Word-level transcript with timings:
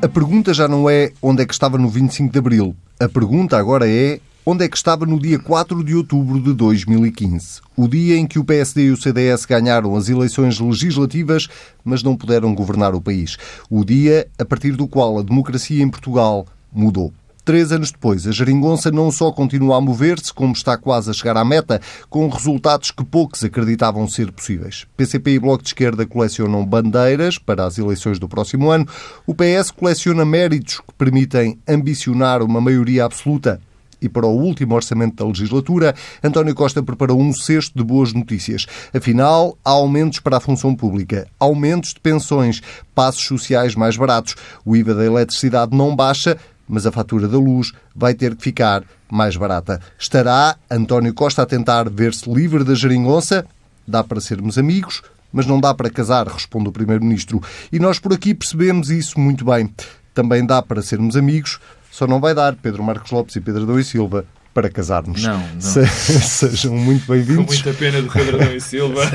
A 0.00 0.08
pergunta 0.08 0.54
já 0.54 0.68
não 0.68 0.88
é 0.88 1.10
onde 1.20 1.42
é 1.42 1.44
que 1.44 1.52
estava 1.52 1.76
no 1.76 1.88
25 1.88 2.32
de 2.32 2.38
Abril. 2.38 2.76
A 3.00 3.08
pergunta 3.08 3.58
agora 3.58 3.90
é 3.90 4.20
onde 4.46 4.64
é 4.64 4.68
que 4.68 4.76
estava 4.76 5.04
no 5.04 5.18
dia 5.18 5.40
4 5.40 5.82
de 5.82 5.96
outubro 5.96 6.40
de 6.40 6.52
2015. 6.52 7.60
O 7.76 7.88
dia 7.88 8.16
em 8.16 8.24
que 8.24 8.38
o 8.38 8.44
PSD 8.44 8.84
e 8.84 8.90
o 8.92 8.96
CDS 8.96 9.44
ganharam 9.44 9.96
as 9.96 10.08
eleições 10.08 10.60
legislativas, 10.60 11.48
mas 11.84 12.04
não 12.04 12.16
puderam 12.16 12.54
governar 12.54 12.94
o 12.94 13.00
país. 13.00 13.36
O 13.68 13.84
dia 13.84 14.28
a 14.38 14.44
partir 14.44 14.76
do 14.76 14.86
qual 14.86 15.18
a 15.18 15.22
democracia 15.22 15.82
em 15.82 15.90
Portugal 15.90 16.46
mudou. 16.72 17.12
Três 17.48 17.72
anos 17.72 17.90
depois, 17.90 18.26
a 18.26 18.30
geringonça 18.30 18.90
não 18.90 19.10
só 19.10 19.32
continua 19.32 19.78
a 19.78 19.80
mover-se, 19.80 20.34
como 20.34 20.52
está 20.52 20.76
quase 20.76 21.08
a 21.08 21.14
chegar 21.14 21.34
à 21.34 21.42
meta, 21.42 21.80
com 22.10 22.28
resultados 22.28 22.90
que 22.90 23.02
poucos 23.02 23.42
acreditavam 23.42 24.06
ser 24.06 24.30
possíveis. 24.30 24.86
PCP 24.98 25.30
e 25.30 25.38
Bloco 25.38 25.62
de 25.62 25.70
Esquerda 25.70 26.04
colecionam 26.04 26.62
bandeiras 26.62 27.38
para 27.38 27.64
as 27.64 27.78
eleições 27.78 28.18
do 28.18 28.28
próximo 28.28 28.70
ano. 28.70 28.86
O 29.26 29.34
PS 29.34 29.70
coleciona 29.70 30.26
méritos 30.26 30.80
que 30.80 30.92
permitem 30.98 31.58
ambicionar 31.66 32.42
uma 32.42 32.60
maioria 32.60 33.06
absoluta 33.06 33.58
e 33.98 34.10
para 34.10 34.26
o 34.26 34.38
último 34.38 34.74
orçamento 34.74 35.16
da 35.16 35.26
legislatura, 35.26 35.94
António 36.22 36.54
Costa 36.54 36.82
preparou 36.82 37.18
um 37.18 37.32
cesto 37.32 37.78
de 37.78 37.82
boas 37.82 38.12
notícias. 38.12 38.66
Afinal, 38.94 39.56
há 39.64 39.70
aumentos 39.70 40.20
para 40.20 40.36
a 40.36 40.40
função 40.40 40.74
pública, 40.74 41.26
aumentos 41.40 41.94
de 41.94 42.00
pensões, 42.00 42.60
passos 42.94 43.24
sociais 43.24 43.74
mais 43.74 43.96
baratos. 43.96 44.36
O 44.66 44.76
IVA 44.76 44.94
da 44.94 45.06
eletricidade 45.06 45.74
não 45.74 45.96
baixa, 45.96 46.36
mas 46.68 46.86
a 46.86 46.92
fatura 46.92 47.26
da 47.26 47.38
luz 47.38 47.72
vai 47.94 48.14
ter 48.14 48.36
que 48.36 48.42
ficar 48.42 48.84
mais 49.10 49.36
barata. 49.36 49.80
Estará 49.98 50.56
António 50.70 51.14
Costa 51.14 51.42
a 51.42 51.46
tentar 51.46 51.88
ver-se 51.88 52.30
livre 52.30 52.62
da 52.62 52.74
geringonça? 52.74 53.44
Dá 53.86 54.04
para 54.04 54.20
sermos 54.20 54.58
amigos, 54.58 55.02
mas 55.32 55.46
não 55.46 55.60
dá 55.60 55.72
para 55.72 55.88
casar, 55.88 56.26
responde 56.26 56.68
o 56.68 56.72
Primeiro-Ministro. 56.72 57.42
E 57.72 57.78
nós 57.78 57.98
por 57.98 58.12
aqui 58.12 58.34
percebemos 58.34 58.90
isso 58.90 59.18
muito 59.18 59.44
bem. 59.44 59.72
Também 60.12 60.44
dá 60.44 60.60
para 60.60 60.82
sermos 60.82 61.16
amigos, 61.16 61.58
só 61.90 62.06
não 62.06 62.20
vai 62.20 62.34
dar 62.34 62.54
Pedro 62.56 62.82
Marcos 62.82 63.10
Lopes 63.10 63.36
e 63.36 63.40
Pedro 63.40 63.62
Adão 63.62 63.78
e 63.78 63.84
Silva 63.84 64.26
para 64.52 64.68
casarmos. 64.68 65.22
Não, 65.22 65.38
não. 65.38 65.60
Se, 65.60 65.86
sejam 66.20 66.74
muito 66.74 67.10
bem-vindos. 67.10 67.46
Com 67.46 67.64
muita 67.64 67.78
pena 67.78 68.02
do 68.02 68.10
Pedro 68.10 68.40
Adão 68.40 68.54
e 68.54 68.60
Silva. 68.60 69.02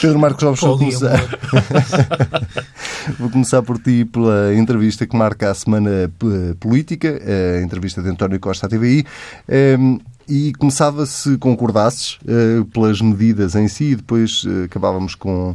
Pedro 0.00 0.18
Marcos 0.18 0.42
Lopes, 0.42 0.78
começar. 0.78 1.20
vou 3.18 3.30
começar 3.30 3.62
por 3.62 3.78
ti 3.78 4.04
pela 4.04 4.54
entrevista 4.54 5.06
que 5.06 5.16
marca 5.16 5.50
a 5.50 5.54
semana 5.54 6.10
política, 6.58 7.20
a 7.58 7.62
entrevista 7.62 8.02
de 8.02 8.08
António 8.08 8.40
Costa 8.40 8.66
à 8.66 8.68
TVI. 8.68 9.04
Ehm, 9.48 9.98
e 10.26 10.52
começava 10.54 11.04
se 11.04 11.36
concordasses 11.36 12.18
uh, 12.22 12.64
pelas 12.72 12.98
medidas 13.02 13.54
em 13.54 13.68
si 13.68 13.90
e 13.90 13.96
depois 13.96 14.42
acabávamos 14.64 15.14
com 15.14 15.54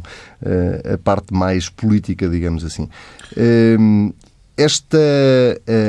a 0.94 0.98
parte 0.98 1.34
mais 1.34 1.68
política, 1.68 2.28
digamos 2.28 2.64
assim. 2.64 2.88
Ehm, 3.36 4.12
esta, 4.56 4.98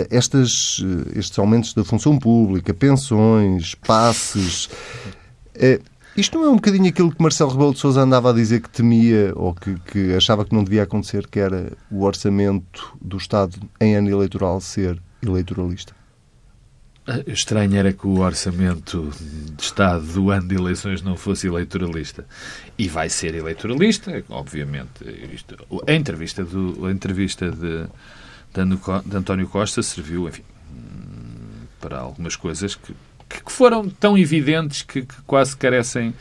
estas, 0.10 0.84
estes 1.16 1.38
aumentos 1.38 1.74
da 1.74 1.84
função 1.84 2.18
pública, 2.18 2.74
pensões, 2.74 3.76
passes, 3.76 4.70
isto 6.22 6.38
não 6.38 6.46
é 6.46 6.50
um 6.50 6.56
bocadinho 6.56 6.88
aquilo 6.88 7.12
que 7.12 7.22
Marcelo 7.22 7.50
Rebelo 7.50 7.74
de 7.74 7.80
Sousa 7.80 8.02
andava 8.02 8.30
a 8.30 8.34
dizer 8.34 8.62
que 8.62 8.70
temia 8.70 9.34
ou 9.36 9.56
que, 9.56 9.76
que, 9.80 10.14
achava 10.14 10.46
que 10.46 10.54
não 10.54 10.64
devia 10.64 10.84
acontecer, 10.84 11.28
que 11.28 11.40
era 11.40 11.74
o 11.90 12.04
orçamento 12.04 12.96
do 13.02 13.18
Estado 13.18 13.58
em 13.80 13.96
ano 13.96 14.10
eleitoral 14.10 14.62
ser 14.62 15.02
eleitoralista? 15.22 15.96
Estranho 17.26 17.76
era 17.76 17.92
que 17.92 18.06
o 18.06 18.20
orçamento 18.20 19.12
de 19.58 19.64
Estado 19.64 20.06
do 20.06 20.30
ano 20.30 20.48
de 20.48 20.56
eleições 20.56 21.02
não 21.02 21.18
fosse 21.18 21.48
eleitoralista. 21.48 22.24
E 22.78 22.88
vai 22.88 23.10
ser 23.10 23.34
eleitoralista, 23.34 24.24
obviamente. 24.30 25.04
Isto, 25.34 25.58
a 25.88 25.94
entrevista, 25.94 26.44
do, 26.44 26.86
a 26.86 26.92
entrevista 26.92 27.50
de, 27.50 27.88
de 28.54 29.18
António 29.18 29.48
Costa 29.48 29.82
serviu, 29.82 30.28
enfim, 30.28 30.44
para 31.80 31.98
algumas 31.98 32.36
coisas 32.36 32.76
que 32.76 32.94
que 33.40 33.52
foram 33.52 33.90
tão 33.90 34.18
evidentes 34.18 34.82
que, 34.82 35.04
que 35.04 35.22
quase 35.26 35.56
carecem 35.56 36.14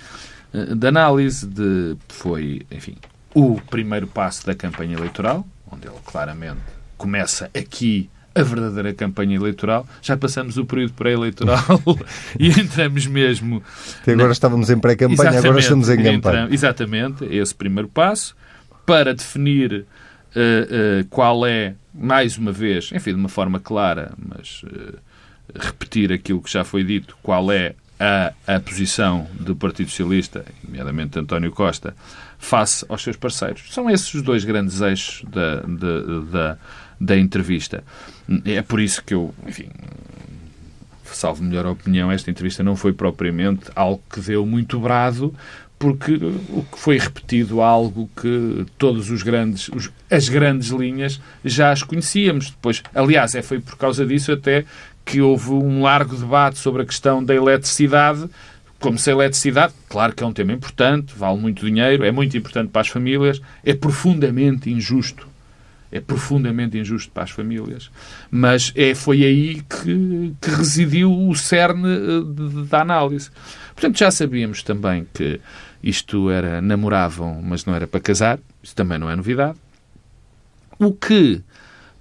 eh, 0.53 0.75
de 0.75 0.87
análise. 0.87 1.47
De, 1.47 1.97
foi, 2.09 2.62
enfim, 2.71 2.97
o 3.34 3.60
primeiro 3.71 4.06
passo 4.06 4.47
da 4.47 4.54
campanha 4.54 4.97
eleitoral, 4.97 5.47
onde 5.71 5.87
ele 5.87 5.97
claramente 6.04 6.60
começa 6.97 7.50
aqui 7.54 8.10
a 8.34 8.43
verdadeira 8.43 8.93
campanha 8.93 9.37
eleitoral. 9.37 9.87
Já 10.03 10.16
passamos 10.16 10.56
o 10.56 10.65
período 10.65 10.93
pré-eleitoral 10.94 11.65
e 12.38 12.48
entramos 12.48 13.06
mesmo. 13.06 13.62
Até 14.03 14.12
agora 14.12 14.28
na... 14.28 14.32
estávamos 14.32 14.71
em 14.71 14.78
pré-campanha, 14.78 15.38
agora 15.38 15.59
estamos 15.59 15.88
em 15.88 15.97
campanha. 15.97 16.16
Entramos, 16.16 16.53
exatamente, 16.53 17.25
esse 17.25 17.54
primeiro 17.54 17.88
passo 17.88 18.37
para 18.87 19.15
definir 19.15 19.72
uh, 20.34 21.03
uh, 21.03 21.04
qual 21.10 21.47
é, 21.47 21.75
mais 21.94 22.38
uma 22.38 22.53
vez, 22.53 22.91
enfim, 22.92 23.10
de 23.10 23.16
uma 23.16 23.28
forma 23.28 23.59
clara, 23.59 24.12
mas. 24.19 24.62
Uh, 24.65 25.09
repetir 25.58 26.12
aquilo 26.12 26.40
que 26.40 26.50
já 26.50 26.64
foi 26.64 26.84
dito, 26.84 27.16
qual 27.22 27.50
é 27.50 27.74
a, 27.98 28.32
a 28.46 28.60
posição 28.60 29.26
do 29.34 29.54
Partido 29.54 29.90
Socialista, 29.90 30.44
nomeadamente 30.64 31.18
António 31.18 31.50
Costa, 31.52 31.94
face 32.38 32.84
aos 32.88 33.02
seus 33.02 33.16
parceiros. 33.16 33.64
São 33.70 33.90
esses 33.90 34.12
os 34.14 34.22
dois 34.22 34.44
grandes 34.44 34.80
eixos 34.80 35.22
da, 35.28 35.56
da, 35.60 36.20
da, 36.30 36.58
da 36.98 37.18
entrevista. 37.18 37.84
É 38.44 38.62
por 38.62 38.80
isso 38.80 39.04
que 39.04 39.12
eu, 39.12 39.34
enfim, 39.46 39.68
salvo 41.04 41.42
melhor 41.42 41.66
opinião, 41.66 42.10
esta 42.10 42.30
entrevista 42.30 42.62
não 42.62 42.74
foi 42.74 42.92
propriamente 42.92 43.70
algo 43.74 44.02
que 44.10 44.20
deu 44.20 44.46
muito 44.46 44.80
brado, 44.80 45.34
porque 45.78 46.12
o 46.50 46.62
que 46.62 46.78
foi 46.78 46.98
repetido 46.98 47.62
algo 47.62 48.08
que 48.14 48.66
todos 48.76 49.10
os 49.10 49.22
grandes, 49.22 49.68
os, 49.68 49.90
as 50.10 50.28
grandes 50.28 50.68
linhas 50.68 51.18
já 51.42 51.72
as 51.72 51.82
conhecíamos. 51.82 52.50
Depois, 52.50 52.82
aliás, 52.94 53.34
é 53.34 53.40
foi 53.40 53.60
por 53.60 53.78
causa 53.78 54.04
disso 54.04 54.30
até 54.30 54.66
que 55.04 55.20
houve 55.20 55.50
um 55.50 55.82
largo 55.82 56.16
debate 56.16 56.58
sobre 56.58 56.82
a 56.82 56.84
questão 56.84 57.22
da 57.22 57.34
eletricidade. 57.34 58.28
Como 58.78 58.98
se 58.98 59.10
a 59.10 59.12
eletricidade, 59.12 59.74
claro 59.88 60.14
que 60.14 60.22
é 60.22 60.26
um 60.26 60.32
tema 60.32 60.52
importante, 60.52 61.12
vale 61.14 61.38
muito 61.38 61.66
dinheiro, 61.66 62.04
é 62.04 62.10
muito 62.10 62.36
importante 62.36 62.70
para 62.70 62.80
as 62.80 62.88
famílias, 62.88 63.40
é 63.62 63.74
profundamente 63.74 64.70
injusto. 64.70 65.28
É 65.92 66.00
profundamente 66.00 66.78
injusto 66.78 67.10
para 67.10 67.24
as 67.24 67.30
famílias. 67.30 67.90
Mas 68.30 68.72
é, 68.76 68.94
foi 68.94 69.24
aí 69.24 69.62
que, 69.62 70.32
que 70.40 70.50
residiu 70.50 71.12
o 71.12 71.34
cerne 71.34 71.88
eh, 71.88 72.64
da 72.68 72.80
análise. 72.80 73.28
Portanto, 73.74 73.98
já 73.98 74.10
sabíamos 74.10 74.62
também 74.62 75.06
que 75.12 75.40
isto 75.82 76.30
era 76.30 76.60
namoravam, 76.60 77.42
mas 77.42 77.64
não 77.64 77.74
era 77.74 77.88
para 77.88 77.98
casar. 77.98 78.38
Isso 78.62 78.74
também 78.74 78.98
não 78.98 79.10
é 79.10 79.16
novidade. 79.16 79.58
O 80.78 80.92
que 80.92 81.42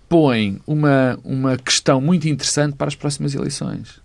põe 0.09 0.59
uma, 0.65 1.19
uma 1.23 1.55
questão 1.55 2.01
muito 2.01 2.27
interessante 2.27 2.75
para 2.75 2.87
as 2.87 2.95
próximas 2.95 3.35
eleições. 3.35 4.01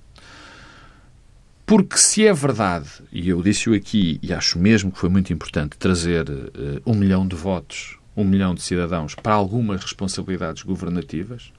Porque 1.66 1.96
se 1.96 2.26
é 2.26 2.32
verdade, 2.32 2.88
e 3.10 3.30
eu 3.30 3.42
disse-o 3.42 3.74
aqui, 3.74 4.20
e 4.22 4.34
acho 4.34 4.58
mesmo 4.58 4.92
que 4.92 4.98
foi 4.98 5.08
muito 5.08 5.32
importante 5.32 5.78
trazer 5.78 6.28
uh, 6.28 6.82
um 6.84 6.94
milhão 6.94 7.26
de 7.26 7.34
votos, 7.34 7.98
um 8.14 8.22
milhão 8.22 8.54
de 8.54 8.60
cidadãos 8.60 9.14
para 9.14 9.32
algumas 9.32 9.82
responsabilidades 9.82 10.62
governativas, 10.62 11.50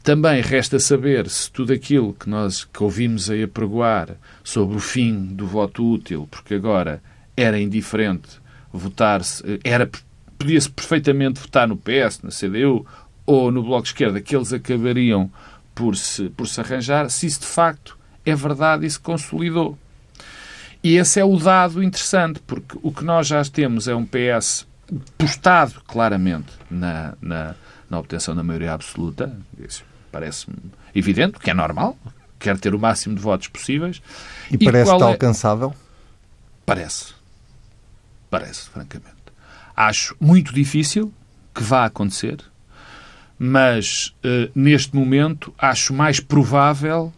também 0.00 0.40
resta 0.40 0.78
saber 0.78 1.28
se 1.28 1.50
tudo 1.50 1.72
aquilo 1.72 2.14
que 2.14 2.28
nós 2.28 2.64
que 2.64 2.82
ouvimos 2.82 3.28
aí 3.28 3.42
apregoar 3.42 4.16
sobre 4.44 4.76
o 4.76 4.80
fim 4.80 5.26
do 5.26 5.46
voto 5.46 5.84
útil, 5.84 6.28
porque 6.30 6.54
agora 6.54 7.02
era 7.36 7.60
indiferente 7.60 8.40
votar-se, 8.72 9.42
eh, 9.44 9.58
era 9.64 9.90
podia-se 10.38 10.70
perfeitamente 10.70 11.38
votar 11.38 11.68
no 11.68 11.76
PS, 11.76 12.22
na 12.22 12.30
CDU 12.30 12.86
ou 13.30 13.52
no 13.52 13.62
Bloco 13.62 13.84
de 13.84 13.90
Esquerda 13.90 14.20
que 14.20 14.34
eles 14.34 14.52
acabariam 14.52 15.30
por 15.72 15.96
se, 15.96 16.28
por 16.30 16.48
se 16.48 16.60
arranjar, 16.60 17.08
se 17.08 17.26
isso 17.26 17.40
de 17.40 17.46
facto 17.46 17.96
é 18.26 18.34
verdade 18.34 18.84
e 18.84 18.90
se 18.90 18.98
consolidou. 18.98 19.78
E 20.82 20.96
esse 20.96 21.20
é 21.20 21.24
o 21.24 21.36
dado 21.36 21.80
interessante, 21.80 22.40
porque 22.44 22.76
o 22.82 22.90
que 22.90 23.04
nós 23.04 23.28
já 23.28 23.40
temos 23.44 23.86
é 23.86 23.94
um 23.94 24.04
PS 24.04 24.66
postado 25.16 25.80
claramente 25.86 26.48
na, 26.68 27.14
na, 27.22 27.54
na 27.88 27.98
obtenção 28.00 28.34
da 28.34 28.42
maioria 28.42 28.72
absoluta. 28.72 29.32
Isso 29.58 29.84
parece-me 30.10 30.56
evidente, 30.92 31.38
que 31.38 31.50
é 31.50 31.54
normal, 31.54 31.96
quer 32.36 32.58
ter 32.58 32.74
o 32.74 32.80
máximo 32.80 33.14
de 33.14 33.20
votos 33.20 33.46
possíveis. 33.46 34.02
E, 34.50 34.56
e 34.56 34.64
parece-te 34.64 35.02
é... 35.02 35.06
alcançável? 35.06 35.72
Parece. 36.66 37.14
Parece, 38.28 38.68
francamente. 38.70 39.14
Acho 39.76 40.16
muito 40.18 40.52
difícil 40.52 41.12
que 41.54 41.62
vá 41.62 41.84
acontecer 41.84 42.49
mas 43.42 44.14
uh, 44.22 44.50
neste 44.54 44.94
momento 44.94 45.50
acho 45.58 45.94
mais 45.94 46.20
provável 46.20 47.10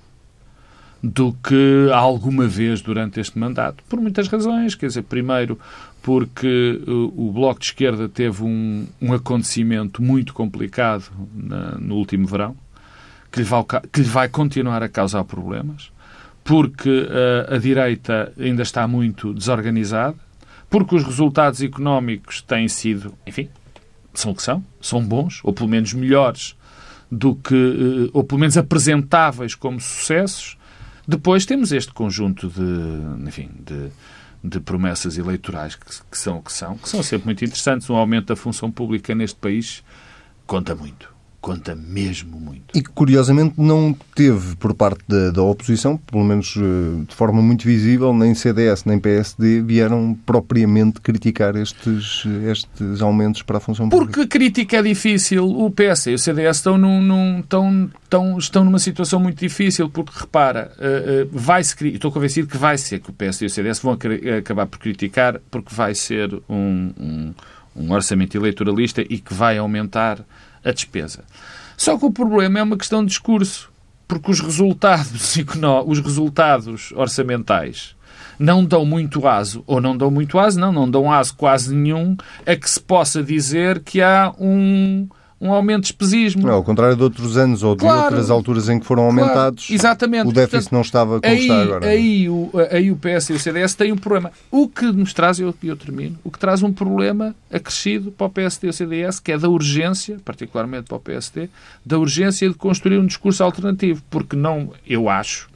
do 1.03 1.33
que 1.33 1.91
alguma 1.93 2.47
vez 2.47 2.81
durante 2.81 3.19
este 3.19 3.37
mandato, 3.37 3.83
por 3.89 4.01
muitas 4.01 4.29
razões. 4.29 4.77
Quer 4.77 4.87
dizer, 4.87 5.03
primeiro, 5.03 5.59
porque 6.01 6.81
uh, 6.87 7.13
o 7.17 7.33
Bloco 7.33 7.59
de 7.59 7.67
Esquerda 7.67 8.09
teve 8.09 8.45
um, 8.45 8.87
um 9.01 9.13
acontecimento 9.13 10.01
muito 10.01 10.33
complicado 10.33 11.11
na, 11.35 11.73
no 11.73 11.97
último 11.97 12.25
verão, 12.29 12.57
que 13.33 13.41
lhe, 13.41 13.45
vai, 13.45 13.65
que 13.93 14.01
lhe, 14.01 14.09
vai, 14.09 14.29
continuar 14.29 14.81
a 14.81 14.89
causar 14.89 15.25
problemas, 15.25 15.91
porque 16.45 16.89
uh, 16.89 17.53
a 17.53 17.59
direita 17.59 18.33
ainda 18.39 18.63
está 18.63 18.87
muito 18.87 19.35
desorganizada, 19.35 20.15
porque 20.71 20.95
os 20.95 21.03
resultados 21.03 21.61
económicos 21.63 22.41
têm 22.43 22.69
sido, 22.69 23.13
enfim, 23.27 23.49
são 24.15 24.33
o 24.33 24.35
que 24.35 24.43
são, 24.43 24.65
são 24.81 25.05
bons, 25.05 25.41
ou 25.43 25.53
pelo 25.53 25.69
menos 25.69 25.93
melhores 25.93 26.57
do 27.11 27.35
que, 27.35 27.55
eh, 27.55 28.11
ou 28.13 28.25
pelo 28.25 28.41
menos 28.41 28.57
apresentáveis 28.57 29.55
como 29.55 29.81
sucessos. 29.81 30.57
Depois 31.07 31.45
temos 31.45 31.73
este 31.73 31.93
conjunto 31.93 32.49
de, 32.49 33.29
enfim, 33.29 33.51
de, 33.61 33.91
de 34.43 34.61
promessas 34.61 35.19
eleitorais 35.19 35.75
que, 35.75 35.87
que 36.11 36.19
são 36.19 36.39
o 36.39 36.43
que 36.43 36.53
são, 36.53 36.79
que 36.79 36.89
são 36.89 37.03
sempre 37.03 37.27
muito 37.27 37.45
interessantes. 37.45 37.89
Um 37.91 37.97
aumento 37.97 38.27
da 38.27 38.37
função 38.37 38.71
pública 38.71 39.15
neste 39.15 39.37
país 39.39 39.83
conta 40.47 40.75
muito 40.75 41.12
conta 41.43 41.75
mesmo 41.75 42.39
muito. 42.39 42.63
E 42.73 42.81
que, 42.81 42.89
curiosamente, 42.89 43.55
não 43.59 43.95
teve 44.15 44.55
por 44.57 44.73
parte 44.73 45.03
da, 45.09 45.33
da, 45.33 45.43
oposição, 45.43 45.97
pelo 45.97 46.23
menos 46.23 46.55
eh, 46.57 47.05
de 47.07 47.15
forma 47.15 47.43
muito 47.43 47.65
visível, 47.65 48.15
nem 48.15 48.33
CDS 48.33 48.85
nem 48.85 48.99
PSD 48.99 49.61
vieram 49.61 50.17
propriamente 50.25 51.01
criticar 51.01 51.57
estes, 51.57 52.25
estes 52.49 53.03
aumentos 53.03 53.43
para 53.43 53.59
a 53.59 53.61
função 53.61 53.89
pública. 53.89 54.13
Porque 54.13 54.29
crítica 54.29 54.77
é 54.77 54.83
difícil. 54.83 55.45
O 55.45 55.69
PS 55.69 56.07
e 56.07 56.15
o 56.15 56.19
CDS 56.19 56.59
estão, 56.59 56.79
num, 56.79 57.03
num, 57.03 57.41
estão, 57.41 57.91
estão, 58.05 58.39
estão 58.39 58.65
numa 58.65 58.79
situação 58.79 59.19
muito 59.19 59.41
difícil, 59.41 59.91
porque, 59.91 60.13
repara, 60.15 60.71
uh, 60.79 61.25
uh, 61.25 61.29
vai-se... 61.33 61.75
Estou 61.89 62.13
convencido 62.13 62.47
que 62.47 62.57
vai 62.57 62.79
ser 62.79 63.01
que 63.01 63.11
o 63.11 63.13
PS 63.13 63.43
e 63.43 63.47
o 63.47 63.51
CDS 63.51 63.81
vão 63.81 63.99
acabar 64.39 64.67
por 64.67 64.79
criticar, 64.79 65.41
porque 65.51 65.75
vai 65.75 65.93
ser 65.93 66.33
um, 66.49 66.93
um, 66.97 67.35
um 67.75 67.93
orçamento 67.93 68.37
eleitoralista 68.37 69.03
e 69.03 69.19
que 69.19 69.35
vai 69.35 69.59
aumentar 69.59 70.25
a 70.65 70.73
despesa. 70.73 71.25
Só 71.77 71.99
que 71.99 72.05
o 72.05 72.13
problema 72.13 72.59
é 72.59 72.63
uma 72.63 72.77
questão 72.77 73.03
de 73.03 73.09
discurso, 73.09 73.71
porque 74.07 74.31
os 74.31 74.41
resultados, 74.41 75.37
os 75.87 76.01
resultados 76.01 76.93
orçamentais 76.93 77.97
não 78.39 78.65
dão 78.65 78.85
muito 78.85 79.27
aso, 79.27 79.63
ou 79.67 79.81
não 79.81 79.97
dão 79.97 80.11
muito 80.11 80.39
aso, 80.39 80.59
não, 80.59 80.73
não 80.73 80.91
dão 80.91 81.13
aso 81.13 81.35
quase 81.37 81.75
nenhum, 81.75 82.17
a 82.47 82.57
que 82.57 82.69
se 82.69 82.81
possa 82.81 83.23
dizer 83.23 83.81
que 83.81 84.01
há 84.03 84.33
um 84.39 85.09
um 85.43 85.53
aumento 85.53 85.83
de 85.83 85.89
despesismo. 85.89 86.47
Não, 86.47 86.55
ao 86.55 86.63
contrário 86.63 86.95
de 86.95 87.03
outros 87.03 87.37
anos 87.37 87.65
ou 87.65 87.75
de 87.75 87.81
claro, 87.81 88.05
outras 88.05 88.31
alturas 88.31 88.69
em 88.69 88.79
que 88.79 88.87
foram 88.87 89.03
aumentados, 89.03 89.67
claro, 89.67 89.81
exatamente. 89.81 90.29
o 90.29 90.33
déficit 90.33 90.53
Portanto, 90.53 90.73
não 90.73 90.81
estava 90.83 91.21
como 91.21 91.35
aí, 91.35 91.41
está 91.41 91.63
agora. 91.63 91.87
Aí 91.89 92.29
o, 92.29 92.51
aí 92.71 92.91
o 92.93 92.97
PS 92.97 93.31
e 93.31 93.33
o 93.33 93.39
CDS 93.41 93.75
têm 93.75 93.91
um 93.91 93.97
problema. 93.97 94.31
O 94.53 94.69
que 94.69 94.85
nos 94.93 95.13
traz, 95.13 95.41
eu, 95.41 95.53
eu 95.65 95.77
termino, 95.77 96.17
o 96.23 96.31
que 96.31 96.39
traz 96.39 96.63
um 96.63 96.73
problema 96.73 97.35
acrescido 97.53 98.13
para 98.13 98.29
o 98.29 98.31
PSD 98.31 98.69
e 98.69 98.71
o 98.71 98.73
CDS, 98.73 99.19
que 99.19 99.33
é 99.33 99.39
da 99.39 99.49
urgência, 99.49 100.21
particularmente 100.25 100.85
para 100.87 100.97
o 100.97 101.01
PSD, 101.01 101.49
da 101.85 101.99
urgência 101.99 102.49
de 102.49 102.55
construir 102.55 102.99
um 102.99 103.07
discurso 103.07 103.43
alternativo. 103.43 104.01
Porque 104.09 104.37
não, 104.37 104.73
eu 104.87 105.09
acho, 105.09 105.51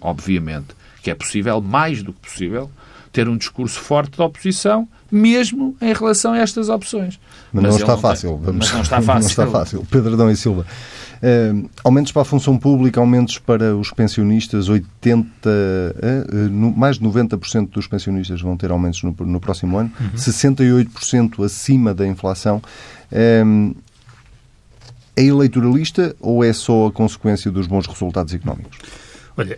obviamente, 0.00 0.68
que 1.02 1.10
é 1.10 1.14
possível, 1.14 1.60
mais 1.60 2.04
do 2.04 2.12
que 2.12 2.20
possível, 2.20 2.70
ter 3.14 3.28
um 3.28 3.36
discurso 3.36 3.78
forte 3.78 4.18
da 4.18 4.24
oposição, 4.24 4.88
mesmo 5.10 5.76
em 5.80 5.92
relação 5.92 6.32
a 6.32 6.38
estas 6.38 6.68
opções. 6.68 7.20
Mas, 7.52 7.62
Mas 7.62 7.74
não 7.74 7.80
está 7.80 7.96
fácil. 7.96 8.36
Vamos... 8.38 8.66
Mas 8.66 8.72
não 8.72 8.82
está 8.82 9.00
fácil. 9.00 9.20
não 9.22 9.28
está 9.28 9.46
fácil. 9.46 9.86
Pedro 9.88 10.14
Adão 10.14 10.30
e 10.30 10.36
Silva. 10.36 10.66
Uh, 11.22 11.70
aumentos 11.84 12.10
para 12.10 12.22
a 12.22 12.24
função 12.24 12.58
pública, 12.58 12.98
aumentos 12.98 13.38
para 13.38 13.76
os 13.76 13.92
pensionistas, 13.92 14.68
80, 14.68 15.28
uh, 15.28 16.46
uh, 16.48 16.76
mais 16.76 16.98
de 16.98 17.04
90% 17.04 17.70
dos 17.70 17.86
pensionistas 17.86 18.42
vão 18.42 18.56
ter 18.56 18.72
aumentos 18.72 19.00
no, 19.04 19.14
no 19.20 19.40
próximo 19.40 19.78
ano, 19.78 19.92
uhum. 19.98 20.10
68% 20.16 21.44
acima 21.44 21.94
da 21.94 22.04
inflação. 22.04 22.60
Uh, 23.12 23.76
é 25.16 25.22
eleitoralista 25.22 26.16
ou 26.20 26.42
é 26.42 26.52
só 26.52 26.88
a 26.88 26.92
consequência 26.92 27.48
dos 27.48 27.68
bons 27.68 27.86
resultados 27.86 28.34
económicos? 28.34 28.76
Olha, 29.36 29.56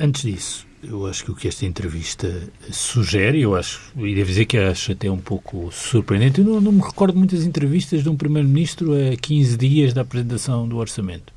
antes 0.00 0.22
disso, 0.22 0.66
eu 0.82 1.06
acho 1.06 1.24
que 1.24 1.30
o 1.30 1.34
que 1.34 1.46
esta 1.46 1.64
entrevista 1.64 2.42
sugere, 2.70 3.40
eu 3.40 3.54
acho, 3.54 3.80
e 3.96 4.14
devo 4.14 4.28
dizer 4.28 4.46
que 4.46 4.58
acho 4.58 4.92
até 4.92 5.10
um 5.10 5.18
pouco 5.18 5.70
surpreendente, 5.70 6.40
eu 6.40 6.46
não, 6.46 6.60
não 6.60 6.72
me 6.72 6.80
recordo 6.82 7.16
muitas 7.16 7.44
entrevistas 7.44 8.02
de 8.02 8.08
um 8.08 8.16
Primeiro-Ministro 8.16 8.92
a 8.92 9.16
15 9.16 9.56
dias 9.56 9.94
da 9.94 10.00
apresentação 10.00 10.66
do 10.66 10.78
orçamento. 10.78 11.32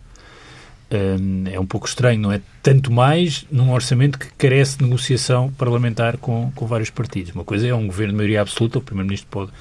Um, 0.92 1.48
é 1.48 1.60
um 1.60 1.66
pouco 1.66 1.88
estranho, 1.88 2.20
não 2.20 2.32
é? 2.32 2.42
Tanto 2.62 2.92
mais 2.92 3.46
num 3.52 3.72
orçamento 3.72 4.18
que 4.18 4.28
carece 4.34 4.78
de 4.78 4.84
negociação 4.86 5.52
parlamentar 5.52 6.18
com, 6.18 6.52
com 6.56 6.66
vários 6.66 6.90
partidos. 6.90 7.34
Uma 7.34 7.44
coisa 7.44 7.68
é 7.68 7.74
um 7.74 7.88
governo 7.88 8.14
de 8.14 8.18
maioria 8.18 8.42
absoluta, 8.42 8.80
o 8.80 8.82
Primeiro-Ministro 8.82 9.28
pode 9.30 9.52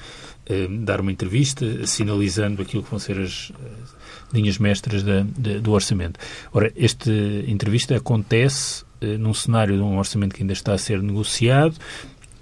um, 0.49 0.83
dar 0.83 1.01
uma 1.01 1.11
entrevista 1.11 1.85
sinalizando 1.85 2.61
aquilo 2.61 2.83
que 2.83 2.89
vão 2.89 2.99
ser 2.99 3.19
as, 3.19 3.51
as 3.51 4.33
linhas 4.33 4.57
mestras 4.57 5.03
da, 5.03 5.25
da, 5.37 5.59
do 5.59 5.71
orçamento. 5.71 6.19
Ora, 6.53 6.71
esta 6.75 7.11
entrevista 7.47 7.95
acontece 7.95 8.84
num 9.01 9.33
cenário 9.33 9.75
de 9.75 9.81
um 9.81 9.97
orçamento 9.97 10.33
que 10.33 10.41
ainda 10.41 10.53
está 10.53 10.73
a 10.73 10.77
ser 10.77 11.01
negociado, 11.01 11.75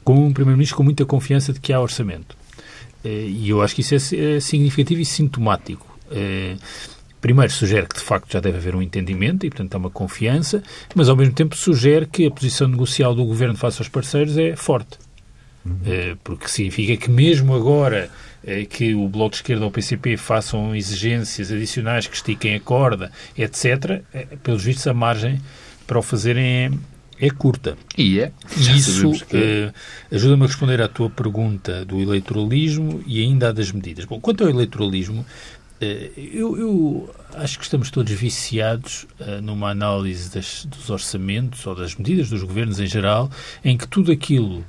com 0.04 0.28
um 0.28 0.34
Primeiro-Ministro 0.34 0.78
com 0.78 0.84
muita 0.84 1.06
confiança 1.06 1.54
de 1.54 1.60
que 1.60 1.72
há 1.74 1.80
orçamento. 1.80 2.36
Eh, 3.04 3.28
e 3.28 3.50
eu 3.50 3.62
acho 3.62 3.76
que 3.76 3.82
isso 3.82 3.96
é, 3.96 4.36
é 4.36 4.40
significativo 4.40 5.02
e 5.02 5.06
sintomático. 5.06 5.98
Eh, 6.12 6.56
primeiro, 7.22 7.52
sugere 7.52 7.88
que 7.88 7.96
de 7.96 8.04
facto 8.04 8.32
já 8.32 8.40
deve 8.40 8.58
haver 8.58 8.76
um 8.76 8.82
entendimento 8.82 9.46
e, 9.46 9.50
portanto, 9.50 9.76
há 9.76 9.78
uma 9.78 9.90
confiança, 9.90 10.64
mas 10.96 11.10
ao 11.10 11.16
mesmo 11.16 11.34
tempo 11.34 11.56
sugere 11.56 12.06
que 12.06 12.28
a 12.28 12.32
posição 12.32 12.68
negocial 12.68 13.16
do 13.16 13.26
governo 13.26 13.56
face 13.56 13.82
aos 13.82 13.90
parceiros 13.90 14.38
é 14.38 14.56
forte. 14.56 14.98
Uhum. 15.66 16.18
Porque 16.26 16.50
significa 16.50 16.98
que, 16.98 17.10
mesmo 17.10 17.56
agora 17.56 18.12
que 18.70 18.94
o 18.94 19.08
Bloco 19.08 19.30
de 19.30 19.38
Esquerda 19.38 19.64
ou 19.64 19.70
o 19.70 19.72
PCP 19.72 20.18
façam 20.18 20.76
exigências 20.76 21.50
adicionais 21.50 22.06
que 22.06 22.18
estiquem 22.18 22.56
a 22.56 22.60
corda, 22.60 23.10
etc., 23.38 24.02
pelos 24.44 24.66
vistos, 24.66 24.86
a 24.88 24.94
margem 24.94 25.40
para 25.94 26.00
o 26.00 26.02
fazerem 26.02 26.44
é, 27.20 27.28
é 27.28 27.30
curta. 27.30 27.78
E 27.96 28.20
é. 28.20 28.32
E 28.58 28.76
isso 28.76 29.12
é. 29.32 29.68
uh, 29.68 30.16
ajuda-me 30.16 30.44
a 30.44 30.48
responder 30.48 30.82
à 30.82 30.88
tua 30.88 31.08
pergunta 31.08 31.86
do 31.86 32.02
eleitoralismo 32.02 33.04
e 33.06 33.22
ainda 33.22 33.50
à 33.50 33.52
das 33.52 33.72
medidas. 33.72 34.06
Bom, 34.06 34.20
quanto 34.20 34.44
ao 34.44 34.50
eleitoralismo, 34.50 35.22
uh, 35.22 35.86
eu, 36.18 36.58
eu, 36.58 37.16
acho 37.36 37.60
que 37.60 37.64
estamos 37.64 37.92
todos 37.92 38.12
viciados 38.12 39.06
uh, 39.20 39.40
numa 39.40 39.70
análise 39.70 40.34
das, 40.34 40.66
dos 40.66 40.90
orçamentos 40.90 41.64
ou 41.68 41.76
das 41.76 41.94
medidas 41.94 42.28
dos 42.28 42.42
governos 42.42 42.80
em 42.80 42.88
geral, 42.88 43.30
em 43.64 43.78
que 43.78 43.88
tudo 43.88 44.12
aquilo 44.12 44.66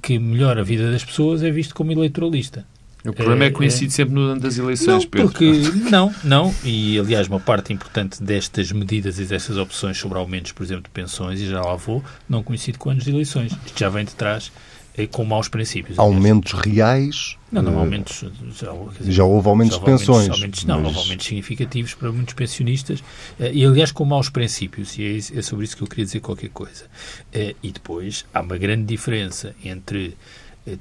que 0.00 0.16
melhora 0.16 0.60
a 0.60 0.64
vida 0.64 0.92
das 0.92 1.04
pessoas 1.04 1.42
é 1.42 1.50
visto 1.50 1.74
como 1.74 1.90
eleitoralista. 1.90 2.64
O 3.04 3.12
problema 3.12 3.44
é, 3.44 3.46
é 3.48 3.50
coincide 3.50 3.86
é... 3.86 3.90
sempre 3.90 4.14
no 4.14 4.20
ano 4.20 4.40
das 4.40 4.58
eleições, 4.58 5.04
não, 5.04 5.10
Pedro. 5.10 5.28
Porque, 5.28 5.50
não, 5.90 6.14
não. 6.22 6.54
E, 6.64 6.98
aliás, 6.98 7.26
uma 7.26 7.40
parte 7.40 7.72
importante 7.72 8.22
destas 8.22 8.70
medidas 8.70 9.18
e 9.18 9.24
destas 9.24 9.56
opções 9.56 9.98
sobre 9.98 10.18
aumentos, 10.18 10.52
por 10.52 10.62
exemplo, 10.62 10.84
de 10.84 10.90
pensões, 10.90 11.40
e 11.40 11.46
já 11.46 11.60
lá 11.60 11.74
vou, 11.74 12.02
não 12.28 12.42
coincide 12.42 12.78
com 12.78 12.90
anos 12.90 13.04
de 13.04 13.10
eleições. 13.10 13.52
Isto 13.66 13.80
já 13.80 13.88
vem 13.88 14.04
de 14.04 14.14
trás 14.14 14.52
é, 14.96 15.06
com 15.06 15.24
maus 15.24 15.48
princípios. 15.48 15.98
Aumentos 15.98 16.54
aliás. 16.54 16.76
reais? 16.76 17.36
Não, 17.50 17.60
não, 17.60 17.78
aumentos... 17.78 18.20
Já, 18.20 18.72
dizer, 19.00 19.12
já 19.12 19.24
houve 19.24 19.48
aumentos 19.48 19.76
já 19.76 19.80
houve 19.80 19.92
de 19.92 19.98
pensões. 19.98 20.30
Aumentos, 20.30 20.64
não, 20.64 20.76
mas... 20.80 20.86
houve 20.86 20.98
aumentos 21.00 21.26
significativos 21.26 21.94
para 21.94 22.12
muitos 22.12 22.34
pensionistas 22.34 23.02
eh, 23.40 23.50
e, 23.52 23.64
aliás, 23.64 23.90
com 23.90 24.04
maus 24.04 24.28
princípios. 24.28 24.96
E 24.96 25.04
é, 25.04 25.38
é 25.38 25.42
sobre 25.42 25.64
isso 25.64 25.76
que 25.76 25.82
eu 25.82 25.88
queria 25.88 26.04
dizer 26.04 26.20
qualquer 26.20 26.50
coisa. 26.50 26.84
E 27.34 27.72
depois, 27.72 28.24
há 28.32 28.40
uma 28.40 28.56
grande 28.56 28.84
diferença 28.84 29.56
entre 29.64 30.16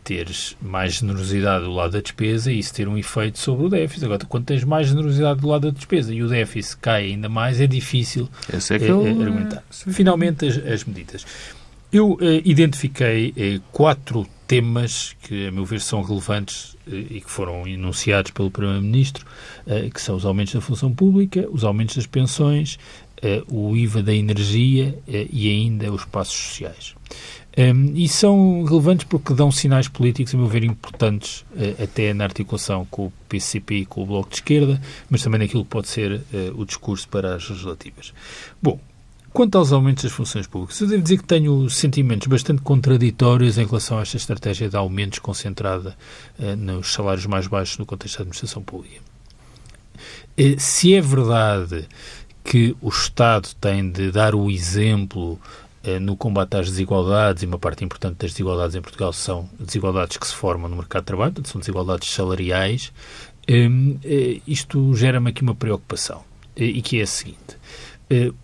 teres 0.03 0.55
mais 0.61 0.93
generosidade 0.93 1.65
do 1.65 1.71
lado 1.71 1.91
da 1.91 2.01
despesa 2.01 2.51
e 2.51 2.59
isso 2.59 2.73
ter 2.73 2.87
um 2.87 2.97
efeito 2.97 3.39
sobre 3.39 3.65
o 3.65 3.69
déficit. 3.69 4.05
Agora, 4.05 4.25
quando 4.25 4.45
tens 4.45 4.63
mais 4.63 4.87
generosidade 4.87 5.39
do 5.39 5.47
lado 5.47 5.71
da 5.71 5.75
despesa 5.75 6.13
e 6.13 6.21
o 6.21 6.27
déficit 6.27 6.77
cai 6.77 7.05
ainda 7.05 7.29
mais, 7.29 7.59
é 7.59 7.67
difícil 7.67 8.29
é 8.49 8.79
que 8.79 8.85
eu... 8.85 9.05
Eh, 9.05 9.09
argumentar. 9.09 9.63
Finalmente, 9.69 10.45
as, 10.45 10.57
as 10.57 10.83
medidas. 10.83 11.25
Eu 11.91 12.17
eh, 12.21 12.41
identifiquei 12.45 13.33
eh, 13.35 13.59
quatro 13.71 14.27
temas 14.51 15.15
que, 15.23 15.47
a 15.47 15.51
meu 15.51 15.63
ver, 15.63 15.79
são 15.79 16.01
relevantes 16.01 16.75
eh, 16.85 17.05
e 17.09 17.21
que 17.21 17.31
foram 17.31 17.65
enunciados 17.65 18.31
pelo 18.31 18.51
Primeiro-Ministro, 18.51 19.25
eh, 19.65 19.89
que 19.89 20.01
são 20.01 20.17
os 20.17 20.25
aumentos 20.25 20.53
da 20.53 20.59
função 20.59 20.93
pública, 20.93 21.47
os 21.49 21.63
aumentos 21.63 21.95
das 21.95 22.05
pensões, 22.05 22.77
eh, 23.21 23.41
o 23.49 23.77
IVA 23.77 24.03
da 24.03 24.13
energia 24.13 24.99
e 25.07 25.49
ainda 25.49 25.89
os 25.89 26.03
passos 26.03 26.35
sociais. 26.35 26.95
Um, 27.57 27.93
e 27.95 28.07
são 28.07 28.63
relevantes 28.63 29.05
porque 29.05 29.33
dão 29.33 29.51
sinais 29.51 29.87
políticos, 29.87 30.33
a 30.33 30.37
meu 30.37 30.47
ver, 30.47 30.63
importantes, 30.63 31.41
uh, 31.51 31.83
até 31.83 32.13
na 32.13 32.23
articulação 32.23 32.85
com 32.85 33.07
o 33.07 33.13
PCP 33.27 33.75
e 33.75 33.85
com 33.85 34.03
o 34.03 34.05
Bloco 34.05 34.29
de 34.29 34.35
Esquerda, 34.35 34.81
mas 35.09 35.21
também 35.21 35.39
naquilo 35.39 35.65
que 35.65 35.69
pode 35.69 35.89
ser 35.89 36.13
uh, 36.13 36.23
o 36.55 36.65
discurso 36.65 37.09
para 37.09 37.35
as 37.35 37.49
legislativas. 37.49 38.13
Bom, 38.61 38.79
quanto 39.33 39.57
aos 39.57 39.73
aumentos 39.73 40.03
das 40.03 40.13
funções 40.13 40.47
públicas, 40.47 40.79
eu 40.79 40.87
devo 40.87 41.03
dizer 41.03 41.17
que 41.17 41.25
tenho 41.25 41.69
sentimentos 41.69 42.27
bastante 42.27 42.61
contraditórios 42.61 43.57
em 43.57 43.65
relação 43.65 43.99
a 43.99 44.03
esta 44.03 44.15
estratégia 44.15 44.69
de 44.69 44.77
aumentos 44.77 45.19
concentrada 45.19 45.97
uh, 46.39 46.55
nos 46.55 46.93
salários 46.93 47.25
mais 47.25 47.47
baixos 47.47 47.77
no 47.77 47.85
contexto 47.85 48.17
da 48.17 48.21
administração 48.21 48.63
pública. 48.63 49.01
se 50.57 50.95
é 50.95 51.01
verdade 51.01 51.85
que 52.43 52.75
o 52.81 52.89
Estado 52.89 53.49
tem 53.59 53.91
de 53.91 54.11
dar 54.11 54.33
o 54.33 54.49
exemplo 54.49 55.39
no 55.99 56.15
combate 56.15 56.57
às 56.57 56.69
desigualdades, 56.69 57.43
e 57.43 57.45
uma 57.45 57.57
parte 57.57 57.83
importante 57.83 58.17
das 58.17 58.31
desigualdades 58.31 58.75
em 58.75 58.81
Portugal 58.81 59.11
são 59.11 59.49
desigualdades 59.59 60.17
que 60.17 60.27
se 60.27 60.33
formam 60.35 60.69
no 60.69 60.75
mercado 60.75 61.01
de 61.01 61.07
trabalho, 61.07 61.33
são 61.43 61.59
desigualdades 61.59 62.09
salariais, 62.11 62.93
ehm, 63.47 63.97
eh, 64.03 64.41
isto 64.45 64.93
gera-me 64.95 65.31
aqui 65.31 65.41
uma 65.41 65.55
preocupação, 65.55 66.23
eh, 66.55 66.65
e 66.65 66.81
que 66.81 66.99
é 66.99 67.03
a 67.03 67.07
seguinte. 67.07 67.57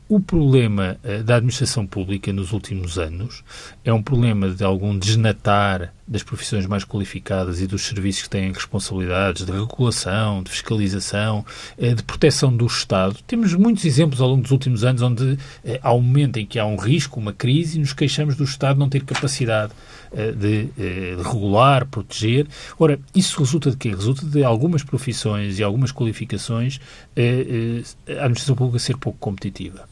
O 0.08 0.20
problema 0.22 0.98
uh, 1.04 1.22
da 1.24 1.36
administração 1.36 1.86
pública 1.86 2.32
nos 2.32 2.54
últimos 2.54 2.98
anos 2.98 3.44
é 3.84 3.92
um 3.92 4.02
problema 4.02 4.50
de 4.50 4.64
algum 4.64 4.98
desnatar 4.98 5.94
das 6.08 6.24
profissões 6.24 6.66
mais 6.66 6.86
qualificadas 6.86 7.60
e 7.60 7.68
dos 7.68 7.82
serviços 7.82 8.24
que 8.24 8.30
têm 8.30 8.54
responsabilidades 8.54 9.46
de 9.46 9.52
regulação, 9.52 10.42
de 10.42 10.52
fiscalização, 10.52 11.46
uh, 11.78 11.96
de 11.96 12.02
proteção 12.04 12.56
do 12.56 12.66
Estado. 12.66 13.18
Temos 13.28 13.54
muitos 13.56 13.84
exemplos 13.84 14.22
ao 14.22 14.30
longo 14.30 14.44
dos 14.44 14.52
últimos 14.52 14.86
anos 14.86 15.02
onde 15.02 15.38
há 15.82 15.94
um 15.94 16.02
momento 16.02 16.38
em 16.38 16.46
que 16.46 16.58
há 16.58 16.66
um 16.66 16.78
risco, 16.78 17.20
uma 17.20 17.34
crise, 17.34 17.78
e 17.78 17.82
nos 17.82 17.92
queixamos 17.92 18.38
do 18.38 18.46
Estado 18.46 18.80
não 18.80 18.88
ter 18.88 19.04
capacidade 19.04 19.74
de, 20.14 20.66
de 20.66 21.16
regular, 21.24 21.86
proteger. 21.88 22.48
Ora, 22.80 23.00
isso 23.16 23.40
resulta 23.40 23.72
de 23.72 23.78
quê? 23.78 23.90
Resulta 23.90 24.26
de 24.26 24.44
algumas 24.44 24.84
profissões 24.84 25.60
e 25.60 25.64
algumas 25.64 25.92
qualificações 25.92 26.80
a 28.08 28.26
administração 28.26 28.56
pública 28.56 28.80
ser 28.80 28.98
pouco 28.98 29.18
competitiva. 29.20 29.88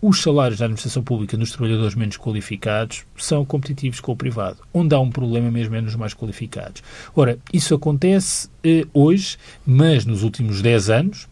Os 0.00 0.20
salários 0.20 0.58
da 0.58 0.66
administração 0.66 1.02
pública 1.02 1.36
nos 1.36 1.52
trabalhadores 1.52 1.94
menos 1.94 2.16
qualificados 2.16 3.04
são 3.16 3.44
competitivos 3.44 4.00
com 4.00 4.12
o 4.12 4.16
privado. 4.16 4.58
Onde 4.74 4.94
há 4.94 5.00
um 5.00 5.10
problema 5.10 5.50
mesmo 5.50 5.74
é 5.76 5.80
nos 5.80 5.94
mais 5.94 6.14
qualificados. 6.14 6.82
Ora, 7.14 7.38
isso 7.52 7.74
acontece 7.74 8.48
hoje, 8.92 9.36
mas 9.64 10.04
nos 10.04 10.22
últimos 10.22 10.60
10 10.60 10.90
anos, 10.90 11.28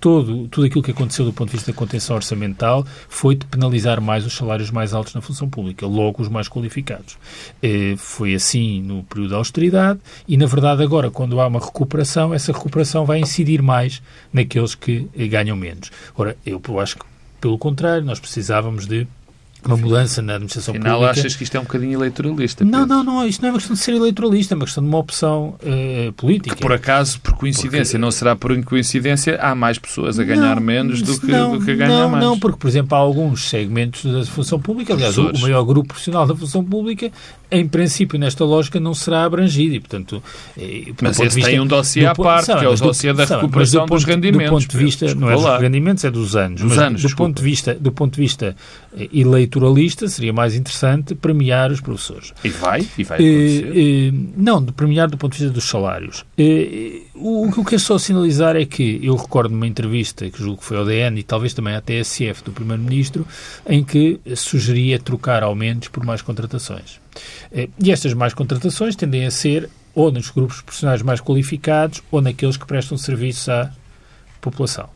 todo, 0.00 0.48
tudo 0.48 0.66
aquilo 0.66 0.82
que 0.82 0.90
aconteceu 0.90 1.24
do 1.24 1.32
ponto 1.32 1.48
de 1.48 1.56
vista 1.56 1.72
da 1.72 1.78
contenção 1.78 2.16
orçamental 2.16 2.84
foi 3.08 3.34
de 3.34 3.46
penalizar 3.46 4.00
mais 4.00 4.26
os 4.26 4.34
salários 4.34 4.70
mais 4.70 4.92
altos 4.92 5.14
na 5.14 5.20
função 5.20 5.48
pública, 5.48 5.86
logo 5.86 6.22
os 6.22 6.28
mais 6.28 6.48
qualificados. 6.48 7.16
Eh, 7.62 7.94
foi 7.96 8.34
assim 8.34 8.82
no 8.82 9.02
período 9.04 9.30
da 9.30 9.36
austeridade 9.36 10.00
e, 10.28 10.36
na 10.36 10.46
verdade, 10.46 10.82
agora, 10.82 11.10
quando 11.10 11.40
há 11.40 11.46
uma 11.46 11.60
recuperação, 11.60 12.34
essa 12.34 12.52
recuperação 12.52 13.04
vai 13.04 13.20
incidir 13.20 13.62
mais 13.62 14.02
naqueles 14.32 14.74
que 14.74 15.08
eh, 15.16 15.26
ganham 15.26 15.56
menos. 15.56 15.90
Ora, 16.16 16.36
eu 16.44 16.60
acho 16.78 16.96
que, 16.96 17.04
pelo 17.40 17.56
contrário, 17.56 18.04
nós 18.04 18.20
precisávamos 18.20 18.86
de 18.86 19.06
uma 19.64 19.76
mudança 19.76 20.20
na 20.20 20.34
administração 20.34 20.74
Afinal, 20.74 20.98
pública. 20.98 21.20
achas 21.20 21.36
que 21.36 21.44
isto 21.44 21.56
é 21.56 21.60
um 21.60 21.64
bocadinho 21.64 21.98
eleitoralista? 21.98 22.64
Não, 22.64 22.86
não, 22.86 23.04
não. 23.04 23.26
Isto 23.26 23.42
não 23.42 23.48
é 23.48 23.52
uma 23.52 23.58
questão 23.58 23.74
de 23.74 23.82
ser 23.82 23.94
eleitoralista, 23.94 24.54
é 24.54 24.56
uma 24.56 24.64
questão 24.64 24.82
de 24.82 24.88
uma 24.88 24.98
opção 24.98 25.54
uh, 25.62 26.12
política. 26.14 26.56
Que 26.56 26.62
por 26.62 26.72
acaso, 26.72 27.20
por 27.20 27.34
coincidência, 27.34 27.92
porque... 27.92 27.98
não 27.98 28.10
será 28.10 28.34
por 28.34 28.64
coincidência, 28.64 29.38
há 29.40 29.54
mais 29.54 29.78
pessoas 29.78 30.18
a 30.18 30.24
ganhar 30.24 30.56
não, 30.56 30.62
menos 30.62 31.02
do 31.02 31.18
que, 31.20 31.26
não, 31.26 31.58
do 31.58 31.64
que 31.64 31.70
a 31.70 31.74
ganhar 31.76 31.88
não, 31.88 32.10
mais. 32.10 32.24
Não, 32.24 32.38
porque, 32.38 32.58
por 32.58 32.68
exemplo, 32.68 32.96
há 32.96 33.00
alguns 33.00 33.48
segmentos 33.48 34.04
da 34.04 34.24
função 34.24 34.60
pública, 34.60 34.94
aliás, 34.94 35.16
o, 35.16 35.30
o 35.30 35.40
maior 35.40 35.62
grupo 35.64 35.88
profissional 35.88 36.26
da 36.26 36.34
função 36.34 36.64
pública, 36.64 37.10
em 37.52 37.68
princípio, 37.68 38.18
nesta 38.18 38.44
lógica, 38.44 38.80
não 38.80 38.94
será 38.94 39.24
abrangido. 39.24 39.74
E, 39.74 39.80
portanto, 39.80 40.22
eh, 40.56 40.92
mas 41.02 41.20
esse 41.20 41.36
vista, 41.36 41.50
tem 41.50 41.60
um 41.60 41.66
dossiê 41.66 42.06
à 42.06 42.14
parte, 42.14 42.46
sabe, 42.46 42.60
que 42.60 42.66
é 42.66 42.68
o 42.68 42.74
dossiê 42.74 43.12
da 43.12 43.26
recuperação 43.26 43.84
do 43.84 43.92
dos 43.92 44.04
rendimentos. 44.04 44.64
Do 44.64 44.68
ponto 44.68 44.68
de 44.68 44.84
vista, 44.84 45.14
não 45.14 45.30
é 45.30 45.34
dos 45.34 45.60
rendimentos, 45.60 46.04
é 46.04 46.10
dos 46.10 46.34
anos. 46.34 46.62
Dos 46.62 46.78
anos, 46.78 47.02
do 47.02 47.14
ponto 47.14 47.36
de 47.36 47.42
vista, 47.42 47.74
do 47.74 47.92
ponto 47.92 48.14
de 48.14 48.20
vista 48.22 48.56
eh, 48.96 49.08
eleitoralista, 49.12 50.08
seria 50.08 50.32
mais 50.32 50.56
interessante 50.56 51.14
premiar 51.14 51.70
os 51.70 51.80
professores. 51.82 52.32
E 52.42 52.48
vai? 52.48 52.86
E 52.96 53.04
vai 53.04 53.18
acontecer? 53.18 54.12
não, 54.34 54.64
de 54.64 54.72
premiar 54.72 55.10
do 55.10 55.18
ponto 55.18 55.32
de 55.32 55.40
vista 55.40 55.52
dos 55.52 55.64
salários. 55.64 56.24
o, 57.14 57.46
o 57.46 57.52
que 57.52 57.58
eu 57.58 57.64
quero 57.64 57.80
só 57.80 57.98
sinalizar 57.98 58.56
é 58.56 58.64
que 58.64 58.98
eu 59.02 59.14
recordo 59.14 59.54
uma 59.54 59.66
entrevista, 59.66 60.30
que 60.30 60.38
julgo 60.38 60.60
que 60.60 60.64
foi 60.64 60.78
ao 60.78 60.86
DN 60.86 61.20
e 61.20 61.22
talvez 61.22 61.52
também 61.52 61.74
à 61.74 61.82
TSF 61.82 62.42
do 62.42 62.52
Primeiro-Ministro, 62.52 63.26
em 63.68 63.84
que 63.84 64.18
sugeria 64.34 64.98
trocar 64.98 65.42
aumentos 65.42 65.88
por 65.88 66.02
mais 66.04 66.22
contratações. 66.22 67.01
E 67.78 67.92
estas 67.92 68.14
mais 68.14 68.34
contratações 68.34 68.96
tendem 68.96 69.26
a 69.26 69.30
ser 69.30 69.68
ou 69.94 70.10
nos 70.10 70.30
grupos 70.30 70.60
profissionais 70.60 71.02
mais 71.02 71.20
qualificados 71.20 72.02
ou 72.10 72.20
naqueles 72.20 72.56
que 72.56 72.66
prestam 72.66 72.96
serviços 72.96 73.48
à 73.48 73.70
população. 74.40 74.88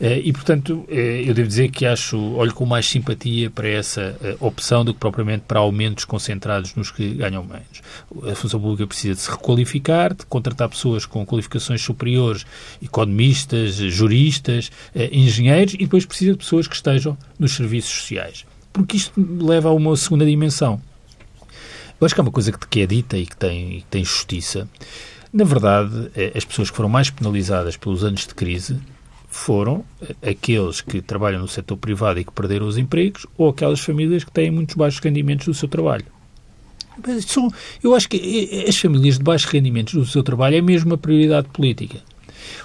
Eh, 0.00 0.22
e, 0.24 0.32
portanto, 0.32 0.84
eh, 0.88 1.22
eu 1.26 1.34
devo 1.34 1.48
dizer 1.48 1.70
que 1.70 1.86
acho, 1.86 2.18
olho 2.18 2.52
com 2.52 2.66
mais 2.66 2.86
simpatia 2.86 3.50
para 3.50 3.68
essa 3.68 4.16
eh, 4.22 4.36
opção 4.40 4.84
do 4.84 4.92
que 4.92 5.00
propriamente 5.00 5.44
para 5.46 5.60
aumentos 5.60 6.04
concentrados 6.04 6.74
nos 6.74 6.90
que 6.90 7.14
ganham 7.14 7.44
menos. 7.44 7.82
A 8.30 8.34
função 8.34 8.60
pública 8.60 8.86
precisa 8.86 9.14
de 9.14 9.20
se 9.20 9.30
requalificar, 9.30 10.14
de 10.14 10.26
contratar 10.26 10.68
pessoas 10.68 11.06
com 11.06 11.24
qualificações 11.24 11.82
superiores, 11.82 12.44
economistas, 12.82 13.74
juristas, 13.74 14.70
engenheiros, 15.12 15.74
e 15.74 15.78
depois 15.78 16.04
precisa 16.04 16.32
de 16.32 16.38
pessoas 16.38 16.66
que 16.66 16.74
estejam 16.74 17.16
nos 17.38 17.54
serviços 17.54 17.92
sociais. 17.92 18.44
Porque 18.72 18.96
isto 18.96 19.12
leva 19.40 19.68
a 19.68 19.72
uma 19.72 19.96
segunda 19.96 20.24
dimensão. 20.24 20.80
Eu 22.00 22.04
acho 22.04 22.14
que 22.14 22.20
é 22.20 22.22
uma 22.22 22.30
coisa 22.30 22.52
que 22.52 22.80
é 22.80 22.86
dita 22.86 23.18
e 23.18 23.26
que 23.26 23.36
tem, 23.36 23.80
que 23.80 23.86
tem 23.90 24.04
justiça. 24.04 24.68
Na 25.32 25.44
verdade, 25.44 26.10
as 26.34 26.44
pessoas 26.44 26.70
que 26.70 26.76
foram 26.76 26.88
mais 26.88 27.10
penalizadas 27.10 27.76
pelos 27.76 28.04
anos 28.04 28.26
de 28.26 28.34
crise 28.34 28.78
foram 29.28 29.84
aqueles 30.22 30.80
que 30.80 31.02
trabalham 31.02 31.40
no 31.40 31.48
setor 31.48 31.76
privado 31.76 32.18
e 32.18 32.24
que 32.24 32.32
perderam 32.32 32.66
os 32.66 32.78
empregos 32.78 33.26
ou 33.36 33.50
aquelas 33.50 33.80
famílias 33.80 34.24
que 34.24 34.30
têm 34.30 34.50
muitos 34.50 34.74
baixos 34.74 35.00
rendimentos 35.00 35.46
do 35.46 35.54
seu 35.54 35.68
trabalho. 35.68 36.06
eu 37.82 37.94
acho 37.94 38.08
que 38.08 38.64
as 38.66 38.76
famílias 38.76 39.18
de 39.18 39.24
baixos 39.24 39.50
rendimentos 39.50 39.94
do 39.94 40.06
seu 40.06 40.22
trabalho 40.22 40.56
é 40.56 40.62
mesmo 40.62 40.92
uma 40.92 40.98
prioridade 40.98 41.48
política. 41.48 42.00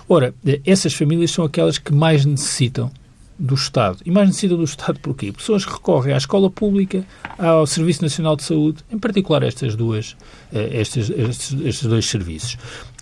Ora, 0.08 0.34
essas 0.66 0.94
famílias 0.94 1.32
são 1.32 1.44
aquelas 1.44 1.78
que 1.78 1.94
mais 1.94 2.26
necessitam 2.26 2.92
do 3.38 3.56
Estado. 3.56 4.00
E 4.06 4.12
mais 4.12 4.28
necessitam 4.28 4.58
do 4.58 4.64
Estado 4.64 5.00
porquê? 5.00 5.32
Pessoas 5.32 5.66
que 5.66 5.72
recorrem 5.72 6.14
à 6.14 6.18
escola 6.18 6.50
pública, 6.50 7.06
ao 7.38 7.66
Serviço 7.66 8.02
Nacional 8.02 8.36
de 8.36 8.44
Saúde, 8.44 8.84
em 8.92 8.98
particular 8.98 9.44
estas 9.44 9.76
duas, 9.76 10.16
eh, 10.54 10.82
estes, 10.82 11.10
estes, 11.10 11.52
estes 11.62 11.88
dois 11.88 12.06
serviços. 12.06 12.58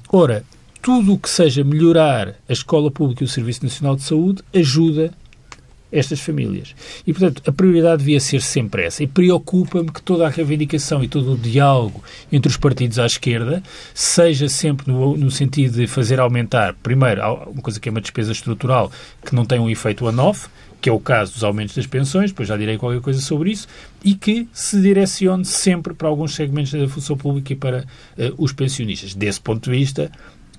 Ora, 0.10 0.44
tudo 0.82 1.14
o 1.14 1.20
que 1.20 1.30
seja 1.30 1.64
melhorar 1.64 2.36
a 2.50 2.54
escola 2.54 2.90
pública 2.90 3.24
e 3.24 3.26
o 3.26 3.30
Serviço 3.30 3.64
Nacional 3.64 3.96
de 3.96 4.04
Saúde 4.04 4.42
ajuda 4.54 5.14
estas 5.92 6.20
famílias. 6.20 6.76
E, 7.06 7.14
portanto, 7.14 7.42
a 7.46 7.52
prioridade 7.52 8.00
devia 8.00 8.20
ser 8.20 8.42
sempre 8.42 8.84
essa. 8.84 9.04
E 9.04 9.08
preocupa-me 9.08 9.92
que 9.92 10.02
toda 10.02 10.26
a 10.26 10.30
reivindicação 10.30 11.04
e 11.04 11.08
todo 11.08 11.34
o 11.34 11.38
diálogo 11.38 12.04
entre 12.32 12.50
os 12.50 12.58
partidos 12.58 13.00
à 13.00 13.06
esquerda 13.06 13.62
seja 13.94 14.48
sempre 14.48 14.92
no, 14.92 15.18
no, 15.18 15.32
sentido 15.32 15.76
de 15.76 15.88
fazer 15.88 16.20
aumentar, 16.20 16.76
primeiro, 16.82 17.22
uma 17.22 17.62
coisa 17.62 17.80
que 17.80 17.90
é 17.90 17.92
uma 17.92 18.02
despesa 18.02 18.32
estrutural 18.32 18.92
que 19.26 19.36
não 19.36 19.46
tem 19.46 19.60
um 19.60 19.70
efeito 19.70 20.06
one-off, 20.06 20.48
que 20.82 20.90
é 20.90 20.92
o 20.92 21.00
caso 21.00 21.34
dos 21.34 21.44
aumentos 21.44 21.76
das 21.76 21.86
pensões, 21.86 22.32
depois 22.32 22.50
já 22.50 22.58
direi 22.58 22.78
qualquer 22.78 23.02
coisa 23.02 23.22
sobre 23.22 23.52
isso, 23.52 23.68
e 24.04 24.16
que 24.16 24.48
se 24.52 24.82
direcione 24.82 25.46
sempre 25.46 25.94
para 25.94 26.08
alguns 26.08 26.34
segmentos 26.34 26.72
da 26.72 26.88
função 26.88 27.16
pública 27.16 27.54
e 27.54 27.56
para 27.56 27.82
uh, 28.18 28.34
os 28.38 28.52
pensionistas. 28.52 29.14
Desse 29.14 29.40
ponto 29.40 29.70
de 29.70 29.78
vista, 29.78 30.12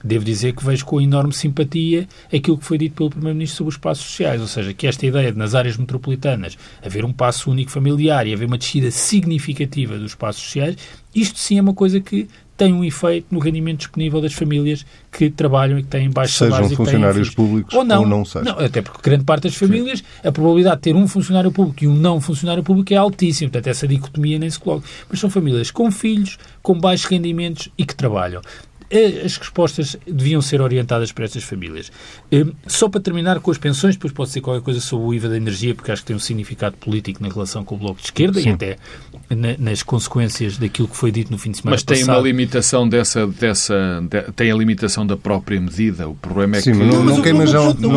devo 0.04 0.24
dizer 0.24 0.54
que 0.54 0.64
vejo 0.64 0.84
com 0.84 1.00
enorme 1.00 1.32
simpatia 1.32 2.08
aquilo 2.32 2.58
que 2.58 2.64
foi 2.64 2.78
dito 2.78 2.94
pelo 2.94 3.10
Primeiro-Ministro 3.10 3.58
sobre 3.58 3.70
os 3.70 3.76
passos 3.76 4.04
sociais, 4.04 4.40
ou 4.40 4.46
seja, 4.46 4.72
que 4.72 4.86
esta 4.86 5.06
ideia 5.06 5.32
de 5.32 5.38
nas 5.38 5.54
áreas 5.54 5.76
metropolitanas 5.76 6.56
haver 6.84 7.04
um 7.04 7.12
passo 7.12 7.50
único 7.50 7.70
familiar 7.70 8.26
e 8.26 8.32
haver 8.32 8.46
uma 8.46 8.58
descida 8.58 8.90
significativa 8.90 9.98
dos 9.98 10.14
passos 10.14 10.42
sociais, 10.42 10.76
isto 11.14 11.38
sim 11.38 11.58
é 11.58 11.62
uma 11.62 11.74
coisa 11.74 12.00
que 12.00 12.28
tem 12.56 12.72
um 12.72 12.84
efeito 12.84 13.26
no 13.30 13.40
rendimento 13.40 13.78
disponível 13.78 14.20
das 14.20 14.34
famílias 14.34 14.86
que 15.10 15.28
trabalham 15.30 15.78
e 15.78 15.82
que 15.82 15.88
têm 15.88 16.08
baixos 16.10 16.36
sejam 16.36 16.54
salários 16.54 16.76
funcionários 16.76 17.30
públicos 17.30 17.74
ou 17.74 17.84
não, 17.84 18.02
ou 18.02 18.06
não, 18.06 18.22
não, 18.44 18.58
até 18.58 18.80
porque 18.80 19.00
grande 19.02 19.24
parte 19.24 19.44
das 19.44 19.56
famílias 19.56 19.98
Sim. 19.98 20.28
a 20.28 20.30
probabilidade 20.30 20.76
de 20.76 20.82
ter 20.82 20.94
um 20.94 21.08
funcionário 21.08 21.50
público 21.50 21.82
e 21.82 21.88
um 21.88 21.94
não 21.94 22.20
funcionário 22.20 22.62
público 22.62 22.92
é 22.92 22.96
altíssima, 22.96 23.50
portanto 23.50 23.68
essa 23.68 23.88
dicotomia 23.88 24.38
nem 24.38 24.48
se 24.48 24.60
coloca. 24.60 24.86
Mas 25.08 25.18
são 25.18 25.28
famílias 25.28 25.70
com 25.70 25.90
filhos, 25.90 26.38
com 26.62 26.78
baixos 26.78 27.06
rendimentos 27.06 27.68
e 27.76 27.84
que 27.84 27.96
trabalham 27.96 28.42
as 29.24 29.36
respostas 29.36 29.96
deviam 30.06 30.42
ser 30.42 30.60
orientadas 30.60 31.10
para 31.12 31.24
estas 31.24 31.42
famílias. 31.42 31.90
Hum, 32.30 32.52
só 32.66 32.88
para 32.88 33.00
terminar 33.00 33.40
com 33.40 33.50
as 33.50 33.58
pensões, 33.58 33.96
depois 33.96 34.12
pode 34.12 34.30
ser 34.30 34.40
qualquer 34.40 34.62
coisa 34.62 34.80
sobre 34.80 35.06
o 35.06 35.14
IVA 35.14 35.28
da 35.30 35.36
energia, 35.36 35.74
porque 35.74 35.90
acho 35.90 36.02
que 36.02 36.08
tem 36.08 36.16
um 36.16 36.20
significado 36.20 36.76
político 36.76 37.22
na 37.22 37.28
relação 37.28 37.64
com 37.64 37.74
o 37.74 37.78
Bloco 37.78 38.00
de 38.00 38.06
Esquerda 38.06 38.40
Sim. 38.40 38.50
e 38.50 38.52
até 38.52 38.76
nas 39.58 39.82
consequências 39.82 40.58
daquilo 40.58 40.88
que 40.88 40.96
foi 40.96 41.10
dito 41.10 41.30
no 41.30 41.38
fim 41.38 41.50
de 41.50 41.58
semana 41.58 41.74
Mas 41.74 41.82
tem 41.82 42.00
passado. 42.00 42.16
uma 42.16 42.22
limitação 42.22 42.88
dessa, 42.88 43.26
dessa 43.26 44.02
de, 44.02 44.32
tem 44.32 44.50
a 44.50 44.54
limitação 44.54 45.06
da 45.06 45.16
própria 45.16 45.60
medida. 45.60 46.08
O 46.08 46.14
problema 46.14 46.58
é 46.58 46.60
Sim, 46.60 46.72
que... 46.72 46.78
não, 46.78 47.02
não, 47.02 47.16
não 47.16 47.22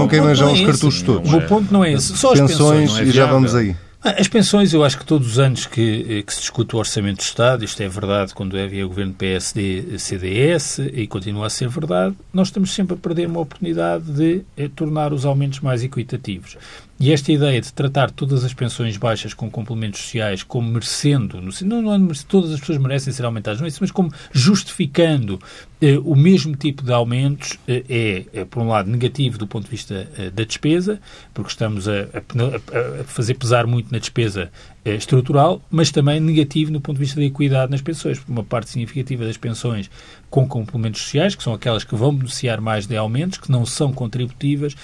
queima 0.08 0.34
já 0.34 0.48
os 0.48 0.62
cartuchos 0.62 1.02
todos. 1.02 1.34
O 1.34 1.42
ponto 1.42 1.74
não 1.74 1.84
é 1.84 1.94
esse. 1.94 2.16
Só 2.16 2.34
as 2.34 2.40
pensões, 2.40 2.92
pensões 2.92 3.10
e 3.10 3.12
já 3.12 3.26
vamos 3.26 3.54
aí. 3.54 3.76
As 4.06 4.28
pensões, 4.28 4.72
eu 4.72 4.84
acho 4.84 5.00
que 5.00 5.06
todos 5.06 5.28
os 5.28 5.40
anos 5.40 5.66
que, 5.66 6.06
eh, 6.08 6.22
que, 6.22 6.32
se 6.32 6.40
discute 6.40 6.76
o 6.76 6.78
Orçamento 6.78 7.18
do 7.18 7.24
Estado, 7.24 7.66
isto 7.66 7.82
é 7.82 7.88
verdade 7.88 8.36
quando 8.36 8.56
havia 8.56 8.86
governo 8.86 9.16
PSD-CDS 9.16 10.78
e 10.94 11.08
continua 11.08 11.48
a 11.48 11.50
ser 11.50 11.68
verdade, 11.70 12.16
nós 12.32 12.50
estamos 12.50 12.72
sempre 12.72 12.94
a 12.94 12.98
perder 12.98 13.28
uma 13.28 13.40
oportunidade 13.40 14.06
de 14.12 14.44
eh, 14.56 14.70
tornar 14.76 15.12
os 15.12 15.26
aumentos 15.26 15.60
mais 15.60 15.84
equitativos. 15.84 16.56
E 16.98 17.12
esta 17.12 17.30
ideia 17.30 17.60
de 17.60 17.74
tratar 17.74 18.10
todas 18.10 18.46
as 18.46 18.54
pensões 18.54 18.96
baixas 18.96 19.34
com 19.34 19.52
complementos 19.52 20.00
sociais 20.00 20.44
como 20.44 20.72
merecendo, 20.72 21.42
não, 21.66 21.82
não 21.82 21.94
é 21.94 22.14
todas 22.26 22.54
as 22.54 22.60
pessoas 22.62 22.78
merecem 22.78 23.12
ser 23.12 23.26
aumentadas, 23.26 23.60
não 23.60 23.66
é 23.66 23.68
isso, 23.68 23.80
mas 23.82 23.92
como 23.92 24.14
justificando 24.32 25.38
eh, 25.82 25.98
o 25.98 26.16
mesmo 26.16 26.56
tipo 26.56 26.82
de 26.84 26.94
aumentos 26.94 27.60
eh, 27.68 27.84
é, 27.90 28.40
é, 28.40 28.46
por 28.46 28.64
um 28.64 28.70
lado, 28.70 28.90
negativo 28.90 29.38
do 29.38 29.46
ponto 29.46 29.66
de 29.66 29.72
vista 29.72 30.10
eh, 30.18 30.30
da 30.30 30.46
despesa, 30.46 31.02
porque 31.34 31.50
estamos 31.50 31.86
a, 31.90 31.92
a, 31.92 33.02
a, 33.02 33.04
fazer 33.04 33.34
pesar 33.34 33.68
muito 33.68 33.92
na 33.92 34.00
despesa 34.00 34.50
eh, 34.86 34.96
estrutural, 34.96 35.62
mas 35.70 35.92
também 35.92 36.22
negativo 36.22 36.72
no 36.72 36.80
ponto 36.80 36.96
de 36.96 37.04
vista 37.04 37.20
da 37.20 37.26
equidade 37.26 37.72
nas 37.72 37.82
pensões, 37.82 38.20
porque 38.20 38.32
uma 38.32 38.44
parte 38.44 38.70
significativa 38.70 39.26
das 39.26 39.36
pensões 39.36 39.92
com 40.30 40.48
complementos 40.48 41.02
sociais, 41.02 41.36
que 41.36 41.44
são 41.44 41.54
aquelas 41.54 41.84
que 41.84 41.94
vão 41.94 42.16
beneficiar 42.16 42.62
mais 42.62 42.88
de 42.88 42.96
aumentos, 42.96 43.38
que 43.38 43.52
não 43.52 43.66
são 43.66 43.92
contributivas, 43.92 44.76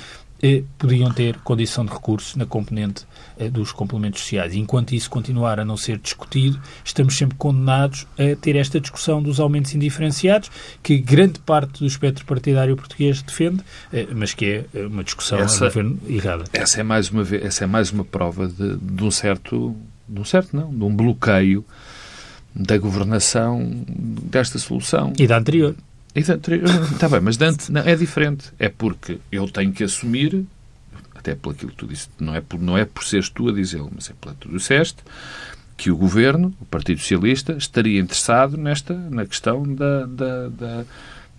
eh, 0.44 0.64
podiam 0.78 1.12
ter 1.12 1.38
condição 1.40 1.86
de 1.86 1.92
recurso 1.92 2.38
na 2.38 2.46
componente 2.46 3.06
eh, 3.38 3.50
dos 3.50 3.72
complementos 3.72 4.22
sociais. 4.22 4.54
Enquanto 4.56 4.94
isso 4.94 5.10
continuar 5.10 5.60
a 5.60 5.66
não 5.66 5.78
ser 5.78 5.98
discutido, 5.98 6.60
estamos 6.84 7.18
sempre 7.18 7.38
condenados 7.38 8.08
a 8.18 8.36
ter 8.36 8.56
esta 8.56 8.80
discussão 8.80 9.22
dos 9.22 9.40
aumentos 9.40 9.74
indiferenciados, 9.76 10.50
que 10.82 10.98
grande 10.98 11.40
parte 11.40 11.80
do 11.80 11.86
espectro 11.88 12.26
partidário 12.26 12.76
português 12.76 13.22
defende, 13.22 13.62
eh, 13.94 14.08
mas 14.16 14.34
que 14.34 14.46
é 14.46 14.66
eh, 14.74 14.86
uma 14.86 15.04
discussão 15.04 15.40
Essa- 15.40 15.70
ver, 15.70 15.92
errada. 16.08 16.44
Essa 16.54 16.80
é 16.82 16.84
mais 16.84 17.10
uma, 17.10 17.24
vez, 17.24 17.44
essa 17.44 17.64
é 17.64 17.68
mais 17.68 17.92
uma 17.92 18.04
prova 18.04 18.48
de, 18.48 18.78
de 18.78 19.04
um 19.04 19.12
certo, 19.12 19.76
de 20.08 20.20
um 20.20 20.26
certo 20.26 20.56
não, 20.56 20.74
de 20.74 20.84
um 20.84 20.96
bloqueio 20.96 21.66
da 22.54 22.78
governação 22.78 23.84
desta 23.88 24.60
solução. 24.60 25.14
E 25.18 25.26
da 25.26 25.38
anterior. 25.38 25.76
Está 26.16 27.08
bem, 27.10 27.22
mas 27.22 27.38
Dante 27.38 27.72
não, 27.72 27.82
é 27.82 27.96
diferente. 27.96 28.52
É 28.60 28.70
porque 28.70 29.20
eu 29.32 29.48
tenho 29.50 29.72
que 29.72 29.84
assumir, 29.84 30.46
até 31.16 31.36
pelo 31.36 31.54
aquilo 31.56 31.72
que 31.72 31.78
tu 31.78 31.88
disse, 31.88 32.10
não 32.20 32.36
é 32.36 32.42
por, 32.42 32.60
não 32.60 32.78
é 32.78 32.86
por 32.86 33.04
seres 33.04 33.30
tu 33.30 33.48
a 33.50 33.52
dizê-lo, 33.54 33.92
mas 33.94 34.10
é 34.10 34.14
pelo 34.20 34.36
que 34.36 34.48
tu 34.48 34.50
disseste, 34.50 34.98
que 35.78 35.90
o 35.90 35.96
Governo, 35.98 36.54
o 36.60 36.66
Partido 36.66 37.00
Socialista, 37.00 37.54
estaria 37.54 38.00
interessado 38.00 38.58
nesta, 38.58 38.94
na 38.94 39.26
questão 39.26 39.64
da, 39.64 40.06
da, 40.06 40.50
da, 40.50 40.84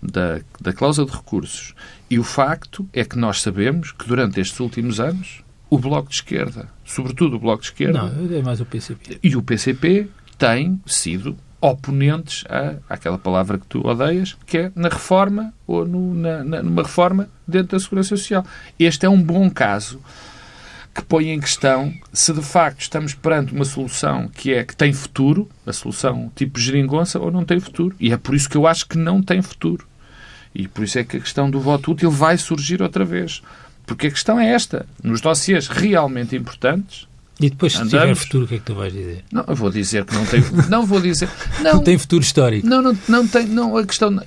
da, 0.01 0.39
da 0.59 0.73
cláusula 0.73 1.09
de 1.09 1.15
recursos. 1.15 1.73
E 2.09 2.19
o 2.19 2.23
facto 2.23 2.87
é 2.91 3.05
que 3.05 3.17
nós 3.17 3.41
sabemos 3.41 3.91
que 3.91 4.07
durante 4.07 4.39
estes 4.41 4.59
últimos 4.59 4.99
anos 4.99 5.41
o 5.69 5.77
Bloco 5.79 6.09
de 6.09 6.15
Esquerda, 6.15 6.67
sobretudo 6.85 7.37
o 7.37 7.39
Bloco 7.39 7.61
de 7.61 7.69
Esquerda, 7.69 8.03
Não, 8.03 8.35
é 8.37 8.41
mais 8.41 8.59
o 8.59 8.65
PCP. 8.65 9.19
e 9.23 9.35
o 9.35 9.41
PCP 9.41 10.07
têm 10.37 10.79
sido 10.85 11.37
oponentes 11.67 12.43
à, 12.49 12.75
àquela 12.93 13.17
palavra 13.17 13.57
que 13.57 13.65
tu 13.65 13.85
odeias, 13.87 14.35
que 14.45 14.57
é 14.57 14.71
na 14.75 14.89
reforma 14.89 15.53
ou 15.65 15.85
no- 15.87 16.13
na, 16.13 16.43
na- 16.43 16.61
numa 16.63 16.83
reforma 16.83 17.29
dentro 17.47 17.77
da 17.77 17.79
Segurança 17.79 18.09
Social. 18.17 18.45
Este 18.77 19.05
é 19.05 19.09
um 19.09 19.21
bom 19.21 19.49
caso 19.49 20.01
que 20.93 21.01
põe 21.03 21.29
em 21.29 21.39
questão 21.39 21.91
se 22.11 22.33
de 22.33 22.41
facto 22.41 22.81
estamos 22.81 23.13
perante 23.15 23.53
uma 23.53 23.65
solução 23.65 24.27
que 24.27 24.53
é 24.53 24.63
que 24.63 24.75
tem 24.75 24.91
futuro, 24.93 25.49
a 25.65 25.71
solução 25.73 26.29
tipo 26.35 26.59
geringonça, 26.59 27.17
ou 27.19 27.31
não 27.31 27.45
tem 27.45 27.59
futuro. 27.59 27.95
E 27.99 28.11
é 28.11 28.17
por 28.17 28.35
isso 28.35 28.49
que 28.49 28.57
eu 28.57 28.67
acho 28.67 28.85
que 28.87 28.97
não 28.97 29.21
tem 29.23 29.41
futuro. 29.41 29.87
E 30.53 30.67
por 30.67 30.83
isso 30.83 30.99
é 30.99 31.03
que 31.03 31.17
a 31.17 31.19
questão 31.19 31.49
do 31.49 31.59
voto 31.59 31.91
útil 31.93 32.11
vai 32.11 32.37
surgir 32.37 32.81
outra 32.81 33.03
vez. 33.05 33.41
Porque 33.87 34.07
a 34.07 34.11
questão 34.11 34.39
é 34.39 34.49
esta. 34.51 34.85
Nos 35.01 35.19
dossiês 35.21 35.67
realmente 35.67 36.35
importantes, 36.35 37.07
E 37.45 37.49
depois, 37.49 37.73
se 37.73 37.79
Andamos. 37.81 37.91
tiver 38.01 38.15
futuro, 38.15 38.45
o 38.45 38.47
que 38.47 38.55
é 38.55 38.57
que 38.59 38.63
tu 38.63 38.73
vais 38.75 38.93
dizer? 38.93 39.23
não, 39.31 39.43
eu 39.47 39.55
vou 39.55 39.69
dizer 39.69 40.05
que 40.05 40.13
não 40.15 40.25
tem. 40.25 40.41
Não 40.69 40.85
vou 40.85 41.01
dizer. 41.01 41.29
Não, 41.61 41.73
Não 41.73 41.83
tem 41.83 41.97
futuro 41.97 42.21
histórico. 42.23 42.65
não, 42.65 42.81
não, 42.81 42.97
não 43.09 43.27
tem. 43.27 43.45
Não, 43.47 43.75
a 43.77 43.85
questão, 43.85 44.17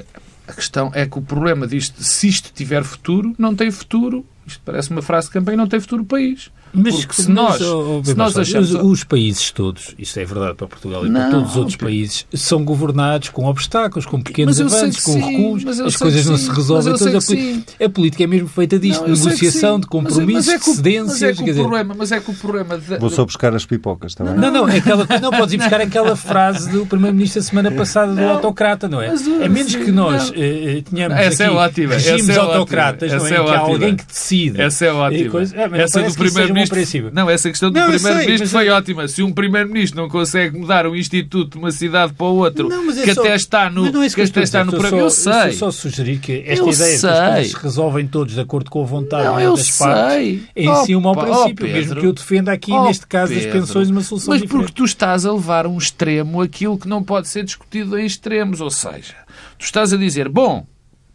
a 0.46 0.52
questão 0.52 0.90
é 0.94 1.06
que 1.06 1.18
o 1.18 1.22
problema 1.22 1.66
disto, 1.66 2.02
se 2.04 2.28
isto 2.28 2.50
tiver 2.54 2.84
futuro, 2.84 3.34
não 3.38 3.54
tem 3.56 3.70
futuro. 3.70 4.24
Isto 4.46 4.60
parece 4.64 4.90
uma 4.90 5.00
frase 5.02 5.28
de 5.28 5.32
campanha, 5.32 5.56
não 5.56 5.66
tem 5.66 5.80
futuro 5.80 6.02
o 6.02 6.06
país. 6.06 6.50
Porque 6.82 7.22
se 7.22 7.30
nós, 7.30 7.60
oh, 7.60 8.02
se 8.04 8.14
nós 8.14 8.36
achamos. 8.36 8.72
os, 8.74 8.82
os 8.82 9.04
países 9.04 9.50
todos, 9.50 9.94
isto 9.98 10.18
é 10.18 10.24
verdade 10.24 10.54
para 10.54 10.66
Portugal 10.66 11.06
e 11.06 11.10
para 11.10 11.24
Não, 11.24 11.30
todos 11.30 11.50
os 11.50 11.56
outros 11.56 11.76
países, 11.76 12.26
são 12.34 12.64
governados 12.64 13.28
com 13.30 13.46
obstáculos, 13.46 14.06
com 14.06 14.20
pequenos 14.20 14.58
Mas 14.60 14.72
avanços, 14.74 15.02
com 15.02 15.12
sim, 15.12 15.20
recuos, 15.20 15.64
mas 15.64 15.80
as 15.80 15.96
coisas 15.96 16.26
não 16.26 16.36
se 16.36 16.48
mas 16.48 16.56
resolvem 16.56 16.92
todas. 16.94 17.14
A, 17.14 17.18
que 17.20 17.26
poli- 17.26 17.64
a 17.84 17.88
política 17.88 18.24
é 18.24 18.26
mesmo 18.26 18.48
feita 18.48 18.78
disto, 18.78 19.02
Não, 19.02 19.08
negociação, 19.08 19.80
de 19.80 19.86
compromissos, 19.86 20.46
mas 20.46 20.48
é, 20.54 20.58
de 20.58 20.64
que 20.64 20.70
o- 20.70 20.74
cedências. 20.74 21.06
Mas 21.20 21.22
é 21.22 21.30
que 21.32 21.36
quer 21.36 21.42
o 21.42 21.44
dizer, 21.46 21.60
problema, 21.62 21.94
mas 21.96 22.12
é 22.12 22.20
que 22.20 22.30
o 22.30 22.34
problema 22.34 22.78
da- 22.78 22.98
Vou 22.98 23.10
só 23.10 23.24
buscar 23.24 23.54
as 23.54 23.64
pipocas, 23.64 24.12
está 24.12 24.24
bem? 24.24 24.34
Não, 24.36 24.50
não, 24.50 24.68
é 24.68 24.76
aquela, 24.78 25.06
não 25.20 25.30
podes 25.30 25.54
ir 25.54 25.58
buscar 25.58 25.80
aquela 25.80 26.16
frase 26.16 26.70
do 26.70 26.84
Primeiro-Ministro 26.86 27.40
da 27.40 27.46
semana 27.48 27.70
passada 27.70 28.12
do 28.14 28.20
Não, 28.20 28.30
autocrata, 28.30 28.88
não 28.88 29.00
é? 29.00 29.08
mas 29.08 29.26
eu- 29.26 29.42
É 29.42 29.48
menos 29.48 29.74
que 29.74 29.90
nós 29.92 30.32
eh, 30.34 30.78
eh, 30.78 30.82
tenhamos 30.90 31.16
Essa 31.18 31.44
é 31.44 31.46
aqui 31.46 31.56
ótima, 31.56 31.94
regimes 31.94 32.28
é 32.28 32.32
ótima, 32.38 32.54
autocratas, 32.54 33.12
não 33.12 33.26
é? 33.26 33.30
é 33.30 33.44
que 33.44 33.50
há 33.50 33.58
alguém 33.58 33.96
que 33.96 34.06
decide. 34.06 34.60
Essa 34.60 34.84
é 34.86 34.92
ótima. 34.92 35.40
Ah, 35.56 35.68
mas 35.70 35.80
essa 35.80 36.00
do 36.02 36.06
uma 36.06 36.65
primeiro-ministro. 36.70 37.14
Não, 37.14 37.30
essa 37.30 37.48
questão 37.50 37.70
do 37.70 37.78
eu 37.78 37.86
sei, 37.90 37.98
primeiro-ministro 38.00 38.48
foi 38.48 38.68
eu- 38.68 38.74
ótima. 38.74 39.08
Se 39.08 39.22
um 39.22 39.32
primeiro-ministro 39.32 40.00
não 40.00 40.08
consegue 40.08 40.58
mudar 40.58 40.86
um 40.86 40.94
instituto 40.96 41.52
de 41.52 41.58
uma 41.58 41.70
cidade 41.70 42.12
para 42.14 42.26
o 42.26 42.36
outro, 42.36 42.68
Não, 42.68 42.86
que 42.92 43.14
só- 43.14 43.20
até 43.20 43.34
está 43.34 43.70
no 43.70 43.82
mas 43.82 43.92
não 43.92 44.02
é 44.02 44.08
que 44.10 44.20
eu 44.20 44.24
até 44.24 44.42
está 44.42 44.64
no 44.64 44.72
eu 44.74 45.10
só- 45.10 45.32
sei. 45.42 45.50
Estou 45.52 45.70
só 45.72 45.80
sugerir 45.80 46.18
que 46.18 46.44
esta 46.46 46.64
Eu 46.64 46.70
ideia 46.72 46.88
de 46.88 46.94
que 46.94 46.98
sei. 46.98 47.10
as 47.10 47.28
coisas 47.34 47.50
se 47.50 47.56
resolvem 47.56 48.06
todos 48.06 48.34
de 48.34 48.40
acordo 48.40 48.70
com 48.70 48.82
a 48.82 48.86
vontade 48.86 49.24
Não, 49.24 49.40
eu 49.40 49.54
das 49.56 49.70
partes 49.78 50.12
sei. 50.14 50.42
é 50.54 50.64
em 50.64 50.84
si 50.84 50.96
um 50.96 51.00
mau 51.00 51.14
princípio, 51.16 51.66
oh, 51.66 51.72
mesmo 51.72 51.96
que 51.96 52.06
eu 52.06 52.12
defenda 52.12 52.52
aqui, 52.52 52.72
Oh, 52.72 52.84
neste 52.86 53.06
caso 53.06 53.32
Pedro. 53.32 53.52
pensões, 53.52 53.90
uma 53.90 54.02
solução 54.02 54.32
Mas 54.32 54.42
diferente. 54.42 54.64
porque 54.66 54.74
tu 54.76 54.84
estás 54.84 55.24
a 55.26 55.32
levar 55.32 55.66
a 55.66 55.68
um 55.68 55.78
extremo 55.78 56.40
aquilo 56.42 56.78
que 56.78 56.88
não 56.88 57.02
pode 57.02 57.28
ser 57.28 57.44
discutido 57.44 57.98
em 57.98 58.04
extremos. 58.06 58.60
Ou 58.60 58.70
seja, 58.70 59.14
tu 59.58 59.64
estás 59.64 59.92
a 59.92 59.96
dizer, 59.96 60.28
bom, 60.28 60.66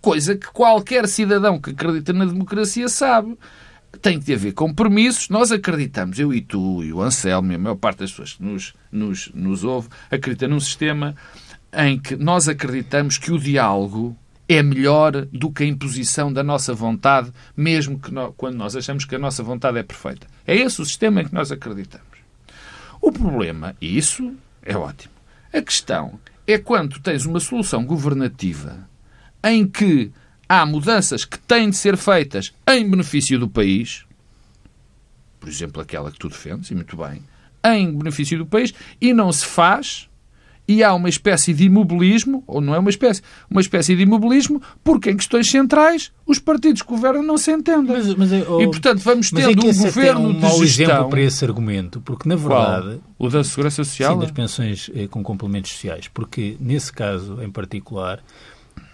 coisa 0.01 0.35
que 0.35 0.47
qualquer 0.47 1.07
cidadão 1.07 1.59
que 1.59 1.69
acredita 1.71 2.11
na 2.13 2.25
democracia 2.25 2.87
sabe. 2.89 3.37
Tem 4.01 4.19
que 4.19 4.33
haver 4.33 4.53
compromissos. 4.53 5.29
Nós 5.29 5.51
acreditamos, 5.51 6.17
eu 6.19 6.33
e 6.33 6.41
tu, 6.41 6.83
e 6.83 6.93
o 6.93 7.01
Anselmo, 7.01 7.51
e 7.51 7.55
a 7.55 7.57
maior 7.57 7.75
parte 7.75 7.99
das 7.99 8.11
pessoas 8.11 8.33
que 8.33 8.43
nos, 8.43 8.73
nos, 8.91 9.31
nos 9.33 9.63
ouve, 9.63 9.89
acredita 10.09 10.47
num 10.47 10.59
sistema 10.59 11.15
em 11.73 11.99
que 11.99 12.15
nós 12.15 12.47
acreditamos 12.47 13.17
que 13.17 13.31
o 13.31 13.39
diálogo 13.39 14.15
é 14.47 14.61
melhor 14.61 15.25
do 15.27 15.49
que 15.51 15.63
a 15.63 15.67
imposição 15.67 16.31
da 16.31 16.43
nossa 16.43 16.73
vontade, 16.73 17.31
mesmo 17.55 17.99
que 17.99 18.11
nó- 18.13 18.31
quando 18.31 18.55
nós 18.55 18.75
achamos 18.75 19.05
que 19.05 19.15
a 19.15 19.19
nossa 19.19 19.41
vontade 19.43 19.77
é 19.77 19.83
perfeita. 19.83 20.27
É 20.45 20.55
esse 20.55 20.81
o 20.81 20.85
sistema 20.85 21.21
em 21.21 21.25
que 21.25 21.33
nós 21.33 21.51
acreditamos. 21.51 22.07
O 23.01 23.11
problema, 23.11 23.75
e 23.79 23.97
isso 23.97 24.33
é 24.61 24.75
ótimo, 24.75 25.13
a 25.53 25.61
questão 25.61 26.19
é 26.45 26.57
quando 26.57 26.99
tens 26.99 27.25
uma 27.25 27.39
solução 27.39 27.85
governativa 27.85 28.89
em 29.43 29.65
que 29.65 30.11
há 30.53 30.65
mudanças 30.65 31.23
que 31.23 31.39
têm 31.39 31.69
de 31.69 31.77
ser 31.77 31.95
feitas 31.95 32.53
em 32.67 32.89
benefício 32.89 33.39
do 33.39 33.47
país, 33.47 34.03
por 35.39 35.47
exemplo, 35.47 35.81
aquela 35.81 36.11
que 36.11 36.19
tu 36.19 36.27
defendes, 36.27 36.69
e 36.71 36.75
muito 36.75 36.97
bem, 36.97 37.21
em 37.63 37.89
benefício 37.97 38.37
do 38.37 38.45
país, 38.45 38.73
e 38.99 39.13
não 39.13 39.31
se 39.31 39.45
faz, 39.45 40.09
e 40.67 40.83
há 40.83 40.93
uma 40.93 41.07
espécie 41.07 41.53
de 41.53 41.63
imobilismo, 41.63 42.43
ou 42.45 42.59
não 42.59 42.75
é 42.75 42.79
uma 42.79 42.89
espécie, 42.89 43.21
uma 43.49 43.61
espécie 43.61 43.95
de 43.95 44.03
imobilismo, 44.03 44.61
porque 44.83 45.09
em 45.11 45.15
questões 45.15 45.49
centrais 45.49 46.11
os 46.25 46.37
partidos 46.37 46.81
que 46.81 46.89
governam 46.89 47.23
não 47.23 47.37
se 47.37 47.51
entendem. 47.51 47.95
Mas- 47.95 48.13
mas 48.15 48.33
é- 48.33 48.45
oh, 48.47 48.61
e, 48.61 48.65
portanto, 48.67 48.99
vamos 48.99 49.31
Mas 49.31 49.43
é 49.43 49.47
tendo 49.47 49.61
que 49.61 49.67
um 49.67 49.69
até 49.71 49.79
é 49.79 49.83
governo 49.85 50.29
um 50.29 50.33
de 50.33 50.39
mau 50.41 50.65
gestão... 50.65 50.85
exemplo 50.85 51.09
para 51.09 51.21
esse 51.21 51.45
argumento, 51.45 52.01
porque 52.01 52.27
na 52.27 52.35
Qual? 52.37 52.71
verdade 52.81 53.01
O 53.17 53.29
da 53.29 53.41
Segurança 53.43 53.83
Social? 53.85 54.15
Sim, 54.15 54.19
das 54.19 54.31
pensões 54.31 54.91
eh, 54.93 55.07
com 55.07 55.23
complementos 55.23 55.71
sociais, 55.71 56.09
porque 56.13 56.57
nesse 56.59 56.91
caso 56.91 57.41
em 57.41 57.49
particular 57.49 58.21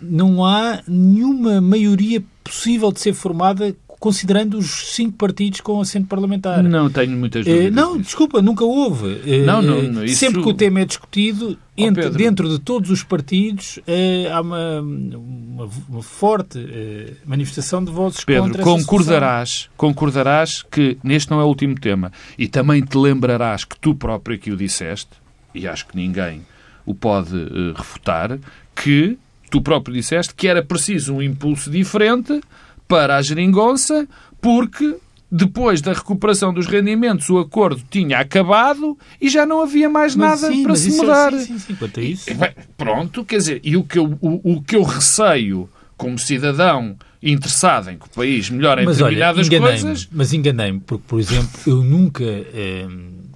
não 0.01 0.45
há 0.45 0.81
nenhuma 0.87 1.59
maioria 1.61 2.23
possível 2.43 2.91
de 2.91 2.99
ser 2.99 3.13
formada 3.13 3.75
considerando 3.99 4.59
os 4.59 4.93
cinco 4.93 5.17
partidos 5.17 5.59
com 5.59 5.81
assento 5.81 6.05
parlamentar. 6.07 6.61
Não 6.61 6.87
tenho 6.87 7.17
muitas 7.17 7.47
Eh, 7.47 7.51
dúvidas. 7.51 7.73
não, 7.73 7.97
desculpa, 7.97 8.43
nunca 8.43 8.63
houve. 8.63 9.19
Eh, 9.25 9.43
Não, 9.43 9.59
não, 9.59 9.77
eh, 9.79 9.87
não, 9.87 10.03
isso- 10.05 10.17
Sempre 10.17 10.43
que 10.43 10.49
o 10.49 10.53
tema 10.53 10.81
é 10.81 10.85
discutido, 10.85 11.57
entre- 11.75 12.03
Pedro. 12.03 12.17
dentro 12.19 12.47
de 12.47 12.59
todos 12.59 12.91
os 12.91 13.01
partidos, 13.01 13.79
eh, 13.87 14.29
há 14.31 14.39
uma, 14.39 14.81
uma, 14.81 15.69
uma 15.89 16.03
forte 16.03 16.59
eh, 16.59 17.13
manifestação 17.25 17.83
de 17.83 17.89
vozes 17.91 18.23
Pedro, 18.23 18.43
contra 18.43 18.61
essa 18.61 18.69
concordarás, 18.71 19.69
concordarás 19.75 20.61
que 20.69 20.99
neste 21.03 21.31
não 21.31 21.39
é 21.41 21.43
o 21.43 21.47
último 21.47 21.73
tema 21.73 22.11
e 22.37 22.47
também 22.47 22.83
te 22.85 22.95
lembrarás 22.95 23.65
que 23.65 23.79
tu 23.79 23.95
próprio 23.95 24.35
aqui 24.35 24.51
o 24.51 24.55
disseste, 24.55 25.09
e 25.55 25.67
acho 25.67 25.87
que 25.87 25.95
ninguém 25.97 26.43
o 26.85 26.93
pode 26.93 27.35
eh, 27.35 27.73
refutar, 27.75 28.37
que 28.75 29.17
tu 29.49 29.61
próprio 29.61 29.93
disseste 29.95 30.33
que 30.35 30.47
era 30.47 30.63
preciso 30.63 31.15
um 31.15 31.21
impulso 31.21 31.69
diferente 31.69 32.41
para 32.87 33.17
a 33.17 33.21
geringonça, 33.21 34.07
porque 34.41 34.95
depois 35.29 35.81
da 35.81 35.91
recuperação 35.91 36.53
dos 36.53 36.67
rendimentos 36.67 37.29
o 37.29 37.37
acordo 37.37 37.81
tinha 37.89 38.19
acabado 38.19 38.97
e 39.19 39.27
já 39.29 39.45
não 39.45 39.61
havia 39.61 39.89
mais 39.89 40.15
Mas 40.15 40.41
nada 40.41 40.53
sim, 40.53 40.63
para 40.63 40.75
se 40.75 40.89
é- 40.93 40.95
mudar. 41.01 41.31
sim, 41.33 41.45
sim, 41.45 41.59
sim, 41.59 41.75
quanto 41.75 41.99
a 41.99 42.03
isso. 42.03 42.29
E, 42.31 42.33
bem, 42.33 42.51
pronto, 42.77 43.25
quer 43.25 43.37
dizer, 43.37 43.61
e 43.63 43.75
o 43.75 43.83
que, 43.83 43.99
eu, 43.99 44.17
o, 44.21 44.53
o 44.55 44.61
que 44.61 44.75
eu 44.75 44.83
receio 44.83 45.69
como 45.97 46.17
cidadão 46.17 46.95
interessado 47.21 47.89
em 47.89 47.97
que 47.97 48.05
o 48.05 48.09
país 48.09 48.49
melhore 48.49 48.83
em 48.83 48.85
Mas 48.85 49.01
olha, 49.01 49.15
determinadas 49.15 49.47
enganei-me, 49.47 49.81
coisas, 49.81 50.07
mas 50.11 50.31
enganei-me, 50.33 50.79
porque, 50.79 51.03
por 51.07 51.19
exemplo, 51.19 51.49
eu 51.65 51.83
nunca 51.83 52.23
eh, 52.23 52.87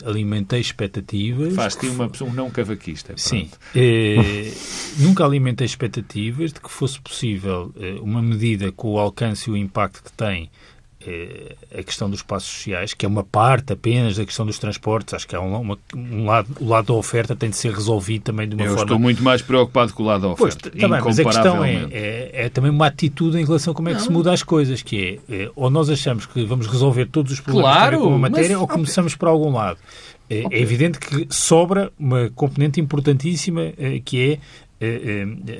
alimentei 0.05 0.59
expectativas. 0.59 1.53
faz-te 1.53 1.87
uma 1.87 2.09
pessoa 2.09 2.29
um 2.29 2.33
não 2.33 2.49
cavaquista. 2.49 3.13
pronto. 3.13 3.21
Sim. 3.21 3.49
Eh, 3.75 4.51
nunca 4.99 5.25
alimentei 5.25 5.65
expectativas 5.65 6.53
de 6.53 6.59
que 6.59 6.69
fosse 6.69 6.99
possível 6.99 7.73
eh, 7.79 7.97
uma 8.01 8.21
medida 8.21 8.71
com 8.71 8.93
o 8.93 8.99
alcance 8.99 9.49
e 9.49 9.53
o 9.53 9.57
impacto 9.57 10.03
que 10.03 10.11
tem 10.11 10.49
a 11.77 11.83
questão 11.83 12.09
dos 12.09 12.21
passos 12.21 12.49
sociais, 12.49 12.93
que 12.93 13.05
é 13.05 13.09
uma 13.09 13.23
parte 13.23 13.73
apenas 13.73 14.15
da 14.17 14.25
questão 14.25 14.45
dos 14.45 14.57
transportes. 14.59 15.13
Acho 15.13 15.27
que 15.27 15.35
há 15.35 15.41
um, 15.41 15.55
uma- 15.61 15.77
um 15.95 16.25
lado, 16.25 16.47
o 16.59 16.67
lado 16.67 16.87
da 16.87 16.93
oferta 16.93 17.35
tem 17.35 17.49
de 17.49 17.55
ser 17.57 17.73
resolvido 17.73 18.23
também 18.23 18.47
de 18.47 18.55
uma 18.55 18.63
Eu 18.63 18.69
forma 18.69 18.83
estou 18.83 18.99
muito 18.99 19.23
mais 19.23 19.41
preocupado 19.41 19.93
com 19.93 20.03
o 20.03 20.05
lado 20.05 20.29
da 20.29 20.35
Pois, 20.35 20.55
oferta. 20.55 20.69
tá 20.77 20.87
bem, 20.87 21.01
mas 21.01 21.19
a 21.19 21.23
questão 21.23 21.63
é, 21.63 21.87
é, 21.91 22.31
é 22.45 22.49
também 22.49 22.71
uma 22.71 22.87
atitude 22.87 23.37
em 23.37 23.45
relação 23.45 23.71
a 23.71 23.75
como 23.75 23.89
é 23.89 23.95
que 23.95 24.01
se 24.01 24.11
muda 24.11 24.31
as 24.31 24.43
coisas, 24.43 24.81
que 24.81 25.19
é, 25.29 25.35
é, 25.43 25.51
ou 25.55 25.69
nós 25.69 25.89
achamos 25.89 26.25
que 26.25 26.43
vamos 26.45 26.67
resolver 26.67 27.05
todos 27.07 27.31
os 27.31 27.39
problemas 27.39 27.71
Claro, 27.71 28.01
com 28.01 28.13
a 28.13 28.17
matéria, 28.17 28.49
mas- 28.51 28.61
ou 28.61 28.67
começamos 28.67 29.15
por 29.15 29.27
algum 29.27 29.51
lado. 29.53 29.77
É, 30.29 30.43
é 30.49 30.61
evidente 30.61 30.97
que 30.97 31.27
sobra 31.29 31.91
uma 31.99 32.29
componente 32.33 32.79
importantíssima, 32.79 33.73
eh, 33.77 34.01
que 34.03 34.17
é 34.21 34.31
eh, 34.33 34.39
eh, 34.39 34.39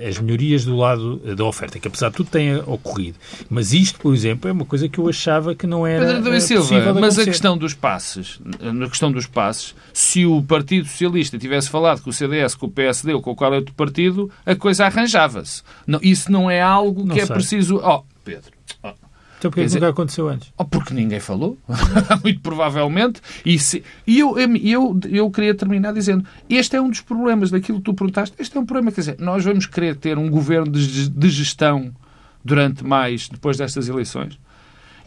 as 0.08 0.20
melhorias 0.20 0.66
do 0.66 0.76
lado 0.76 1.18
da 1.36 1.44
oferta, 1.46 1.80
que 1.80 1.88
apesar 1.88 2.10
de 2.10 2.16
tudo 2.16 2.30
tenha 2.30 2.60
ocorrido. 2.66 3.18
Mas 3.50 3.74
isto, 3.74 4.00
por 4.00 4.14
exemplo, 4.14 4.50
é 4.50 4.52
uma 4.52 4.66
coisa 4.66 4.90
que 4.90 4.98
eu 5.00 5.08
achava 5.08 5.54
que 5.54 5.68
não 5.68 5.86
era 5.86 6.06
Pedro 6.16 6.34
eh, 6.34 6.40
Silva, 6.40 6.64
possível 6.64 6.94
mas 6.96 7.04
acontecer. 7.04 7.22
a 7.22 7.26
questão 7.26 7.58
dos 7.58 7.74
passes, 7.74 8.40
na 8.60 8.88
questão 8.90 9.12
dos 9.12 9.28
passes, 9.28 9.76
se 9.94 10.26
o 10.26 10.42
Partido 10.42 10.88
Socialista 10.88 11.38
tivesse 11.38 11.70
falado 11.70 12.02
com 12.02 12.10
o 12.10 12.14
CDS, 12.14 12.56
com 12.56 12.66
o 12.66 12.72
PSD 12.72 13.14
ou 13.14 13.22
com 13.22 13.36
qualquer 13.36 13.58
outro 13.58 13.74
partido, 13.76 14.30
a 14.46 14.56
coisa 14.56 14.86
arranjava-se. 14.86 15.62
Isso 16.02 16.32
não 16.32 16.50
é 16.50 16.62
algo 16.62 17.06
Não 17.06 17.14
que 17.16 17.22
é 17.22 17.26
sei. 17.26 17.36
preciso... 17.36 17.78
Oh, 17.84 18.04
Pedro... 18.24 18.52
oh, 18.84 18.94
Então 19.42 19.50
porquê 19.50 19.64
dizer- 19.66 19.80
nunca 19.80 19.90
aconteceu 19.90 20.30
antes? 20.30 20.54
Oh, 20.56 20.64
porque 20.66 20.94
ninguém 20.94 21.20
falou, 21.20 21.58
muito 22.24 22.40
provavelmente. 22.42 23.20
E, 23.44 23.58
se- 23.58 23.84
e 24.06 24.20
eu, 24.20 24.38
eu, 24.38 25.00
eu 25.10 25.32
queria 25.32 25.56
terminar 25.56 25.94
dizendo: 25.94 26.24
este 26.48 26.76
é 26.76 26.82
um 26.82 26.90
dos 26.90 27.02
problemas 27.02 27.50
daquilo 27.50 27.80
que 27.80 27.86
tu 27.86 27.94
perguntaste. 27.96 28.36
Este 28.38 28.56
é 28.56 28.60
um 28.60 28.66
problema, 28.66 28.92
quer 28.92 29.02
dizer, 29.02 29.16
nós 29.20 29.44
vamos 29.44 29.66
querer 29.66 29.96
ter 29.96 30.18
um 30.18 30.30
governo 30.30 30.72
de, 30.72 31.10
de 31.10 31.30
gestão 31.30 31.92
durante 32.46 32.84
mais, 32.86 33.28
depois 33.30 33.58
destas 33.58 33.90
eleições. 33.90 34.38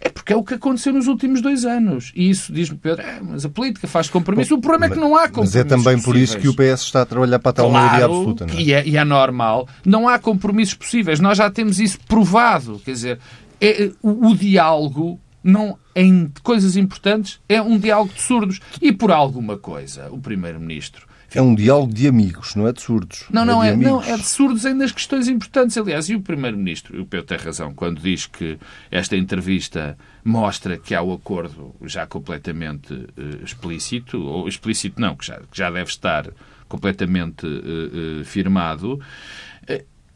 É 0.01 0.11
porque 0.11 0.35
é 0.35 0.37
o 0.37 0.42
que 0.44 0.53
aconteceu 0.53 0.92
nos 0.92 1.07
últimos 1.07 1.40
dois 1.40 1.64
anos. 1.64 2.12
E 2.14 2.29
isso 2.29 2.53
diz-me, 2.53 2.77
Pedro, 2.77 3.01
"É, 3.03 3.20
mas 3.23 3.42
a 3.47 3.49
política 3.49 3.87
faz 3.88 4.11
compromisso. 4.11 4.55
O 4.55 4.61
problema 4.61 4.85
é 4.87 4.90
que 4.90 5.01
não 5.01 5.16
há 5.16 5.29
compromissos. 5.29 5.55
Mas 5.55 5.64
é 5.64 5.64
também 5.64 6.03
por 6.03 6.14
isso 6.14 6.37
que 6.37 6.47
o 6.47 6.53
possíveis. 6.55 6.81
PS 6.81 6.87
está 6.87 7.03
a 7.03 7.07
trabalhar 7.07 7.38
para 7.38 7.51
a 7.51 7.53
tal 7.55 7.70
maioria 7.70 8.05
absoluta, 8.05 8.44
não 8.47 8.55
é? 8.55 8.61
E 8.61 8.73
é, 8.75 8.87
e 8.87 8.97
é 8.99 9.05
normal. 9.05 9.66
Não 9.83 10.07
há 10.07 10.18
compromissos 10.18 10.75
possíveis. 10.75 11.20
Nós 11.20 11.38
já 11.38 11.51
temos 11.51 11.81
isso 11.81 11.99
provado. 12.07 12.83
Quer 12.85 12.90
dizer, 12.92 13.18
é- 13.66 13.92
o, 14.03 14.29
o 14.29 14.37
diálogo 14.37 15.20
não, 15.42 15.79
em 15.94 16.31
coisas 16.42 16.77
importantes 16.77 17.38
é 17.48 17.61
um 17.61 17.79
diálogo 17.79 18.12
de 18.14 18.20
surdos. 18.22 18.61
E 18.81 18.92
por 18.92 19.11
alguma 19.11 19.59
coisa, 19.59 20.09
o 20.11 20.18
Primeiro-Ministro 20.18 21.07
É 21.35 21.42
um 21.42 21.55
diálogo 21.55 21.92
de 21.92 22.07
amigos, 22.09 22.55
não 22.55 22.66
é 22.66 22.72
de 22.72 22.81
surdos. 22.81 23.24
não, 23.31 23.44
não 23.44 23.61
de 23.61 23.68
é, 23.68 23.77
não, 23.77 23.98
amigos. 23.98 24.09
é 24.09 24.16
de 24.16 24.27
surdos 24.27 24.64
ainda 24.64 24.85
nas 24.85 24.92
questões 24.92 25.29
importantes. 25.29 25.77
Aliás, 25.77 26.09
e 26.09 26.14
o 26.14 26.20
Primeiro-Ministro, 26.20 26.98
o 27.03 27.05
Pedro 27.05 27.27
tem 27.27 27.37
razão, 27.37 27.74
quando 27.74 28.00
diz 28.00 28.24
que 28.27 28.57
esta 28.90 29.16
entrevista 29.16 29.98
mostra 30.24 30.79
que 30.79 30.94
há 30.94 31.03
o 31.03 31.12
acordo 31.12 31.74
já 31.85 32.07
completamente 32.07 32.94
eh, 33.16 33.44
explícito, 33.44 34.18
ou 34.22 34.48
explícito 34.48 34.98
não, 35.00 35.14
que 35.16 35.27
já, 35.27 35.37
que 35.40 35.59
já 35.59 35.70
deve 35.70 35.90
estar 35.90 36.31
completamente 36.68 37.46
eh, 37.46 38.20
eh, 38.20 38.24
firmado, 38.24 38.98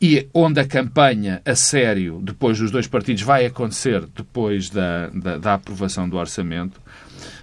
e 0.00 0.28
onde 0.32 0.60
a 0.60 0.66
campanha 0.66 1.42
a 1.44 1.54
sério, 1.54 2.20
depois 2.22 2.58
dos 2.58 2.70
dois 2.70 2.86
partidos, 2.86 3.22
vai 3.22 3.46
acontecer 3.46 4.06
depois 4.06 4.70
da, 4.70 5.08
da, 5.08 5.38
da 5.38 5.54
aprovação 5.54 6.08
do 6.08 6.16
orçamento, 6.16 6.80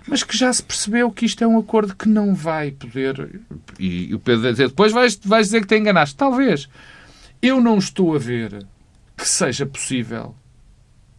mas 0.07 0.23
que 0.23 0.37
já 0.37 0.51
se 0.53 0.63
percebeu 0.63 1.11
que 1.11 1.25
isto 1.25 1.43
é 1.43 1.47
um 1.47 1.57
acordo 1.57 1.95
que 1.95 2.07
não 2.07 2.33
vai 2.33 2.71
poder. 2.71 3.41
E, 3.79 4.13
o 4.13 4.19
Pedro 4.19 4.49
dizer, 4.51 4.69
depois 4.69 4.91
vais, 4.91 5.19
vais 5.23 5.47
dizer 5.47 5.61
que 5.61 5.67
te 5.67 5.77
enganaste. 5.77 6.15
Talvez. 6.15 6.69
Eu 7.41 7.59
não 7.61 7.77
estou 7.77 8.15
a 8.15 8.19
ver 8.19 8.65
que 9.17 9.27
seja 9.27 9.65
possível 9.65 10.35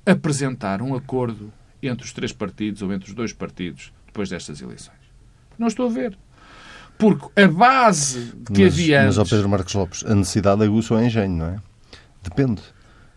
apresentar 0.05 0.81
um 0.81 0.94
acordo 0.94 1.53
entre 1.83 2.07
os 2.07 2.12
três 2.12 2.33
partidos 2.33 2.83
ou 2.83 2.92
entre 2.92 3.09
os 3.09 3.14
dois 3.14 3.33
partidos 3.33 3.92
depois 4.07 4.29
destas 4.29 4.61
eleições. 4.61 4.96
Não 5.59 5.66
estou 5.66 5.87
a 5.87 5.92
ver. 5.92 6.16
Porque 6.99 7.41
a 7.41 7.49
base 7.49 8.33
que 8.53 8.65
mas, 8.65 8.73
havia 8.73 9.05
mas, 9.05 9.19
ó 9.19 9.21
antes... 9.21 9.33
Pedro 9.33 9.49
Marcos 9.49 9.75
Lopes, 9.75 10.05
a 10.07 10.15
necessidade 10.15 10.63
aguça 10.63 10.95
o 10.95 11.01
engenho, 11.01 11.37
não 11.37 11.47
é? 11.47 11.57
Depende. 12.23 12.63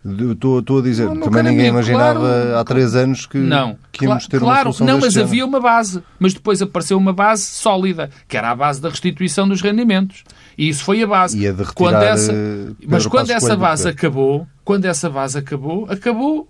Estou, 0.02 0.60
estou 0.60 0.78
a 0.78 0.82
dizer, 0.82 1.06
Não, 1.06 1.20
também 1.20 1.42
ninguém 1.42 1.68
amigo, 1.68 1.74
imaginava 1.74 2.20
claro. 2.20 2.56
há 2.56 2.64
três 2.64 2.94
anos 2.94 3.26
que, 3.26 3.36
Não, 3.36 3.76
que 3.92 4.06
íamos 4.06 4.26
ter 4.26 4.40
claro, 4.40 4.68
uma 4.68 4.72
solução 4.72 4.86
não, 4.86 4.98
mas 4.98 5.12
género. 5.12 5.28
havia 5.28 5.44
uma 5.44 5.60
base. 5.60 6.02
Mas 6.18 6.32
depois 6.32 6.62
apareceu 6.62 6.96
uma 6.96 7.12
base 7.12 7.42
sólida, 7.42 8.08
que 8.26 8.34
era 8.34 8.50
a 8.50 8.54
base 8.54 8.80
da 8.80 8.88
restituição 8.88 9.46
dos 9.46 9.60
rendimentos. 9.60 10.24
E 10.56 10.70
isso 10.70 10.84
foi 10.84 11.02
a 11.02 11.06
base. 11.06 11.38
E 11.38 11.46
a 11.46 11.52
de 11.52 11.64
quando 11.74 11.94
retirar, 11.96 12.14
essa, 12.14 12.32
eh, 12.32 12.72
mas 12.86 13.06
quando 13.06 13.30
essa 13.30 13.56
base 13.56 13.88
acabou, 13.88 14.46
quando 14.64 14.86
essa 14.86 15.10
base 15.10 15.38
acabou, 15.38 15.86
acabou 15.90 16.48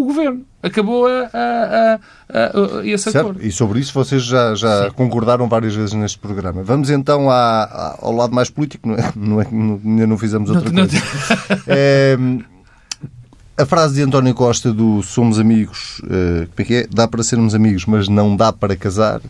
o 0.00 0.04
governo. 0.04 0.42
Acabou 0.62 1.06
a, 1.06 1.30
a, 1.32 1.94
a, 2.28 2.78
a- 2.80 2.86
esse 2.86 3.04
Certo? 3.04 3.18
acordo. 3.18 3.44
E 3.46 3.52
sobre 3.52 3.78
isso 3.80 3.92
vocês 3.94 4.22
já, 4.24 4.54
já 4.54 4.90
concordaram 4.90 5.48
várias 5.48 5.74
vezes 5.74 5.92
neste 5.94 6.18
programa. 6.18 6.62
Vamos 6.62 6.90
então 6.90 7.30
à- 7.30 7.96
ao 8.00 8.12
lado 8.12 8.34
mais 8.34 8.50
político, 8.50 8.88
não 8.88 8.94
é? 8.96 9.12
Não 9.16 9.40
é 9.40 9.46
não- 9.50 9.80
ainda 9.84 10.06
não 10.06 10.18
fizemos 10.18 10.50
outra 10.50 10.70
Não- 10.70 10.86
coisa. 10.86 10.96
É, 11.66 12.16
a 13.56 13.66
frase 13.66 13.94
de 13.94 14.02
António 14.02 14.34
Costa 14.34 14.72
do 14.72 15.02
Somos 15.02 15.38
amigos, 15.40 16.00
eh, 16.08 16.46
como 16.46 16.52
é 16.58 16.64
que 16.64 16.74
é? 16.74 16.86
Dá 16.88 17.08
para 17.08 17.22
sermos 17.24 17.54
amigos, 17.56 17.86
mas 17.86 18.08
não 18.08 18.36
dá 18.36 18.52
para 18.52 18.76
casar. 18.76 19.20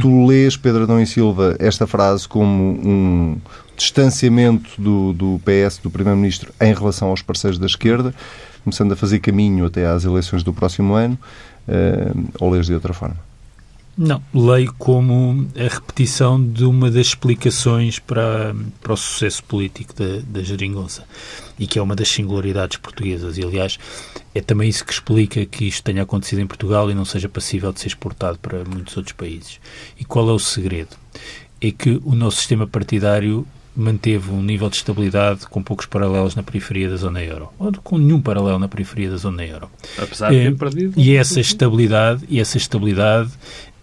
Tu 0.00 0.26
lês, 0.26 0.56
Pedro 0.56 0.84
Adão 0.84 1.00
e 1.00 1.06
Silva, 1.06 1.54
esta 1.58 1.86
frase 1.86 2.26
como 2.26 2.52
um 2.82 3.36
distanciamento 3.76 4.70
do, 4.80 5.12
do 5.12 5.40
PS, 5.44 5.78
do 5.82 5.90
Primeiro-Ministro, 5.90 6.50
em 6.60 6.72
relação 6.72 7.08
aos 7.08 7.20
parceiros 7.20 7.58
da 7.58 7.66
esquerda, 7.66 8.14
começando 8.64 8.92
a 8.92 8.96
fazer 8.96 9.20
caminho 9.20 9.66
até 9.66 9.86
às 9.86 10.04
eleições 10.04 10.42
do 10.42 10.52
próximo 10.52 10.94
ano, 10.94 11.18
eh, 11.68 12.12
ou 12.40 12.50
lês 12.50 12.66
de 12.66 12.74
outra 12.74 12.92
forma? 12.92 13.16
Não, 13.96 14.20
leio 14.34 14.74
como 14.76 15.48
a 15.54 15.72
repetição 15.72 16.44
de 16.44 16.64
uma 16.64 16.90
das 16.90 17.06
explicações 17.08 18.00
para, 18.00 18.52
para 18.82 18.92
o 18.92 18.96
sucesso 18.96 19.44
político 19.44 19.94
da, 19.94 20.18
da 20.26 20.42
geringonça 20.42 21.04
e 21.56 21.64
que 21.64 21.78
é 21.78 21.82
uma 21.82 21.94
das 21.94 22.08
singularidades 22.08 22.76
portuguesas. 22.78 23.38
E, 23.38 23.44
aliás, 23.44 23.78
é 24.34 24.40
também 24.40 24.68
isso 24.68 24.84
que 24.84 24.92
explica 24.92 25.46
que 25.46 25.66
isto 25.66 25.84
tenha 25.84 26.02
acontecido 26.02 26.40
em 26.40 26.46
Portugal 26.46 26.90
e 26.90 26.94
não 26.94 27.04
seja 27.04 27.28
passível 27.28 27.72
de 27.72 27.78
ser 27.78 27.86
exportado 27.86 28.36
para 28.40 28.64
muitos 28.64 28.96
outros 28.96 29.14
países. 29.14 29.60
E 29.96 30.04
qual 30.04 30.28
é 30.28 30.32
o 30.32 30.40
segredo? 30.40 30.96
É 31.60 31.70
que 31.70 32.00
o 32.04 32.16
nosso 32.16 32.38
sistema 32.38 32.66
partidário 32.66 33.46
manteve 33.76 34.30
um 34.30 34.42
nível 34.42 34.70
de 34.70 34.76
estabilidade 34.76 35.46
com 35.46 35.62
poucos 35.62 35.86
paralelos 35.86 36.34
na 36.34 36.42
periferia 36.42 36.88
da 36.88 36.96
zona 36.96 37.22
euro, 37.22 37.50
ou 37.58 37.72
com 37.82 37.98
nenhum 37.98 38.20
paralelo 38.20 38.58
na 38.58 38.68
periferia 38.68 39.10
da 39.10 39.16
zona 39.16 39.44
euro. 39.44 39.68
Apesar 39.98 40.30
de 40.30 40.38
ter 40.38 40.56
perdido. 40.56 40.94
E 40.96 41.16
essa 41.16 41.40
estabilidade, 41.40 42.24
e 42.28 42.40
essa 42.40 42.56
estabilidade 42.56 43.30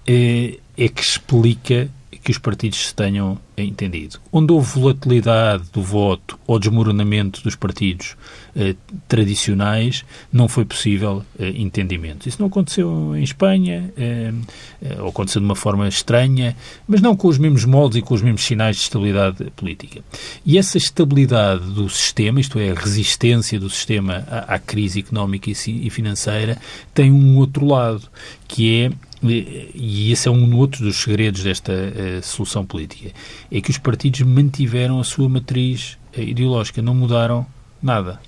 é, 0.07 0.57
é 0.77 0.87
que 0.87 1.01
explica 1.01 1.89
que 2.23 2.31
os 2.31 2.37
partidos 2.37 2.87
se 2.87 2.95
tenham 2.95 3.37
entendido. 3.57 4.19
Onde 4.31 4.53
houve 4.53 4.79
volatilidade 4.79 5.63
do 5.71 5.81
voto 5.81 6.39
ou 6.45 6.59
desmoronamento 6.59 7.41
dos 7.41 7.55
partidos 7.55 8.15
eh, 8.55 8.75
tradicionais, 9.07 10.03
não 10.31 10.47
foi 10.47 10.65
possível 10.65 11.23
eh, 11.39 11.53
entendimento. 11.55 12.27
Isso 12.27 12.39
não 12.39 12.47
aconteceu 12.47 13.15
em 13.15 13.23
Espanha, 13.23 13.91
eh, 13.97 14.33
eh, 14.81 15.01
ou 15.01 15.09
aconteceu 15.09 15.39
de 15.39 15.45
uma 15.45 15.55
forma 15.55 15.87
estranha, 15.87 16.55
mas 16.87 17.01
não 17.01 17.15
com 17.15 17.27
os 17.27 17.37
mesmos 17.37 17.65
moldes 17.65 17.97
e 17.97 18.01
com 18.01 18.13
os 18.13 18.21
mesmos 18.21 18.43
sinais 18.43 18.75
de 18.77 18.83
estabilidade 18.83 19.51
política. 19.55 20.01
E 20.45 20.57
essa 20.57 20.77
estabilidade 20.77 21.65
do 21.71 21.89
sistema, 21.89 22.39
isto 22.39 22.59
é, 22.59 22.71
a 22.71 22.75
resistência 22.75 23.59
do 23.59 23.69
sistema 23.69 24.25
à, 24.29 24.55
à 24.55 24.59
crise 24.59 24.99
económica 24.99 25.49
e, 25.49 25.53
e 25.53 25.89
financeira, 25.89 26.57
tem 26.93 27.11
um 27.11 27.37
outro 27.37 27.65
lado, 27.65 28.03
que 28.47 28.83
é 28.83 28.91
e 29.23 30.11
esse 30.11 30.27
é 30.27 30.31
um 30.31 30.55
outro 30.57 30.83
dos 30.83 30.97
segredos 30.97 31.43
desta 31.43 31.71
eh, 31.71 32.21
solução 32.23 32.65
política, 32.65 33.11
é 33.51 33.61
que 33.61 33.69
os 33.69 33.77
partidos 33.77 34.21
mantiveram 34.21 34.99
a 34.99 35.03
sua 35.03 35.29
matriz 35.29 35.97
eh, 36.13 36.23
ideológica, 36.23 36.81
não 36.81 36.95
mudaram 36.95 37.45
nada. 37.81 38.19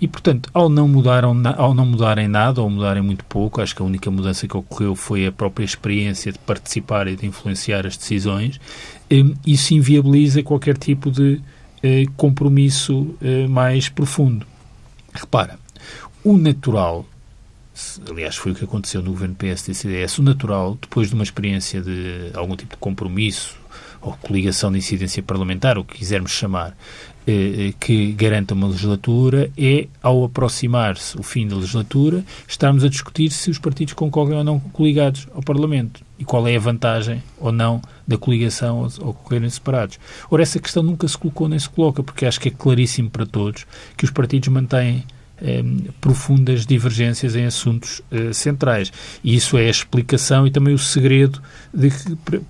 E, 0.00 0.08
portanto, 0.08 0.50
ao 0.54 0.68
não, 0.68 0.88
mudaram, 0.88 1.36
ao 1.56 1.74
não 1.74 1.84
mudarem 1.84 2.28
nada, 2.28 2.62
ou 2.62 2.70
mudarem 2.70 3.02
muito 3.02 3.24
pouco, 3.26 3.60
acho 3.60 3.76
que 3.76 3.82
a 3.82 3.84
única 3.84 4.10
mudança 4.10 4.48
que 4.48 4.56
ocorreu 4.56 4.94
foi 4.94 5.26
a 5.26 5.32
própria 5.32 5.64
experiência 5.64 6.32
de 6.32 6.38
participar 6.38 7.08
e 7.08 7.16
de 7.16 7.26
influenciar 7.26 7.86
as 7.86 7.96
decisões, 7.96 8.58
eh, 9.10 9.24
isso 9.46 9.74
inviabiliza 9.74 10.42
qualquer 10.42 10.78
tipo 10.78 11.10
de 11.10 11.40
eh, 11.82 12.06
compromisso 12.16 13.14
mais 13.50 13.88
profundo. 13.88 14.46
Repara, 15.12 15.58
o 16.24 16.36
natural 16.36 17.04
aliás, 18.08 18.36
foi 18.36 18.52
o 18.52 18.54
que 18.54 18.64
aconteceu 18.64 19.02
no 19.02 19.10
governo 19.10 19.34
PSD 19.34 19.72
e 19.72 19.74
CDS, 19.74 20.18
o 20.18 20.22
natural, 20.22 20.76
depois 20.80 21.08
de 21.08 21.14
uma 21.14 21.24
experiência 21.24 21.80
de 21.80 22.30
algum 22.34 22.56
tipo 22.56 22.74
de 22.74 22.78
compromisso 22.78 23.56
ou 24.00 24.12
coligação 24.14 24.70
de 24.70 24.78
incidência 24.78 25.22
parlamentar, 25.22 25.76
o 25.78 25.84
que 25.84 25.98
quisermos 25.98 26.30
chamar, 26.30 26.76
eh, 27.26 27.74
que 27.78 28.12
garanta 28.12 28.54
uma 28.54 28.68
legislatura, 28.68 29.50
é, 29.58 29.86
ao 30.02 30.24
aproximar-se 30.24 31.18
o 31.18 31.22
fim 31.22 31.46
da 31.46 31.56
legislatura, 31.56 32.24
estarmos 32.46 32.84
a 32.84 32.88
discutir 32.88 33.30
se 33.30 33.50
os 33.50 33.58
partidos 33.58 33.94
concorrem 33.94 34.38
ou 34.38 34.44
não 34.44 34.58
coligados 34.58 35.28
ao 35.34 35.42
Parlamento 35.42 36.02
e 36.18 36.24
qual 36.24 36.46
é 36.48 36.56
a 36.56 36.60
vantagem 36.60 37.22
ou 37.38 37.52
não 37.52 37.82
da 38.06 38.16
coligação 38.16 38.78
ou, 38.78 39.08
ou 39.08 39.14
correrem 39.14 39.50
separados. 39.50 39.98
Ora, 40.30 40.42
essa 40.42 40.58
questão 40.58 40.82
nunca 40.82 41.06
se 41.06 41.18
colocou 41.18 41.48
nem 41.48 41.58
se 41.58 41.68
coloca, 41.68 42.02
porque 42.02 42.24
acho 42.24 42.40
que 42.40 42.48
é 42.48 42.52
claríssimo 42.52 43.10
para 43.10 43.26
todos 43.26 43.66
que 43.96 44.04
os 44.04 44.10
partidos 44.10 44.48
mantêm 44.48 45.04
eh, 45.08 45.17
profundas 46.00 46.66
divergências 46.66 47.36
em 47.36 47.44
assuntos 47.44 48.02
eh, 48.10 48.32
centrais. 48.32 48.92
E 49.22 49.34
isso 49.34 49.56
é 49.56 49.66
a 49.66 49.70
explicação 49.70 50.46
e 50.46 50.50
também 50.50 50.74
o 50.74 50.78
segredo 50.78 51.40
de 51.72 51.90
que, 51.90 52.40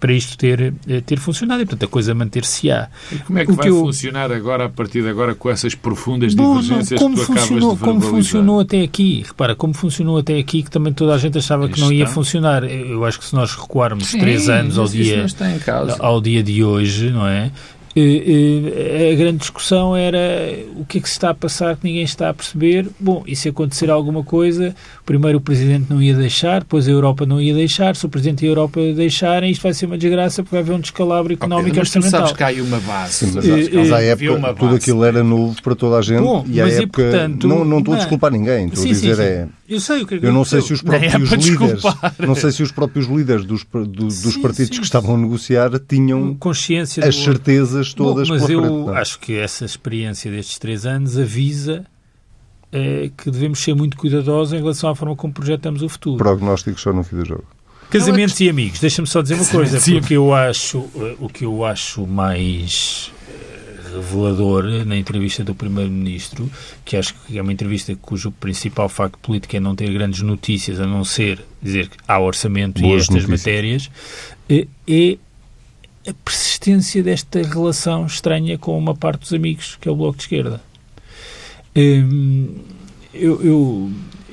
para, 0.00 0.12
isto 0.12 0.36
ter, 0.36 0.74
eh, 0.88 1.00
ter 1.00 1.18
funcionado. 1.18 1.62
E, 1.62 1.66
portanto, 1.66 1.88
a 1.88 1.90
coisa 1.90 2.14
manter-se-á. 2.14 2.88
Como 3.26 3.38
é 3.38 3.44
que 3.46 3.52
O 3.52 3.54
vai 3.54 3.62
que 3.66 3.70
eu- 3.70 3.78
funcionar 3.80 4.30
agora, 4.32 4.66
a 4.66 4.68
partir 4.68 5.02
de 5.02 5.08
agora, 5.08 5.34
com 5.34 5.48
essas 5.50 5.74
profundas 5.74 6.34
Bom, 6.34 6.54
não, 6.54 6.60
divergências 6.60 7.00
como 7.00 7.14
que 7.14 7.20
tu 7.22 7.26
funcionou, 7.26 7.76
como 7.76 8.00
funcionou 8.00 8.60
até 8.60 8.82
aqui, 8.82 9.24
repara, 9.26 9.54
como 9.54 9.72
funcionou 9.72 10.18
até 10.18 10.38
aqui, 10.38 10.62
que 10.62 10.70
também 10.70 10.92
toda 10.92 11.14
a 11.14 11.18
gente 11.18 11.38
achava 11.38 11.68
que 11.68 11.80
não 11.80 11.92
ia 11.92 12.06
funcionar. 12.06 12.64
Eu 12.64 13.04
acho 13.04 13.18
que 13.18 13.24
se 13.24 13.34
nós 13.34 13.54
recuarmos 13.54 14.06
Sim, 14.08 14.18
três 14.18 14.48
anos 14.48 14.78
ao 14.78 14.86
dia, 14.88 15.26
não 15.26 15.96
ao 15.98 16.20
dia 16.20 16.42
de 16.42 16.62
hoje, 16.62 17.10
não 17.10 17.26
é? 17.26 17.50
A 17.94 19.14
grande 19.14 19.38
discussão 19.38 19.94
era 19.94 20.18
o 20.76 20.84
que 20.84 20.98
é 20.98 21.00
que 21.00 21.08
se 21.08 21.14
está 21.14 21.30
a 21.30 21.34
passar 21.34 21.76
que 21.76 21.84
ninguém 21.84 22.02
está 22.02 22.30
a 22.30 22.34
perceber. 22.34 22.88
Bom, 22.98 23.22
e 23.26 23.36
se 23.36 23.48
acontecer 23.48 23.90
alguma 23.90 24.24
coisa, 24.24 24.74
primeiro 25.04 25.38
o 25.38 25.40
Presidente 25.40 25.86
não 25.90 26.02
ia 26.02 26.14
deixar, 26.14 26.60
depois 26.60 26.88
a 26.88 26.90
Europa 26.90 27.26
não 27.26 27.40
ia 27.40 27.54
deixar, 27.54 27.94
se 27.94 28.06
o 28.06 28.08
Presidente 28.08 28.44
e 28.44 28.48
a 28.48 28.50
Europa 28.50 28.80
deixarem, 28.94 29.50
isto 29.50 29.62
vai 29.62 29.74
ser 29.74 29.86
uma 29.86 29.98
desgraça 29.98 30.42
porque 30.42 30.54
vai 30.56 30.62
haver 30.62 30.74
um 30.74 30.80
descalabro 30.80 31.32
económico 31.32 31.70
okay, 31.70 31.80
mas 31.80 31.88
orçamental. 31.88 32.20
Mas 32.20 32.30
sabes 32.30 32.36
que 32.36 32.42
há 32.44 32.46
aí 32.46 32.60
uma 32.60 32.80
base. 32.80 33.12
Sim, 33.12 33.32
mas, 33.34 33.68
mas 33.68 33.92
à 33.92 34.02
época 34.02 34.54
tudo 34.54 34.74
aquilo 34.74 35.04
era 35.04 35.22
novo 35.22 35.60
para 35.62 35.74
toda 35.74 35.98
a 35.98 36.02
gente 36.02 36.22
Bom, 36.22 36.44
e 36.48 36.60
à 36.60 36.68
época... 36.68 36.82
E, 36.82 36.86
portanto, 36.86 37.46
não, 37.46 37.64
não 37.64 37.78
estou 37.78 37.94
a 37.94 37.96
desculpar 37.98 38.30
ninguém, 38.30 38.66
estou 38.66 38.82
sim, 38.82 38.90
a 38.90 38.92
dizer 38.92 39.16
sim, 39.16 39.22
sim. 39.22 39.28
é... 39.28 39.48
Eu 39.72 39.80
sei 39.80 40.02
o 40.02 40.06
que 40.06 40.16
é 40.16 40.18
que 40.18 40.26
Eu 40.26 40.32
não 40.32 40.44
sei 40.44 40.60
se 40.60 40.70
os 40.72 40.82
próprios 40.82 41.32
é 41.32 41.36
líderes, 41.36 41.82
não 42.18 42.34
sei 42.34 42.52
se 42.52 42.62
os 42.62 42.70
próprios 42.70 43.06
líderes 43.06 43.46
dos, 43.46 43.64
do, 43.64 43.86
dos 43.86 44.36
partidos 44.36 44.78
que 44.78 44.84
estavam 44.84 45.14
a 45.14 45.18
negociar 45.18 45.70
tinham 45.78 46.34
consciência 46.34 47.02
as 47.02 47.16
certezas 47.16 47.94
todas 47.94 48.28
Bom, 48.28 48.34
mas 48.34 48.50
eu 48.50 48.60
frente, 48.60 48.90
é? 48.90 49.00
acho 49.00 49.18
que 49.18 49.34
essa 49.34 49.64
experiência 49.64 50.30
destes 50.30 50.58
três 50.58 50.84
anos 50.84 51.16
avisa 51.16 51.86
é, 52.70 53.10
que 53.16 53.30
devemos 53.30 53.60
ser 53.60 53.74
muito 53.74 53.96
cuidadosos 53.96 54.52
em 54.52 54.58
relação 54.58 54.90
à 54.90 54.94
forma 54.94 55.16
como 55.16 55.32
projetamos 55.32 55.82
o 55.82 55.88
futuro. 55.88 56.18
Prognósticos 56.18 56.82
só 56.82 56.92
no 56.92 57.02
fim 57.02 57.16
do 57.16 57.24
jogo. 57.24 57.44
Casamentos 57.88 58.38
e 58.40 58.50
amigos. 58.50 58.78
Deixa-me 58.78 59.08
só 59.08 59.22
dizer 59.22 59.34
uma 59.34 59.46
coisa, 59.46 59.78
porque 59.80 60.14
eu 60.14 60.34
acho 60.34 60.86
eh, 60.96 61.16
o 61.18 61.28
que 61.28 61.44
eu 61.44 61.64
acho 61.64 62.06
mais 62.06 63.10
revelador 63.94 64.84
na 64.84 64.96
entrevista 64.96 65.44
do 65.44 65.54
Primeiro-Ministro, 65.54 66.50
que 66.84 66.96
acho 66.96 67.14
que 67.14 67.38
é 67.38 67.42
uma 67.42 67.52
entrevista 67.52 67.94
cujo 67.96 68.30
principal 68.32 68.88
facto 68.88 69.18
político 69.18 69.56
é 69.56 69.60
não 69.60 69.76
ter 69.76 69.92
grandes 69.92 70.20
notícias, 70.22 70.80
a 70.80 70.86
não 70.86 71.04
ser 71.04 71.44
dizer 71.62 71.88
que 71.88 71.96
há 72.06 72.18
orçamento 72.18 72.80
Boas 72.80 72.92
e 72.92 73.02
estas 73.02 73.26
notícias. 73.28 73.40
matérias, 73.40 73.90
é, 74.48 75.18
a 76.06 76.14
persistência 76.24 77.02
desta 77.02 77.42
relação 77.42 78.06
estranha 78.06 78.58
com 78.58 78.76
uma 78.76 78.94
parte 78.94 79.20
dos 79.20 79.32
amigos, 79.32 79.76
que 79.80 79.88
é 79.88 79.92
o 79.92 79.96
Bloco 79.96 80.16
de 80.16 80.24
Esquerda. 80.24 80.60
Hum, 81.76 82.56
eu, 83.14 83.42
eu 83.42 83.92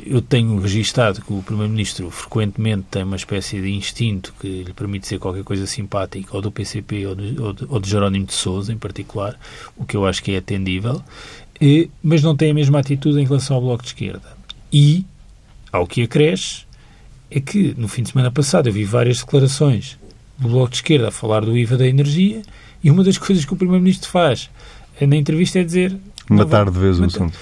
eu 0.09 0.21
tenho 0.23 0.59
registado 0.59 1.21
que 1.21 1.31
o 1.31 1.43
Primeiro-Ministro 1.43 2.09
frequentemente 2.09 2.87
tem 2.89 3.03
uma 3.03 3.15
espécie 3.15 3.61
de 3.61 3.69
instinto 3.69 4.33
que 4.39 4.63
lhe 4.63 4.73
permite 4.73 5.07
ser 5.07 5.19
qualquer 5.19 5.43
coisa 5.43 5.67
simpática, 5.67 6.35
ou 6.35 6.41
do 6.41 6.51
PCP 6.51 7.05
ou 7.05 7.15
de, 7.15 7.39
ou 7.39 7.53
de, 7.53 7.65
ou 7.69 7.79
de 7.79 7.89
Jerónimo 7.89 8.25
de 8.25 8.33
Souza, 8.33 8.73
em 8.73 8.77
particular, 8.77 9.39
o 9.77 9.85
que 9.85 9.95
eu 9.95 10.07
acho 10.07 10.23
que 10.23 10.31
é 10.31 10.37
atendível, 10.37 11.01
eh, 11.61 11.87
mas 12.01 12.23
não 12.23 12.35
tem 12.35 12.49
a 12.49 12.53
mesma 12.55 12.79
atitude 12.79 13.19
em 13.19 13.23
relação 13.23 13.55
ao 13.55 13.61
Bloco 13.61 13.83
de 13.83 13.89
Esquerda. 13.89 14.35
E, 14.73 15.05
ao 15.71 15.85
que 15.85 16.01
acresce, 16.01 16.63
é 17.29 17.39
que 17.39 17.75
no 17.77 17.87
fim 17.87 18.01
de 18.01 18.09
semana 18.09 18.31
passado 18.31 18.67
eu 18.67 18.73
vi 18.73 18.85
várias 18.85 19.19
declarações 19.19 19.99
do 20.39 20.47
Bloco 20.47 20.71
de 20.71 20.77
Esquerda 20.77 21.09
a 21.09 21.11
falar 21.11 21.45
do 21.45 21.55
IVA 21.55 21.77
da 21.77 21.87
energia 21.87 22.41
e 22.83 22.89
uma 22.89 23.03
das 23.03 23.19
coisas 23.19 23.45
que 23.45 23.53
o 23.53 23.55
Primeiro-Ministro 23.55 24.09
faz 24.09 24.49
na 24.99 25.15
entrevista 25.15 25.59
é 25.59 25.63
dizer... 25.63 25.95
Matar 26.27 26.69
de 26.69 26.79
vez 26.79 26.99
o 26.99 27.05
assunto 27.05 27.33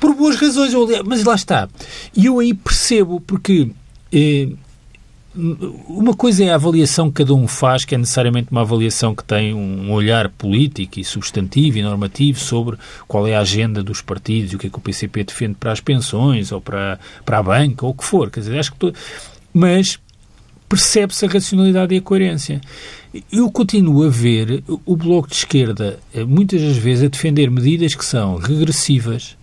por 0.00 0.14
boas 0.14 0.36
razões, 0.36 0.72
mas 1.04 1.22
lá 1.24 1.34
está. 1.34 1.68
E 2.16 2.26
eu 2.26 2.40
aí 2.40 2.54
percebo, 2.54 3.20
porque 3.20 3.70
eh, 4.12 4.48
uma 5.88 6.14
coisa 6.14 6.42
é 6.42 6.50
a 6.50 6.56
avaliação 6.56 7.08
que 7.08 7.22
cada 7.22 7.34
um 7.34 7.46
faz, 7.46 7.84
que 7.84 7.94
é 7.94 7.98
necessariamente 7.98 8.48
uma 8.50 8.62
avaliação 8.62 9.14
que 9.14 9.22
tem 9.22 9.54
um 9.54 9.92
olhar 9.92 10.28
político 10.28 10.98
e 10.98 11.04
substantivo 11.04 11.78
e 11.78 11.82
normativo 11.82 12.40
sobre 12.40 12.76
qual 13.06 13.26
é 13.28 13.36
a 13.36 13.40
agenda 13.40 13.82
dos 13.82 14.02
partidos 14.02 14.52
e 14.52 14.56
o 14.56 14.58
que 14.58 14.66
é 14.66 14.70
que 14.70 14.78
o 14.78 14.80
PCP 14.80 15.22
defende 15.22 15.54
para 15.54 15.70
as 15.70 15.80
pensões 15.80 16.50
ou 16.50 16.60
para, 16.60 16.98
para 17.24 17.38
a 17.38 17.42
banca 17.42 17.86
ou 17.86 17.92
o 17.92 17.94
que 17.94 18.04
for. 18.04 18.30
Quer 18.30 18.40
dizer, 18.40 18.58
acho 18.58 18.72
que. 18.72 18.78
Tô... 18.78 18.92
Mas 19.52 19.98
percebe-se 20.68 21.24
a 21.26 21.28
racionalidade 21.28 21.94
e 21.94 21.98
a 21.98 22.02
coerência. 22.02 22.60
Eu 23.30 23.50
continuo 23.50 24.04
a 24.04 24.08
ver 24.08 24.62
o 24.86 24.96
Bloco 24.96 25.28
de 25.28 25.34
Esquerda, 25.34 25.98
eh, 26.14 26.24
muitas 26.24 26.62
das 26.62 26.76
vezes, 26.76 27.04
a 27.04 27.08
defender 27.08 27.50
medidas 27.50 27.94
que 27.94 28.04
são 28.04 28.36
regressivas, 28.36 29.36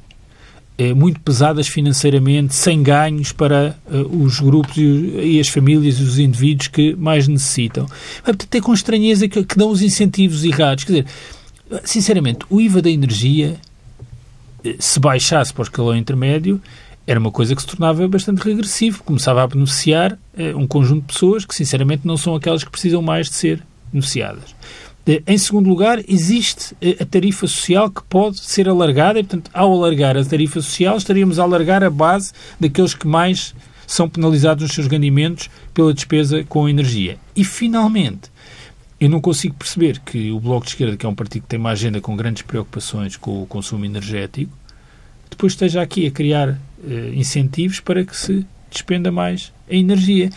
é, 0.78 0.94
muito 0.94 1.20
pesadas 1.22 1.68
financeiramente, 1.68 2.54
sem 2.54 2.84
ganhos 2.84 3.32
para 3.32 3.76
uh, 3.88 4.24
os 4.24 4.40
grupos 4.40 4.78
e, 4.78 5.40
as 5.40 5.48
famílias 5.48 6.00
e 6.00 6.04
os 6.04 6.20
indivíduos 6.20 6.68
que 6.68 6.96
mais 6.96 7.28
necessitam. 7.28 7.88
Portanto, 8.24 8.56
é 8.56 8.62
com 8.62 8.74
estranheza 8.74 9.28
que, 9.28 9.44
que 9.44 9.58
dão 9.58 9.70
os 9.70 9.82
incentivos 9.82 10.44
errados. 10.44 10.84
Quer 10.84 11.04
dizer, 11.04 11.06
sinceramente, 11.84 12.46
o 12.50 12.62
IVA 12.62 12.82
da 12.82 12.92
energia, 12.92 13.58
eh, 14.64 14.76
se 14.78 15.00
baixasse 15.00 15.52
para 15.52 15.62
o 15.62 15.64
escalão 15.64 15.96
intermédio, 15.96 16.62
era 17.08 17.20
uma 17.20 17.32
coisa 17.32 17.56
que 17.56 17.62
se 17.62 17.68
tornava 17.68 18.08
bastante 18.08 18.40
regressivo. 18.44 19.02
Começava 19.02 19.42
a 19.42 19.48
beneficiar 19.48 20.20
um 20.56 20.68
conjunto 20.68 21.08
de 21.08 21.14
pessoas 21.14 21.46
que, 21.46 21.56
sinceramente, 21.56 22.06
não 22.06 22.18
são 22.18 22.36
aquelas 22.36 22.66
que 22.66 22.70
precisam 22.70 23.02
mais 23.02 23.30
de 23.30 23.36
ser 23.36 23.64
beneficiadas. 23.94 24.54
Eh, 25.08 25.24
em 25.26 25.38
segundo 25.38 25.70
lugar, 25.70 26.04
existe 26.08 26.76
eh, 26.82 26.98
a 27.00 27.06
tarifa 27.06 27.48
social 27.48 27.90
que 27.90 28.04
pode 28.04 28.40
ser 28.40 28.68
alargada 28.68 29.20
e, 29.20 29.24
portanto, 29.24 29.50
ao 29.54 29.72
alargar 29.72 30.18
a 30.18 30.26
tarifa 30.26 30.60
social, 30.62 30.98
estaríamos 30.98 31.40
a 31.40 31.44
alargar 31.44 31.84
a 31.84 31.90
base 31.90 32.34
daqueles 32.60 32.94
que 32.94 33.08
mais 33.08 33.56
são 33.88 34.10
penalizados 34.10 34.64
nos 34.64 34.74
seus 34.74 34.88
rendimentos 34.88 35.50
pela 35.74 35.94
despesa 35.94 36.44
com 36.44 36.68
energia. 36.68 37.18
E, 37.34 37.46
finalmente, 37.46 38.30
eu 39.00 39.10
não 39.10 39.22
consigo 39.22 39.56
perceber 39.56 40.00
que 40.00 40.30
o 40.32 40.40
Bloco 40.40 40.66
de 40.66 40.72
Esquerda, 40.72 40.98
que 40.98 41.06
é 41.06 41.10
um 41.10 41.16
partido 41.16 41.44
que 41.44 41.48
tem 41.48 41.60
uma 41.60 41.70
agenda 41.70 42.02
com 42.02 42.18
grandes 42.18 42.42
preocupações 42.42 43.16
com 43.16 43.44
o 43.44 43.46
consumo 43.46 43.86
energético, 43.86 44.52
depois 45.30 45.54
esteja 45.54 45.82
aqui 45.82 46.08
a 46.08 46.12
criar 46.12 46.50
uh, 46.50 47.14
incentivos 47.14 47.80
para 47.80 48.04
que 48.04 48.16
se 48.16 48.46
despenda 48.70 49.12
mais 49.12 49.52
a 49.70 49.76
energia. 49.76 50.30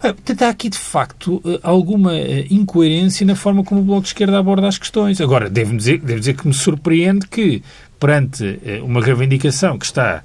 Portanto, 0.00 0.42
há 0.42 0.48
aqui, 0.48 0.68
de 0.68 0.78
facto, 0.78 1.42
eh, 1.44 1.60
alguma 1.62 2.16
eh, 2.16 2.46
incoerência 2.50 3.26
na 3.26 3.34
forma 3.34 3.62
como 3.62 3.80
o 3.80 3.84
Bloco 3.84 4.02
de 4.02 4.08
Esquerda 4.08 4.38
aborda 4.38 4.66
as 4.66 4.78
questões. 4.78 5.20
Agora, 5.20 5.50
devo 5.50 5.76
dizer, 5.76 5.98
devo 6.00 6.18
dizer 6.18 6.34
que 6.34 6.46
me 6.46 6.54
surpreende 6.54 7.26
que, 7.26 7.62
perante 8.00 8.58
eh, 8.64 8.80
uma 8.82 9.00
reivindicação 9.00 9.78
que 9.78 9.84
está 9.84 10.22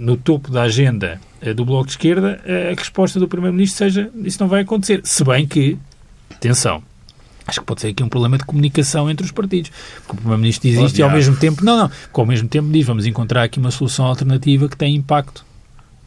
no 0.00 0.16
topo 0.16 0.50
da 0.50 0.62
agenda 0.62 1.20
do 1.54 1.64
Bloco 1.64 1.86
de 1.86 1.92
Esquerda, 1.92 2.40
a 2.44 2.74
resposta 2.74 3.20
do 3.20 3.28
Primeiro-Ministro 3.28 3.78
seja 3.78 4.10
isso 4.24 4.36
não 4.40 4.48
vai 4.48 4.62
acontecer. 4.62 5.00
Se 5.04 5.22
bem 5.22 5.46
que, 5.46 5.78
atenção, 6.28 6.82
Acho 7.46 7.60
que 7.60 7.66
pode 7.66 7.80
ser 7.80 7.88
aqui 7.88 8.02
um 8.02 8.08
problema 8.08 8.36
de 8.36 8.44
comunicação 8.44 9.08
entre 9.08 9.24
os 9.24 9.30
partidos. 9.30 9.70
Porque 9.98 10.14
o 10.14 10.16
Primeiro-Ministro 10.16 10.68
diz 10.68 10.80
isto 10.80 10.98
e 10.98 11.02
ao 11.02 11.10
mesmo 11.10 11.36
tempo. 11.36 11.64
Não, 11.64 11.76
não. 11.76 11.88
Porque 11.88 12.20
ao 12.20 12.26
mesmo 12.26 12.48
tempo 12.48 12.68
diz 12.72 12.84
vamos 12.84 13.06
encontrar 13.06 13.44
aqui 13.44 13.60
uma 13.60 13.70
solução 13.70 14.06
alternativa 14.06 14.68
que 14.68 14.76
tem 14.76 14.96
impacto 14.96 15.46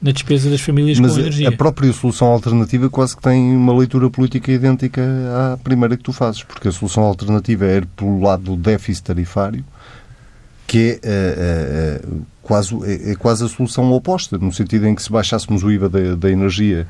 na 0.01 0.11
despesa 0.11 0.49
das 0.49 0.61
famílias 0.61 0.99
Mas 0.99 1.13
com 1.13 1.19
energia. 1.19 1.49
a 1.49 1.51
própria 1.51 1.91
solução 1.91 2.29
alternativa 2.29 2.89
quase 2.89 3.15
que 3.15 3.21
tem 3.21 3.55
uma 3.55 3.77
leitura 3.77 4.09
política 4.09 4.51
idêntica 4.51 5.01
à 5.53 5.57
primeira 5.57 5.97
que 5.97 6.03
tu 6.03 6.13
fazes, 6.13 6.43
porque 6.43 6.69
a 6.69 6.71
solução 6.71 7.03
alternativa 7.03 7.65
é 7.65 7.77
ir 7.77 7.85
pelo 7.85 8.21
lado 8.21 8.43
do 8.43 8.55
déficit 8.55 9.03
tarifário, 9.03 9.63
que 10.65 10.99
é, 11.03 11.09
é, 11.09 12.01
é 12.01 12.01
quase, 12.41 12.75
é, 12.85 13.11
é, 13.11 13.15
quase 13.15 13.43
a 13.43 13.47
solução 13.49 13.91
oposta, 13.91 14.37
no 14.37 14.53
sentido 14.53 14.87
em 14.87 14.95
que 14.95 15.03
se 15.03 15.11
baixássemos 15.11 15.63
o 15.63 15.71
IVA 15.71 15.89
da, 15.89 16.15
da 16.15 16.31
energia, 16.31 16.87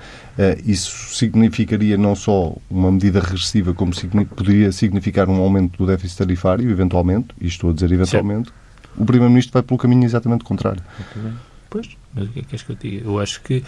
isso 0.65 1.15
significaria 1.15 1.97
não 1.97 2.15
só 2.15 2.55
uma 2.69 2.91
medida 2.91 3.19
regressiva, 3.19 3.73
como 3.73 3.91
poderia 4.35 4.71
significar 4.71 5.27
um 5.29 5.41
aumento 5.41 5.77
do 5.77 5.87
déficit 5.87 6.19
tarifário, 6.19 6.69
eventualmente, 6.69 7.29
e 7.41 7.47
estou 7.47 7.71
a 7.71 7.73
dizer 7.73 7.91
eventualmente, 7.91 8.51
o 8.97 9.05
Primeiro-Ministro 9.05 9.53
vai 9.53 9.63
pelo 9.63 9.77
caminho 9.77 10.03
exatamente 10.03 10.43
contrário. 10.43 10.83
Pois, 11.69 11.89
mas 12.13 12.27
o 12.27 12.31
que 12.31 12.39
é 12.39 12.43
que 12.43 12.55
és 12.55 12.63
que 12.63 12.71
eu 12.71 12.75
diga? 12.75 13.05
Eu 13.05 13.19
acho 13.19 13.41
que 13.41 13.63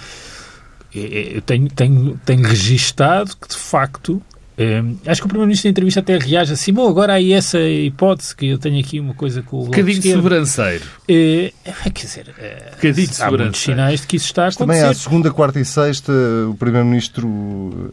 é, 0.96 1.00
é, 1.00 1.38
eu 1.38 1.42
tenho, 1.42 1.70
tenho, 1.70 2.20
tenho 2.26 2.44
registado 2.44 3.36
que, 3.38 3.48
de 3.48 3.58
facto, 3.58 4.22
Hum, 4.58 4.98
acho 5.06 5.22
que 5.22 5.26
o 5.26 5.30
Primeiro-Ministro 5.30 5.68
da 5.68 5.72
entrevista 5.72 6.00
até 6.02 6.18
reage 6.18 6.54
assim, 6.54 6.74
bom, 6.74 6.88
agora 6.88 7.14
há 7.14 7.16
aí 7.16 7.32
essa 7.32 7.60
hipótese 7.60 8.36
que 8.36 8.48
eu 8.48 8.58
tenho 8.58 8.80
aqui 8.80 9.00
uma 9.00 9.14
coisa 9.14 9.42
com 9.42 9.58
o 9.58 9.60
Bloco 9.62 9.72
Bocadinho 9.78 10.02
de 10.02 10.12
sobranceiro. 10.12 10.84
É, 11.08 11.54
quer 11.94 12.06
dizer, 12.06 12.36
é, 12.38 12.72
Bocadinho 12.76 13.08
de 13.08 13.24
há 13.24 13.32
muitos 13.32 13.62
sinais 13.62 14.02
de 14.02 14.08
que 14.08 14.18
isso 14.18 14.26
está 14.26 14.46
a 14.46 14.48
acontecer. 14.50 14.66
Também 14.66 14.82
há 14.84 14.94
segunda, 14.94 15.32
quarta 15.32 15.60
e 15.60 15.66
sexta, 15.66 16.12
o 16.50 16.56
Primeiro-Ministro 16.56 17.92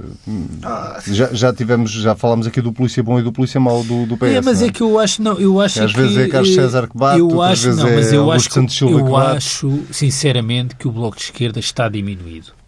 ah, 0.63 1.01
já, 1.07 1.33
já 1.33 1.53
tivemos, 1.53 1.93
já 1.93 2.15
falámos 2.15 2.47
aqui 2.47 2.61
do 2.61 2.73
polícia 2.73 3.03
bom 3.03 3.19
e 3.19 3.23
do 3.23 3.33
polícia 3.33 3.61
mau 3.61 3.85
do, 3.85 4.05
do 4.05 4.17
PS. 4.17 4.25
É, 4.25 4.41
mas 4.41 4.61
é? 4.61 4.71
que 4.71 4.83
eu 4.83 4.99
acho, 4.99 5.23
não, 5.23 5.39
eu 5.39 5.61
acho 5.61 5.75
que... 5.75 5.85
Às 5.85 5.93
vezes 5.93 6.17
é 6.17 6.29
Carlos 6.29 6.55
César 6.55 6.89
que 6.89 6.99
bate, 6.99 7.21
eu 7.21 7.41
acho, 7.41 7.63
vezes 7.63 7.79
não, 7.79 7.91
mas 7.91 8.13
é 8.13 8.17
eu 8.17 8.31
acho, 8.33 8.51
Santos 8.51 8.77
Silva 8.77 8.99
eu 8.99 9.05
que 9.05 9.11
bate. 9.11 9.37
acho, 9.37 9.83
sinceramente, 9.91 10.75
que 10.77 10.89
o 10.89 10.93
Bloco 10.93 11.17
de 11.17 11.25
Esquerda 11.25 11.61
está 11.61 11.89
diminuído. 11.89 12.59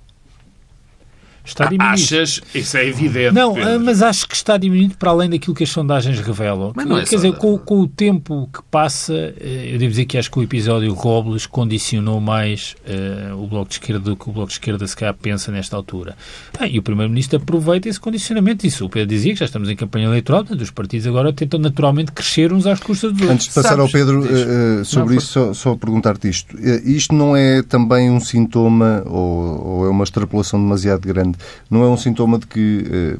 Está 1.50 1.64
diminuído. 1.66 1.94
Achas? 1.94 2.40
Isso 2.54 2.76
é 2.76 2.86
evidente. 2.86 3.34
Não, 3.34 3.54
Pedro. 3.54 3.80
mas 3.80 4.02
acho 4.02 4.26
que 4.26 4.34
está 4.34 4.56
diminuído 4.56 4.94
para 4.96 5.10
além 5.10 5.28
daquilo 5.28 5.54
que 5.54 5.64
as 5.64 5.70
sondagens 5.70 6.18
revelam. 6.20 6.72
Mas 6.74 6.86
não 6.86 6.98
é 6.98 7.04
Quer 7.04 7.16
dizer, 7.16 7.32
com, 7.36 7.58
com, 7.58 7.80
o 7.80 7.88
tempo 7.88 8.48
que 8.52 8.62
passa, 8.70 9.14
eh, 9.14 9.70
eu 9.72 9.78
devo 9.78 9.90
dizer 9.90 10.04
que 10.04 10.16
acho 10.16 10.30
que 10.30 10.38
o 10.38 10.42
episódio 10.42 10.92
Robles 10.94 11.46
condicionou 11.46 12.20
mais 12.20 12.76
uh, 12.86 13.42
o 13.42 13.46
Bloco 13.46 13.68
de 13.68 13.74
Esquerda 13.74 14.00
do 14.00 14.16
que 14.16 14.28
o 14.28 14.32
Bloco 14.32 14.48
de 14.48 14.54
Esquerda 14.54 14.86
se 14.86 14.96
calhar 14.96 15.14
pensa 15.14 15.50
nesta 15.50 15.76
altura. 15.76 16.16
Bem, 16.58 16.74
e 16.74 16.78
o 16.78 16.82
Primeiro-Ministro 16.82 17.38
aproveita 17.38 17.88
esse 17.88 17.98
condicionamento. 17.98 18.66
Isso 18.66 18.84
o 18.84 18.88
Pedro 18.88 19.08
dizia 19.08 19.32
que 19.32 19.40
já 19.40 19.44
estamos 19.44 19.68
em 19.68 19.76
campanha 19.76 20.06
eleitoral, 20.06 20.44
portanto 20.44 20.62
os 20.62 20.70
partidos 20.70 21.06
agora 21.06 21.32
tentam 21.32 21.58
naturalmente 21.58 22.12
crescer 22.12 22.52
uns 22.52 22.66
às 22.66 22.78
custas 22.80 23.12
dos 23.12 23.22
outros. 23.22 23.30
Antes 23.30 23.48
de 23.48 23.54
passar 23.54 23.70
Sabes, 23.70 23.84
ao 23.84 23.88
Pedro 23.90 24.20
uh, 24.20 24.84
sobre 24.84 25.14
não, 25.14 25.18
isso, 25.18 25.26
só, 25.26 25.52
só 25.52 25.74
perguntar-te 25.74 26.28
isto. 26.28 26.56
Isto 26.84 27.14
não 27.14 27.36
é 27.36 27.62
também 27.62 28.10
um 28.10 28.20
sintoma, 28.20 29.02
ou, 29.06 29.66
ou 29.66 29.86
é 29.86 29.88
uma 29.88 30.04
extrapolação 30.04 30.60
demasiado 30.60 31.06
grande, 31.06 31.38
não 31.70 31.82
é 31.82 31.88
um 31.88 31.96
sintoma 31.96 32.38
de 32.38 32.46
que, 32.46 32.84
eh, 32.90 33.18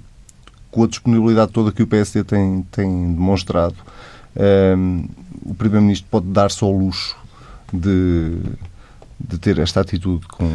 com 0.70 0.84
a 0.84 0.86
disponibilidade 0.86 1.52
toda 1.52 1.72
que 1.72 1.82
o 1.82 1.86
PSD 1.86 2.24
tem, 2.24 2.62
tem 2.70 3.14
demonstrado, 3.14 3.76
um, 4.76 5.08
o 5.44 5.54
Primeiro-Ministro 5.54 6.08
pode 6.10 6.26
dar-se 6.26 6.62
ao 6.62 6.70
luxo 6.70 7.16
de, 7.72 8.38
de 9.18 9.38
ter 9.38 9.58
esta 9.58 9.80
atitude 9.80 10.26
com, 10.26 10.48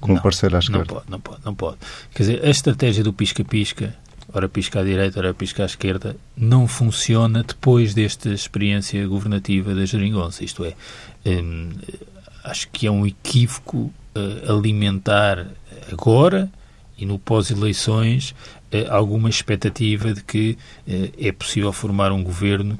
com 0.00 0.14
não, 0.14 0.22
parceiro 0.22 0.56
à 0.56 0.58
esquerda? 0.58 0.80
Não 0.80 0.86
pode, 0.86 1.10
não 1.10 1.20
pode, 1.20 1.40
não 1.44 1.54
pode. 1.54 1.76
Quer 2.14 2.22
dizer, 2.24 2.44
a 2.44 2.50
estratégia 2.50 3.04
do 3.04 3.12
pisca-pisca, 3.12 3.94
ora 4.32 4.48
pisca 4.48 4.80
à 4.80 4.84
direita, 4.84 5.18
ora 5.20 5.34
pisca 5.34 5.62
à 5.62 5.66
esquerda, 5.66 6.16
não 6.36 6.66
funciona 6.66 7.42
depois 7.42 7.94
desta 7.94 8.30
experiência 8.30 9.06
governativa 9.06 9.74
da 9.74 9.84
geringonça. 9.84 10.44
Isto 10.44 10.64
é, 10.64 10.74
hum, 11.26 11.70
acho 12.42 12.68
que 12.70 12.86
é 12.86 12.90
um 12.90 13.06
equívoco 13.06 13.92
uh, 14.16 14.52
alimentar 14.52 15.46
agora 15.92 16.50
e 16.96 17.04
no 17.04 17.18
pós-eleições 17.18 18.30
uh, 18.72 18.90
alguma 18.90 19.28
expectativa 19.28 20.12
de 20.12 20.22
que 20.22 20.58
uh, 20.86 21.12
é 21.18 21.32
possível 21.32 21.72
formar 21.72 22.12
um 22.12 22.22
governo 22.22 22.78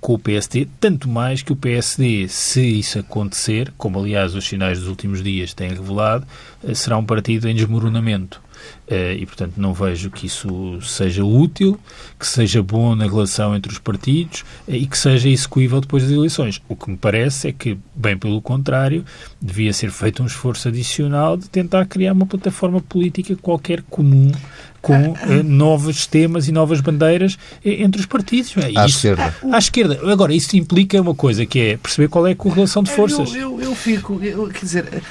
com 0.00 0.14
o 0.14 0.18
PSD, 0.18 0.68
tanto 0.80 1.08
mais 1.08 1.42
que 1.42 1.52
o 1.52 1.56
PSD, 1.56 2.28
se 2.28 2.60
isso 2.78 2.98
acontecer, 2.98 3.72
como 3.76 3.98
aliás 3.98 4.34
os 4.34 4.46
sinais 4.46 4.78
dos 4.78 4.88
últimos 4.88 5.22
dias 5.22 5.52
têm 5.52 5.70
revelado, 5.70 6.26
eh, 6.62 6.74
será 6.74 6.96
um 6.96 7.04
partido 7.04 7.48
em 7.48 7.54
desmoronamento. 7.54 8.41
Eh, 8.88 9.16
e, 9.20 9.26
portanto, 9.26 9.54
não 9.56 9.72
vejo 9.72 10.10
que 10.10 10.26
isso 10.26 10.78
seja 10.82 11.24
útil, 11.24 11.78
que 12.18 12.26
seja 12.26 12.62
bom 12.62 12.94
na 12.94 13.04
relação 13.04 13.54
entre 13.56 13.72
os 13.72 13.78
partidos 13.78 14.44
eh, 14.68 14.76
e 14.76 14.86
que 14.86 14.98
seja 14.98 15.28
execuível 15.28 15.80
depois 15.80 16.02
das 16.02 16.12
eleições. 16.12 16.60
O 16.68 16.76
que 16.76 16.90
me 16.90 16.96
parece 16.96 17.48
é 17.48 17.52
que, 17.52 17.78
bem 17.94 18.18
pelo 18.18 18.42
contrário, 18.42 19.04
devia 19.40 19.72
ser 19.72 19.90
feito 19.90 20.22
um 20.22 20.26
esforço 20.26 20.68
adicional 20.68 21.36
de 21.36 21.48
tentar 21.48 21.86
criar 21.86 22.12
uma 22.12 22.26
plataforma 22.26 22.80
política 22.80 23.34
qualquer 23.36 23.82
comum 23.88 24.30
com 24.82 25.10
uh, 25.12 25.42
novos 25.44 26.06
temas 26.06 26.48
e 26.48 26.52
novas 26.52 26.80
bandeiras 26.80 27.38
entre 27.64 28.00
os 28.00 28.06
partidos. 28.06 28.54
É, 28.56 28.66
à 28.78 28.84
isso, 28.84 28.96
esquerda. 28.96 29.36
À 29.52 29.58
esquerda. 29.58 30.00
Agora, 30.12 30.34
isso 30.34 30.56
implica 30.56 31.00
uma 31.00 31.14
coisa, 31.14 31.46
que 31.46 31.58
é 31.60 31.76
perceber 31.76 32.08
qual 32.08 32.26
é 32.26 32.32
a 32.32 32.36
correlação 32.36 32.82
de 32.82 32.90
forças. 32.90 33.32
Eu, 33.32 33.60
eu, 33.60 33.60
eu 33.60 33.74
fico, 33.76 34.20
eu, 34.22 34.48
quer 34.48 34.60
dizer... 34.60 35.02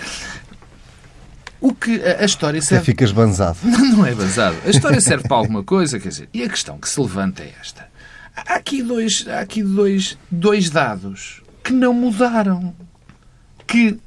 O 1.62 1.74
que 1.74 2.02
a, 2.02 2.22
a 2.22 2.26
história 2.26 2.62
serve. 2.62 2.84
Você 2.84 2.92
ficas 2.92 3.12
banzado. 3.12 3.60
Não, 3.64 3.98
não 3.98 4.06
é 4.06 4.14
banzado. 4.14 4.58
A 4.66 4.70
história 4.70 5.00
serve 5.00 5.28
para 5.28 5.38
alguma 5.38 5.64
coisa, 5.64 6.00
quer 6.00 6.10
dizer. 6.10 6.30
E 6.34 6.44
a 6.44 6.50
questão 6.50 6.78
que 6.78 6.90
se 6.90 7.00
levanta 7.00 7.44
é 7.44 7.54
esta. 7.62 7.88
Há 8.36 8.56
aqui 8.56 8.82
dois, 8.82 9.26
há 9.28 9.40
aqui 9.40 9.62
dois, 9.62 10.18
dois 10.30 10.70
dados 10.70 11.42
que 11.64 11.72
não 11.72 11.94
mudaram. 11.94 12.74
Que, 13.68 14.00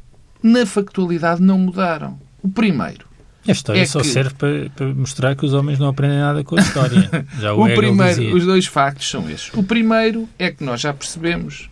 na 0.43 0.67
factualidade, 0.67 1.41
não 1.41 1.59
mudaram. 1.59 2.19
O 2.43 2.49
primeiro 2.49 3.07
a 3.47 3.53
história 3.53 3.81
é 3.81 3.87
só 3.87 4.01
que... 4.01 4.07
serve 4.07 4.35
para, 4.35 4.71
para, 4.71 4.95
mostrar 4.95 5.37
que 5.37 5.45
os 5.45 5.53
homens 5.53 5.79
não 5.79 5.89
aprendem 5.89 6.19
nada 6.19 6.43
com 6.43 6.57
a 6.57 6.61
história. 6.61 7.27
Já 7.39 7.53
o, 7.53 7.65
o 7.65 7.75
primeiro, 7.75 8.35
os 8.35 8.45
dois 8.45 8.67
factos 8.67 9.09
são 9.09 9.29
estes. 9.29 9.53
O 9.55 9.63
primeiro 9.63 10.29
é 10.39 10.51
que 10.51 10.65
nós 10.65 10.81
já 10.81 10.93
percebemos 10.95 11.69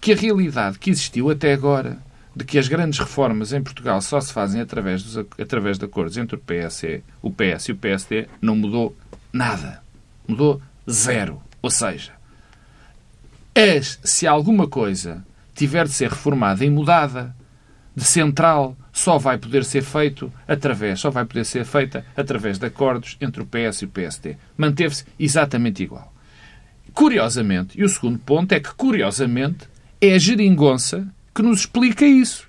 que 0.00 0.12
a 0.12 0.16
realidade 0.16 0.78
que 0.78 0.90
existiu 0.90 1.30
até 1.30 1.54
agora 1.54 1.98
de 2.34 2.44
que 2.44 2.58
as 2.58 2.68
grandes 2.68 2.98
reformas 2.98 3.52
em 3.52 3.62
Portugal 3.62 4.00
só 4.00 4.20
se 4.20 4.32
fazem 4.32 4.60
através, 4.60 5.02
dos, 5.02 5.24
através 5.40 5.78
de 5.78 5.84
acordos 5.84 6.16
entre 6.16 6.36
o 6.36 6.38
PS, 6.38 7.02
o 7.22 7.30
PS 7.30 7.68
e 7.68 7.72
o 7.72 7.76
PSD 7.76 8.26
não 8.40 8.56
mudou 8.56 8.96
nada. 9.32 9.82
Mudou 10.26 10.60
zero. 10.90 11.40
Ou 11.62 11.70
seja, 11.70 12.12
as, 13.54 14.00
se 14.02 14.26
alguma 14.26 14.66
coisa 14.66 15.24
tiver 15.54 15.86
de 15.86 15.92
ser 15.92 16.10
reformada 16.10 16.64
e 16.64 16.70
mudada 16.70 17.34
de 17.94 18.04
central 18.04 18.76
só 18.92 19.18
vai 19.18 19.38
poder 19.38 19.64
ser 19.64 19.82
feito 19.82 20.32
através, 20.46 21.00
só 21.00 21.10
vai 21.10 21.24
poder 21.24 21.44
ser 21.44 21.64
feita 21.64 22.04
através 22.16 22.58
de 22.58 22.66
acordos 22.66 23.16
entre 23.20 23.42
o 23.42 23.46
PS 23.46 23.82
e 23.82 23.84
o 23.84 23.88
PSD. 23.88 24.36
Manteve-se 24.56 25.04
exatamente 25.18 25.82
igual. 25.82 26.12
Curiosamente, 26.92 27.78
e 27.78 27.84
o 27.84 27.88
segundo 27.88 28.18
ponto 28.18 28.52
é 28.52 28.60
que, 28.60 28.72
curiosamente, 28.74 29.68
é 30.00 30.14
a 30.14 30.18
geringonça 30.18 31.08
que 31.34 31.42
nos 31.42 31.60
explica 31.60 32.04
isso. 32.04 32.48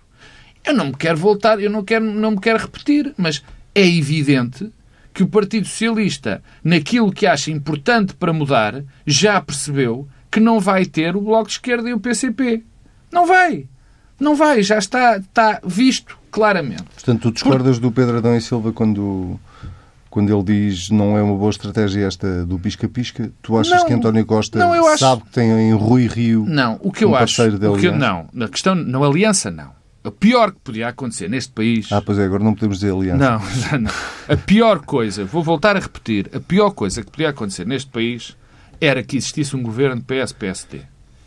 Eu 0.64 0.74
não 0.74 0.88
me 0.88 0.96
quero 0.96 1.18
voltar, 1.18 1.60
eu 1.60 1.70
não, 1.70 1.84
quero, 1.84 2.06
não 2.06 2.32
me 2.32 2.40
quero 2.40 2.60
repetir, 2.60 3.14
mas 3.18 3.44
é 3.74 3.86
evidente 3.86 4.72
que 5.14 5.24
o 5.24 5.28
Partido 5.28 5.66
Socialista, 5.66 6.44
naquilo 6.64 7.12
que 7.12 7.26
acha 7.26 7.50
importante 7.50 8.14
para 8.14 8.34
mudar, 8.34 8.84
já 9.06 9.40
percebeu 9.40 10.08
que 10.30 10.40
não 10.40 10.60
vai 10.60 10.86
ter 10.86 11.16
o 11.16 11.22
Bloco 11.22 11.48
de 11.48 11.54
Esquerda 11.54 11.90
e 11.90 11.94
o 11.94 12.00
PCP. 12.00 12.64
Não 13.12 13.26
vai. 13.26 13.68
Não 14.20 14.36
vai, 14.36 14.62
já 14.62 14.78
está, 14.78 15.18
está 15.18 15.62
visto 15.66 16.18
claramente. 16.32 16.84
Portanto, 16.84 17.22
tu 17.22 17.32
discordas 17.32 17.78
Por... 17.78 17.84
do 17.84 17.92
Pedro 17.92 18.18
Adão 18.18 18.36
e 18.36 18.42
Silva 18.42 18.74
quando, 18.74 19.40
quando 20.16 20.34
ele 20.34 20.44
diz 20.44 20.90
não 20.90 21.18
é 21.18 21.22
uma 21.22 21.36
boa 21.36 21.50
estratégia 21.50 22.08
esta 22.08 22.46
do 22.46 22.58
pisca-pisca? 22.58 23.34
Tu 23.42 23.58
achas 23.58 23.82
não, 23.82 23.86
que 23.86 23.94
António 23.94 24.26
Costa 24.26 24.58
não, 24.58 24.72
acho... 24.88 25.00
sabe 25.00 25.24
que 25.24 25.32
tem 25.32 25.52
em 25.52 25.74
Rui 25.74 26.08
Rio 26.08 26.46
não, 26.48 26.80
o 26.82 26.90
que 26.90 27.04
eu 27.04 27.10
um 27.10 27.16
acho, 27.16 27.44
o 27.44 27.78
que 27.78 27.88
eu, 27.88 27.98
Não, 27.98 28.26
na 28.32 28.48
questão, 28.48 28.76
na 28.76 28.98
aliança 28.98 29.52
não. 29.52 29.72
O 30.06 30.12
pior 30.12 30.54
que 30.54 30.60
podia 30.64 30.88
acontecer 30.88 31.30
neste 31.30 31.52
país. 31.52 31.92
Ah, 31.92 32.02
pois 32.02 32.18
é, 32.18 32.24
agora 32.24 32.42
não 32.42 32.54
podemos 32.54 32.80
dizer 32.80 32.94
aliança. 32.94 33.18
Não, 33.18 33.42
não. 33.82 33.92
A 34.30 34.38
pior 34.38 34.80
coisa, 34.86 35.26
vou 35.26 35.44
voltar 35.44 35.76
a 35.76 35.82
repetir, 35.82 36.30
a 36.34 36.40
pior 36.40 36.70
coisa 36.70 37.04
que 37.04 37.12
podia 37.12 37.32
acontecer 37.32 37.68
neste 37.68 37.92
país 37.92 38.38
era 38.80 39.04
que 39.04 39.18
existisse 39.18 39.54
um 39.54 39.62
governo 39.62 40.02
PS-PSD. 40.02 40.84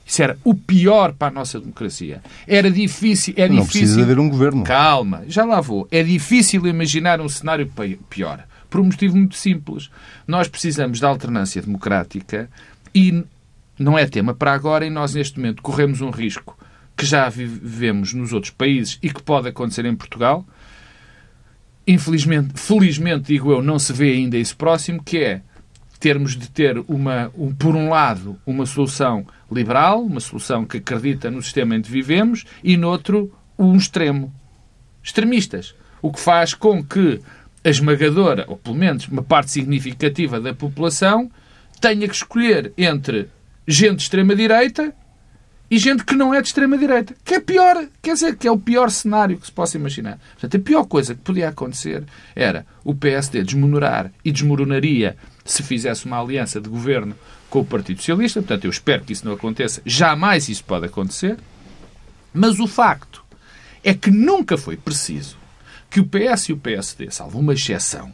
Isso 0.07 0.23
era 0.23 0.39
o 0.43 0.55
pior 0.55 1.13
para 1.13 1.29
a 1.29 1.31
nossa 1.31 1.61
democracia. 1.61 2.23
Era 2.47 2.71
difícil. 2.71 3.35
É 3.37 3.47
não 3.47 3.57
difícil... 3.57 3.81
precisa 3.81 4.03
haver 4.03 4.19
um 4.19 4.31
governo. 4.31 4.65
Calma, 4.65 5.25
já 5.29 5.45
lá 5.45 5.61
vou. 5.61 5.87
É 5.91 6.03
difícil 6.03 6.67
imaginar 6.67 7.21
um 7.21 7.29
cenário 7.29 7.71
pior. 8.09 8.47
Por 8.69 8.81
um 8.81 8.85
motivo 8.85 9.17
muito 9.17 9.37
simples. 9.37 9.91
Nós 10.27 10.49
precisamos 10.49 10.99
de 10.99 11.05
alternância 11.05 11.63
democrática 11.63 12.51
e 12.95 13.25
não 13.79 13.99
é 13.99 14.07
tema 14.07 14.35
para 14.35 14.53
agora 14.53 14.85
e 14.85 14.91
nós, 14.91 15.15
neste 15.15 15.39
momento, 15.39 15.63
corremos 15.63 16.01
um 16.01 16.11
risco 16.11 16.59
que 16.97 17.07
já 17.07 17.29
vivemos 17.29 18.13
nos 18.13 18.33
outros 18.33 18.53
países 18.53 18.99
e 19.01 19.09
que 19.09 19.23
pode 19.23 19.49
acontecer 19.49 19.85
em 19.85 19.95
Portugal. 19.95 20.45
Infelizmente, 21.87 22.61
felizmente, 22.61 23.33
digo 23.33 23.53
eu, 23.53 23.63
não 23.63 23.79
se 23.79 23.93
vê 23.93 24.13
ainda 24.13 24.37
isso 24.37 24.57
próximo, 24.57 25.03
que 25.03 25.19
é 25.19 25.43
termos 26.01 26.37
de 26.37 26.51
ter, 26.51 26.79
uma, 26.87 27.31
um, 27.37 27.55
por 27.55 27.75
um 27.75 27.89
lado, 27.89 28.37
uma 28.45 28.67
solução 28.67 29.27
liberal, 29.51 30.03
uma 30.03 30.21
solução 30.21 30.65
que 30.65 30.79
acredita 30.79 31.31
no 31.31 31.43
sistema 31.43 31.77
em 31.77 31.83
que 31.83 31.91
vivemos, 31.91 32.45
e, 32.63 32.77
no 32.77 32.89
outro, 32.89 33.33
um 33.59 33.77
extremo. 33.77 34.33
Extremistas. 35.03 35.75
O 36.03 36.13
que 36.13 36.21
faz 36.21 36.53
com 36.55 36.85
que 36.85 37.21
a 37.65 37.69
esmagadora, 37.69 38.45
ou 38.49 38.57
pelo 38.57 38.77
menos 38.77 39.09
uma 39.09 39.23
parte 39.23 39.51
significativa 39.51 40.41
da 40.41 40.55
população, 40.55 41.31
tenha 41.81 42.09
que 42.09 42.15
escolher 42.15 42.73
entre 42.77 43.29
gente 43.67 43.97
de 43.97 44.03
extrema-direita 44.03 44.95
e 45.71 45.79
gente 45.79 46.05
que 46.05 46.15
não 46.15 46.33
é 46.33 46.41
de 46.41 46.49
extrema-direita. 46.49 47.15
Que 47.25 47.35
é 47.35 47.41
pior, 47.41 47.87
quer 48.01 48.15
dizer, 48.15 48.37
que 48.37 48.49
é 48.49 48.51
o 48.51 48.59
pior 48.59 48.91
cenário 48.91 49.37
que 49.37 49.47
se 49.47 49.53
possa 49.53 49.77
imaginar. 49.77 50.19
Portanto, 50.33 50.57
a 50.57 50.61
pior 50.61 50.85
coisa 50.85 51.15
que 51.15 51.21
podia 51.21 51.49
acontecer 51.49 52.05
era 52.35 52.65
o 52.83 52.95
PSD 52.95 53.43
desmoronar 53.43 54.11
e 54.25 54.33
desmoronaria 54.33 55.17
se 55.45 55.63
fizesse 55.63 56.07
uma 56.07 56.21
aliança 56.21 56.61
de 56.61 56.69
governo 56.69 57.15
com 57.51 57.61
o 57.61 57.65
Partido 57.65 57.99
Socialista. 57.99 58.41
Portanto, 58.41 58.65
eu 58.65 58.71
espero 58.71 59.05
que 59.05 59.13
isso 59.13 59.27
não 59.27 59.33
aconteça. 59.33 59.83
Jamais 59.85 60.49
isso 60.49 60.65
pode 60.65 60.87
acontecer. 60.87 61.37
Mas 62.33 62.59
o 62.61 62.67
facto 62.67 63.25
é 63.85 63.93
que 63.93 64.11
nunca 64.11 64.57
foi 64.57 64.77
preciso 64.77 65.38
que 65.91 66.01
o 66.01 66.07
PS 66.07 66.51
e 66.51 66.53
o 66.53 66.59
PSD, 66.59 67.11
salvo 67.11 67.39
uma 67.39 67.55
exceção, 67.55 68.13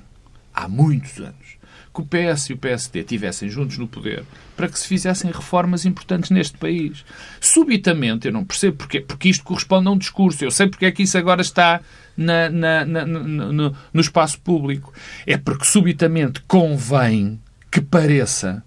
há 0.54 0.68
muitos 0.68 1.18
anos, 1.18 1.58
que 1.94 2.00
o 2.00 2.04
PS 2.04 2.50
e 2.50 2.52
o 2.52 2.58
PSD 2.58 3.04
tivessem 3.04 3.48
juntos 3.48 3.78
no 3.78 3.86
poder 3.86 4.24
para 4.56 4.68
que 4.68 4.78
se 4.78 4.86
fizessem 4.86 5.30
reformas 5.30 5.84
importantes 5.84 6.30
neste 6.30 6.58
país. 6.58 7.04
Subitamente, 7.40 8.26
eu 8.26 8.32
não 8.32 8.44
percebo 8.44 8.78
porquê, 8.78 9.00
porque 9.00 9.28
isto 9.28 9.44
corresponde 9.44 9.86
a 9.86 9.92
um 9.92 9.98
discurso. 9.98 10.44
Eu 10.44 10.50
sei 10.50 10.66
porque 10.66 10.86
é 10.86 10.90
que 10.90 11.04
isso 11.04 11.16
agora 11.16 11.40
está 11.40 11.80
na, 12.16 12.50
na, 12.50 12.84
na, 12.84 13.06
no, 13.06 13.76
no 13.92 14.00
espaço 14.00 14.40
público. 14.40 14.92
É 15.24 15.36
porque 15.36 15.64
subitamente 15.64 16.42
convém 16.48 17.40
que 17.70 17.80
pareça 17.80 18.62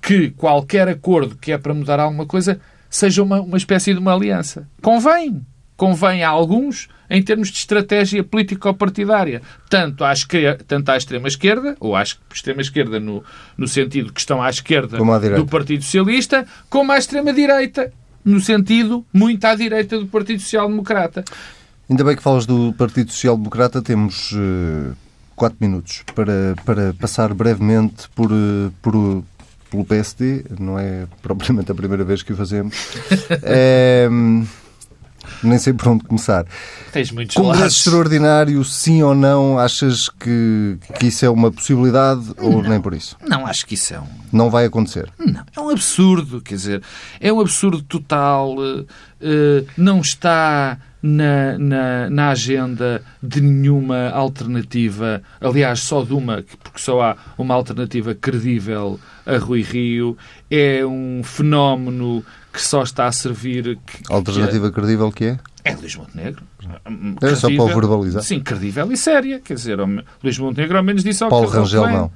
que 0.00 0.30
qualquer 0.30 0.88
acordo 0.88 1.36
que 1.36 1.50
é 1.50 1.58
para 1.58 1.74
mudar 1.74 1.98
alguma 1.98 2.26
coisa 2.26 2.60
seja 2.88 3.22
uma, 3.22 3.40
uma 3.40 3.56
espécie 3.56 3.92
de 3.92 3.98
uma 3.98 4.14
aliança. 4.14 4.68
Convém. 4.80 5.44
Convém 5.76 6.22
a 6.22 6.28
alguns 6.28 6.88
em 7.10 7.22
termos 7.22 7.48
de 7.48 7.58
estratégia 7.58 8.24
político-partidária, 8.24 9.42
tanto 9.68 10.04
à, 10.04 10.12
esquerda, 10.12 10.64
tanto 10.66 10.88
à 10.88 10.96
extrema-esquerda, 10.96 11.76
ou 11.78 11.94
à 11.94 12.02
extrema-esquerda 12.02 12.98
no, 12.98 13.22
no 13.56 13.68
sentido 13.68 14.12
que 14.12 14.20
estão 14.20 14.42
à 14.42 14.48
esquerda 14.48 14.98
do 15.36 15.46
Partido 15.46 15.84
Socialista, 15.84 16.46
como 16.70 16.92
à 16.92 16.98
extrema-direita, 16.98 17.92
no 18.24 18.40
sentido 18.40 19.04
muito 19.12 19.44
à 19.44 19.54
direita 19.54 19.98
do 19.98 20.06
Partido 20.06 20.40
Social 20.40 20.68
Democrata. 20.68 21.24
Ainda 21.88 22.02
bem 22.02 22.16
que 22.16 22.22
falas 22.22 22.46
do 22.46 22.72
Partido 22.72 23.12
Social 23.12 23.36
Democrata, 23.36 23.82
temos 23.82 24.32
uh, 24.32 24.96
quatro 25.36 25.58
minutos 25.60 26.02
para, 26.14 26.54
para 26.64 26.94
passar 26.94 27.34
brevemente 27.34 28.08
por, 28.14 28.32
uh, 28.32 28.72
por, 28.80 29.22
pelo 29.70 29.84
PSD, 29.84 30.46
não 30.58 30.78
é 30.78 31.06
propriamente 31.20 31.70
a 31.70 31.74
primeira 31.74 32.02
vez 32.02 32.22
que 32.22 32.32
o 32.32 32.36
fazemos. 32.36 32.74
é, 33.42 34.08
nem 35.42 35.58
sei 35.58 35.72
por 35.72 35.88
onde 35.88 36.04
começar. 36.04 36.44
Tens 36.92 37.10
muitos 37.10 37.36
Congresso 37.36 37.88
extraordinário, 37.88 38.64
sim 38.64 39.02
ou 39.02 39.14
não? 39.14 39.58
Achas 39.58 40.08
que, 40.08 40.78
que 40.98 41.06
isso 41.06 41.24
é 41.24 41.30
uma 41.30 41.50
possibilidade 41.50 42.32
ou 42.38 42.62
nem 42.62 42.80
por 42.80 42.94
isso? 42.94 43.16
Não, 43.26 43.46
acho 43.46 43.66
que 43.66 43.74
isso 43.74 43.94
é 43.94 44.00
um... 44.00 44.06
Não 44.32 44.50
vai 44.50 44.64
acontecer. 44.66 45.08
Não, 45.18 45.44
é 45.56 45.60
um 45.60 45.70
absurdo, 45.70 46.40
quer 46.40 46.54
dizer, 46.54 46.82
é 47.20 47.32
um 47.32 47.40
absurdo 47.40 47.82
total, 47.82 48.56
eh, 49.20 49.64
não 49.76 50.00
está 50.00 50.78
na, 51.04 51.58
na, 51.58 52.10
na 52.10 52.30
agenda 52.30 53.02
de 53.22 53.42
nenhuma 53.42 54.08
alternativa, 54.08 55.22
aliás, 55.38 55.80
só 55.80 56.02
de 56.02 56.14
uma, 56.14 56.42
porque 56.62 56.78
só 56.78 57.02
há 57.02 57.16
uma 57.36 57.54
alternativa 57.54 58.14
credível 58.14 58.98
a 59.26 59.36
Rui 59.36 59.60
Rio, 59.60 60.16
é 60.50 60.84
um 60.84 61.20
fenómeno 61.22 62.24
que 62.54 62.62
só 62.62 62.82
está 62.84 63.06
a 63.06 63.12
servir... 63.12 63.76
Que, 63.84 63.98
A 64.10 64.14
alternativa 64.14 64.70
credível 64.70 65.10
que 65.10 65.24
é? 65.24 65.34
que 65.62 65.68
é, 65.68 65.72
é 65.72 65.76
Luís 65.76 65.96
Montenegro. 65.96 66.42
É 67.20 67.34
só 67.34 67.48
para 67.48 67.54
o 67.56 67.66
Credível- 67.66 67.66
verbalizar. 67.68 68.22
Sim, 68.22 68.40
credível 68.40 68.90
e 68.92 68.96
séria, 68.96 69.40
quer 69.40 69.54
dizer, 69.54 69.78
Luís 70.22 70.38
Montenegro 70.38 70.76
ao 70.78 70.84
menos 70.84 71.02
disse 71.02 71.22
ao 71.24 71.30
Paulo 71.30 71.46
que 71.46 71.52
que 71.52 71.58
Rangel 71.58 71.88
não. 71.88 72.10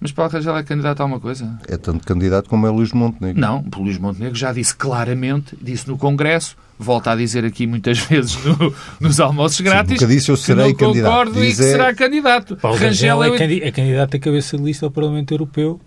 Mas 0.00 0.10
Paulo 0.10 0.32
Rangel 0.32 0.56
é 0.56 0.62
candidato 0.64 1.00
a 1.00 1.02
alguma 1.04 1.20
coisa? 1.20 1.58
É 1.68 1.76
tanto 1.76 2.04
candidato 2.04 2.48
como 2.48 2.66
é 2.66 2.70
Luís 2.70 2.92
Montenegro. 2.92 3.40
Não, 3.40 3.64
o 3.76 3.82
Luís 3.82 3.98
Montenegro 3.98 4.36
já 4.36 4.52
disse 4.52 4.74
claramente, 4.74 5.56
disse 5.62 5.86
no 5.88 5.96
Congresso, 5.96 6.56
volta 6.78 7.12
a 7.12 7.16
dizer 7.16 7.44
aqui 7.44 7.66
muitas 7.68 7.98
vezes 8.06 8.36
no- 8.44 8.74
nos 9.00 9.20
almoços 9.20 9.60
grátis, 9.60 9.92
nunca 10.00 10.06
disse 10.06 10.30
eu 10.30 10.34
que 10.36 10.42
serei 10.42 10.68
não 10.68 10.74
candidato. 10.74 11.10
concordo 11.10 11.38
e 11.44 11.46
Diz 11.48 11.56
que 11.56 11.62
é- 11.64 11.70
será 11.70 11.94
candidato. 11.94 12.56
Paulo 12.56 12.76
Rangel 12.78 13.16
Rangel 13.18 13.22
é 13.22 13.26
é, 13.26 13.30
o- 13.30 13.38
candi- 13.38 13.62
é 13.62 13.70
candidato 13.70 14.16
a 14.16 14.20
cabeça 14.20 14.56
de 14.56 14.62
lista 14.64 14.86
ao 14.86 14.90
Parlamento 14.90 15.32
Europeu, 15.32 15.80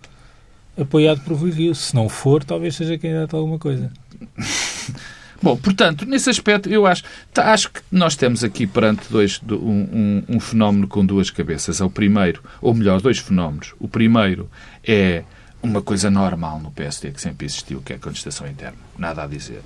apoiado 0.79 1.21
por 1.21 1.35
Rui. 1.37 1.73
Se 1.73 1.95
não 1.95 2.07
for, 2.09 2.43
talvez 2.43 2.75
seja 2.75 2.97
candidato 2.97 3.35
a 3.35 3.39
alguma 3.39 3.59
coisa. 3.59 3.91
Bom, 5.41 5.55
portanto, 5.57 6.05
nesse 6.05 6.29
aspecto, 6.29 6.69
eu 6.69 6.87
acho, 6.87 7.03
tá, 7.33 7.51
acho 7.53 7.69
que 7.69 7.81
nós 7.91 8.15
temos 8.15 8.43
aqui 8.43 8.65
perante 8.65 9.03
dois, 9.11 9.37
do- 9.39 9.59
um, 9.63 10.23
um- 10.29 10.35
um 10.37 10.39
fenómeno 10.39 10.87
com 10.87 11.05
duas 11.05 11.29
cabeças. 11.29 11.81
É 11.81 11.83
o 11.83 11.89
primeiro, 11.89 12.41
ou 12.61 12.73
melhor, 12.73 13.01
dois 13.01 13.19
fenómenos. 13.19 13.73
O 13.79 13.87
primeiro 13.87 14.49
é 14.83 15.23
uma 15.61 15.81
coisa 15.81 16.09
normal 16.09 16.59
no 16.59 16.71
PSD 16.71 17.11
que 17.11 17.21
sempre 17.21 17.45
existiu, 17.45 17.81
que 17.81 17.93
é 17.93 17.95
a 17.97 17.99
contestação 17.99 18.47
interna. 18.47 18.77
Nada 18.97 19.23
a 19.23 19.27
dizer. 19.27 19.61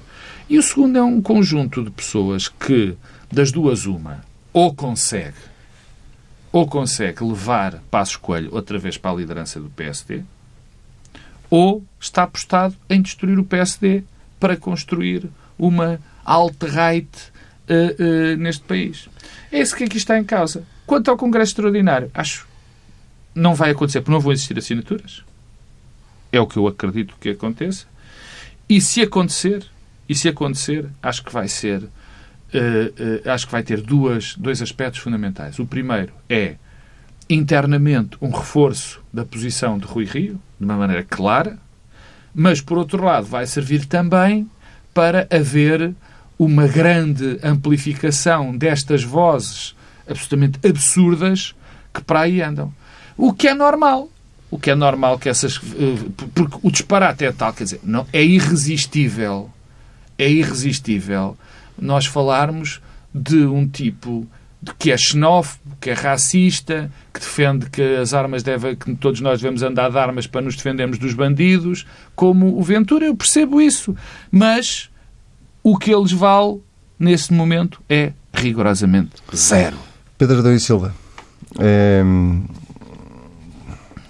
E 0.50 0.58
o 0.58 0.64
segundo 0.64 0.98
é 0.98 1.04
um 1.04 1.22
conjunto 1.22 1.84
de 1.84 1.92
pessoas 1.92 2.48
que, 2.50 2.96
das 3.32 3.52
duas, 3.52 3.86
uma, 3.86 4.22
ou 4.52 4.74
consegue, 4.74 5.38
ou 6.52 6.66
consegue 6.68 7.24
levar 7.24 7.76
Passos 7.92 8.16
Coelho 8.16 8.50
outra 8.52 8.80
vez 8.80 8.98
para 8.98 9.12
a 9.12 9.16
liderança 9.16 9.60
do 9.62 9.70
PSD, 9.70 10.24
ou 11.50 11.84
está 12.00 12.24
apostado 12.24 12.76
em 12.90 13.02
destruir 13.02 13.40
o 13.40 13.44
PSD 13.44 14.04
para 14.40 14.56
construir 14.56 15.30
uma 15.58 16.00
alt-right 16.24 17.10
eh, 17.68 17.96
eh, 18.00 18.36
neste 18.36 18.64
país. 18.64 19.10
É 19.52 19.60
isso 19.60 19.76
que 19.76 19.84
aqui 19.84 19.98
está 19.98 20.18
em 20.18 20.24
causa. 20.24 20.64
Quanto 20.86 21.10
ao 21.10 21.18
Congresso 21.18 21.52
Extraordinário, 21.52 22.10
acho 22.14 22.48
não 23.34 23.54
vai 23.56 23.72
acontecer 23.72 24.02
porque 24.02 24.12
não 24.12 24.20
vão 24.20 24.32
existir 24.32 24.58
assinaturas. 24.58 25.24
É 26.32 26.40
o 26.40 26.48
que 26.48 26.58
eu 26.58 26.68
acredito 26.68 27.16
que 27.20 27.30
aconteça. 27.30 27.86
E 28.68 28.80
se 28.82 29.02
acontecer, 29.02 29.66
e 30.08 30.16
se 30.16 30.28
acontecer, 30.28 30.88
acho 31.02 31.24
que 31.24 31.32
vai 31.32 31.48
ser, 31.48 31.84
eh, 32.54 33.22
acho 33.26 33.46
que 33.46 33.52
vai 33.52 33.64
ter 33.64 33.82
duas, 33.82 34.36
dois 34.36 34.62
aspectos 34.62 35.02
fundamentais. 35.02 35.58
O 35.60 35.66
primeiro 35.66 36.14
é 36.28 36.56
internamente 37.30 38.18
um 38.22 38.32
reforço 38.32 39.02
da 39.14 39.24
posição 39.24 39.78
de 39.78 39.86
Rui 39.86 40.06
Rio, 40.06 40.40
de 40.60 40.66
uma 40.66 40.78
maneira 40.78 41.04
clara, 41.04 41.58
mas 42.34 42.62
por 42.62 42.78
outro 42.78 43.04
lado 43.04 43.26
vai 43.26 43.46
servir 43.46 43.86
também 43.86 44.50
para 44.94 45.28
haver 45.32 45.94
uma 46.38 46.68
grande 46.68 47.38
amplificação 47.44 48.58
destas 48.58 49.04
vozes 49.04 49.76
absolutamente 50.10 50.60
absurdas 50.68 51.54
que 51.94 52.02
para 52.02 52.22
aí 52.22 52.42
andam. 52.42 52.74
O 53.18 53.34
que 53.34 53.48
é 53.48 53.54
normal. 53.54 54.10
O 54.50 54.58
que 54.58 54.72
é 54.72 54.76
normal 54.76 55.20
que 55.20 55.30
essas. 55.30 55.58
eh, 55.58 56.10
Porque 56.34 56.58
o 56.64 56.72
disparate 56.72 57.26
é 57.26 57.32
tal, 57.32 57.54
quer 57.54 57.66
dizer, 57.66 57.80
não, 57.84 58.08
é 58.12 58.24
irresistível. 58.24 59.50
É 60.18 60.30
irresistível 60.30 61.38
nós 61.78 62.06
falarmos 62.06 62.82
de 63.14 63.46
um 63.46 63.68
tipo 63.68 64.28
que 64.78 64.92
é 64.92 64.98
xenófobo, 64.98 65.78
que 65.80 65.90
é 65.90 65.94
racista, 65.94 66.92
que 67.14 67.20
defende 67.20 67.70
que 67.70 67.82
as 67.96 68.14
armas 68.14 68.44
devem, 68.44 68.76
que 68.76 68.94
todos 68.96 69.22
nós 69.22 69.42
devemos 69.42 69.64
andar 69.64 69.90
de 69.90 69.98
armas 69.98 70.28
para 70.28 70.42
nos 70.42 70.56
defendermos 70.56 70.98
dos 70.98 71.14
bandidos, 71.14 71.86
como 72.16 72.58
o 72.58 72.64
Ventura, 72.64 73.06
eu 73.06 73.16
percebo 73.16 73.62
isso. 73.62 73.96
Mas 74.32 74.90
o 75.64 75.78
que 75.78 75.94
eles 75.94 76.12
vale 76.12 76.62
nesse 76.98 77.34
momento 77.34 77.82
é 77.90 78.12
rigorosamente 78.34 79.12
zero. 79.34 79.78
Pedro 80.18 80.40
Adão 80.40 80.54
e 80.54 80.60
Silva. 80.60 80.94
É, 81.58 82.04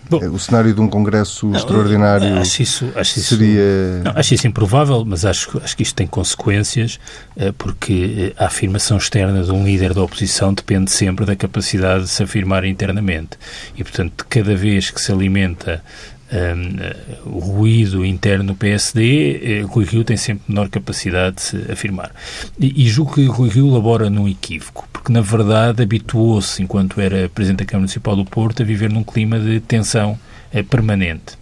Bom. 0.10 0.18
o 0.30 0.39
cenário 0.39 0.74
de 0.74 0.82
um 0.82 0.88
congresso 0.88 1.53
extraordinário 1.55 2.39
Acho 2.39 2.64
isso, 2.64 2.91
acho 2.95 3.20
isso, 3.20 3.36
seria... 3.36 4.01
Não, 4.03 4.14
acho 4.16 4.34
isso 4.34 4.47
improvável, 4.47 5.05
mas 5.05 5.24
acho, 5.24 5.60
acho 5.64 5.78
que 5.78 5.84
isto 5.84 5.95
tem 5.95 6.07
consequências, 6.07 6.99
eh, 7.38 7.53
porque 7.57 8.34
eh, 8.38 8.43
a 8.43 8.47
afirmação 8.47 8.97
externa 8.97 9.43
de 9.43 9.51
um 9.51 9.64
líder 9.64 9.93
da 9.93 10.01
oposição 10.01 10.53
depende 10.53 10.91
sempre 10.91 11.26
da 11.26 11.36
capacidade 11.36 12.05
de 12.05 12.10
se 12.10 12.24
afirmar 12.24 12.66
internamente. 12.66 13.38
E, 13.76 13.84
portanto, 13.84 14.26
cada 14.28 14.55
vez 14.55 14.89
que 14.89 14.99
se 14.99 15.12
alimenta 15.12 15.84
eh, 16.32 16.95
o 17.25 17.39
ruído 17.39 18.05
interno 18.05 18.53
do 18.53 18.55
PSD, 18.55 19.59
eh, 19.59 19.61
Rui 19.61 19.86
Rio 19.86 20.03
tem 20.03 20.17
sempre 20.17 20.43
menor 20.47 20.69
capacidade 20.69 21.38
de 21.38 21.41
se 21.41 21.71
afirmar. 21.71 22.11
E, 22.59 22.86
e 22.86 22.88
julgo 22.88 23.13
que 23.13 23.25
Rui 23.25 23.49
Rio 23.49 23.69
labora 23.69 24.09
num 24.09 24.27
equívoco, 24.27 24.88
porque 24.91 25.11
na 25.11 25.21
verdade 25.21 25.82
habituou-se, 25.82 26.61
enquanto 26.61 27.01
era 27.01 27.30
Presidente 27.30 27.59
da 27.59 27.65
Câmara 27.65 27.82
Municipal 27.82 28.15
do 28.15 28.25
Porto, 28.25 28.61
a 28.61 28.65
viver 28.65 28.91
num 28.91 29.03
clima 29.03 29.39
de 29.39 29.59
tensão 29.59 30.19
eh, 30.51 30.63
permanente. 30.63 31.38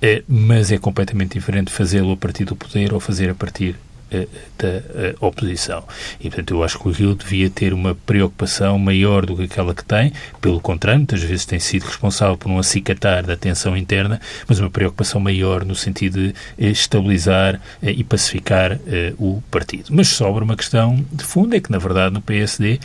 Eh, 0.00 0.22
mas 0.28 0.70
é 0.70 0.78
completamente 0.78 1.32
diferente 1.32 1.70
fazê-lo 1.70 2.12
a 2.12 2.16
partir 2.16 2.44
do 2.44 2.56
poder 2.56 2.92
ou 2.92 3.00
fazer 3.00 3.30
a 3.30 3.34
partir 3.34 3.76
da 4.58 4.68
eh, 4.68 5.14
oposição. 5.20 5.84
E, 6.20 6.24
portanto, 6.24 6.54
eu 6.54 6.62
acho 6.62 6.78
que 6.78 6.88
o 6.88 6.92
Rio 6.92 7.14
devia 7.14 7.48
ter 7.50 7.72
uma 7.72 7.94
preocupação 7.94 8.78
maior 8.78 9.26
do 9.26 9.36
que 9.36 9.44
aquela 9.44 9.74
que 9.74 9.84
tem, 9.84 10.12
pelo 10.40 10.60
contrário, 10.60 11.00
muitas 11.00 11.22
vezes 11.22 11.44
tem 11.44 11.58
sido 11.58 11.84
responsável 11.84 12.36
por 12.36 12.50
um 12.50 12.58
acicatar 12.58 13.24
da 13.24 13.36
tensão 13.36 13.76
interna, 13.76 14.20
mas 14.46 14.58
uma 14.58 14.70
preocupação 14.70 15.20
maior 15.20 15.64
no 15.64 15.74
sentido 15.74 16.18
de 16.20 16.34
eh, 16.58 16.68
estabilizar 16.68 17.60
eh, 17.82 17.90
e 17.90 18.04
pacificar 18.04 18.78
eh, 18.86 19.14
o 19.18 19.42
partido. 19.50 19.86
Mas 19.90 20.08
sobra 20.08 20.44
uma 20.44 20.56
questão 20.56 21.04
de 21.12 21.24
fundo, 21.24 21.54
é 21.54 21.60
que, 21.60 21.70
na 21.70 21.78
verdade, 21.78 22.14
no 22.14 22.20
PSD 22.20 22.78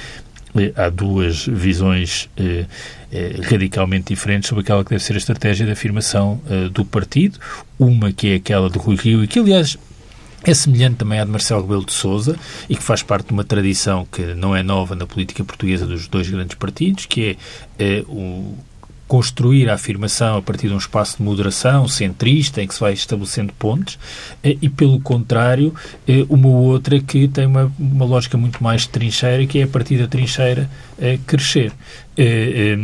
eh, 0.55 0.71
há 0.75 0.89
duas 0.89 1.45
visões 1.45 2.29
eh, 2.37 2.65
eh, 3.11 3.35
radicalmente 3.43 4.13
diferentes 4.13 4.49
sobre 4.49 4.63
aquela 4.63 4.83
que 4.83 4.89
deve 4.89 5.03
ser 5.03 5.13
a 5.13 5.17
estratégia 5.17 5.65
de 5.65 5.71
afirmação 5.71 6.41
eh, 6.49 6.69
do 6.69 6.83
partido. 6.83 7.39
Uma 7.79 8.11
que 8.11 8.29
é 8.29 8.35
aquela 8.35 8.69
de 8.69 8.77
Rui 8.77 8.95
Rio 8.95 9.23
e 9.23 9.27
que, 9.27 9.39
aliás, 9.39 9.77
é 10.47 10.53
semelhante 10.53 10.95
também 10.95 11.19
à 11.19 11.25
de 11.25 11.31
Marcelo 11.31 11.61
Rebelo 11.61 11.85
de 11.85 11.91
Sousa 11.91 12.37
e 12.69 12.75
que 12.75 12.81
faz 12.81 13.03
parte 13.03 13.27
de 13.27 13.33
uma 13.33 13.43
tradição 13.43 14.07
que 14.09 14.33
não 14.33 14.55
é 14.55 14.63
nova 14.63 14.95
na 14.95 15.05
política 15.05 15.43
portuguesa 15.43 15.85
dos 15.85 16.07
dois 16.07 16.29
grandes 16.29 16.55
partidos, 16.55 17.05
que 17.05 17.37
é 17.77 17.97
eh, 17.99 18.05
o 18.07 18.55
construir 19.07 19.69
a 19.69 19.75
afirmação 19.75 20.37
a 20.37 20.41
partir 20.41 20.67
de 20.67 20.73
um 20.73 20.77
espaço 20.77 21.17
de 21.17 21.23
moderação 21.23 21.87
centrista 21.87 22.61
em 22.61 22.67
que 22.67 22.73
se 22.73 22.79
vai 22.79 22.91
estabelecendo 22.91 23.53
pontes 23.53 23.97
eh, 24.41 24.57
e, 24.61 24.69
pelo 24.69 24.99
contrário, 25.01 25.75
eh, 26.07 26.25
uma 26.29 26.49
outra 26.49 26.97
que 26.99 27.27
tem 27.27 27.45
uma, 27.45 27.71
uma 27.77 28.05
lógica 28.05 28.37
muito 28.37 28.63
mais 28.63 28.85
trincheira, 28.85 29.45
que 29.45 29.59
é 29.59 29.63
a 29.63 29.67
partir 29.67 29.97
da 29.97 30.07
trincheira 30.07 30.69
crescer. 31.27 31.71
Eh, 32.17 32.75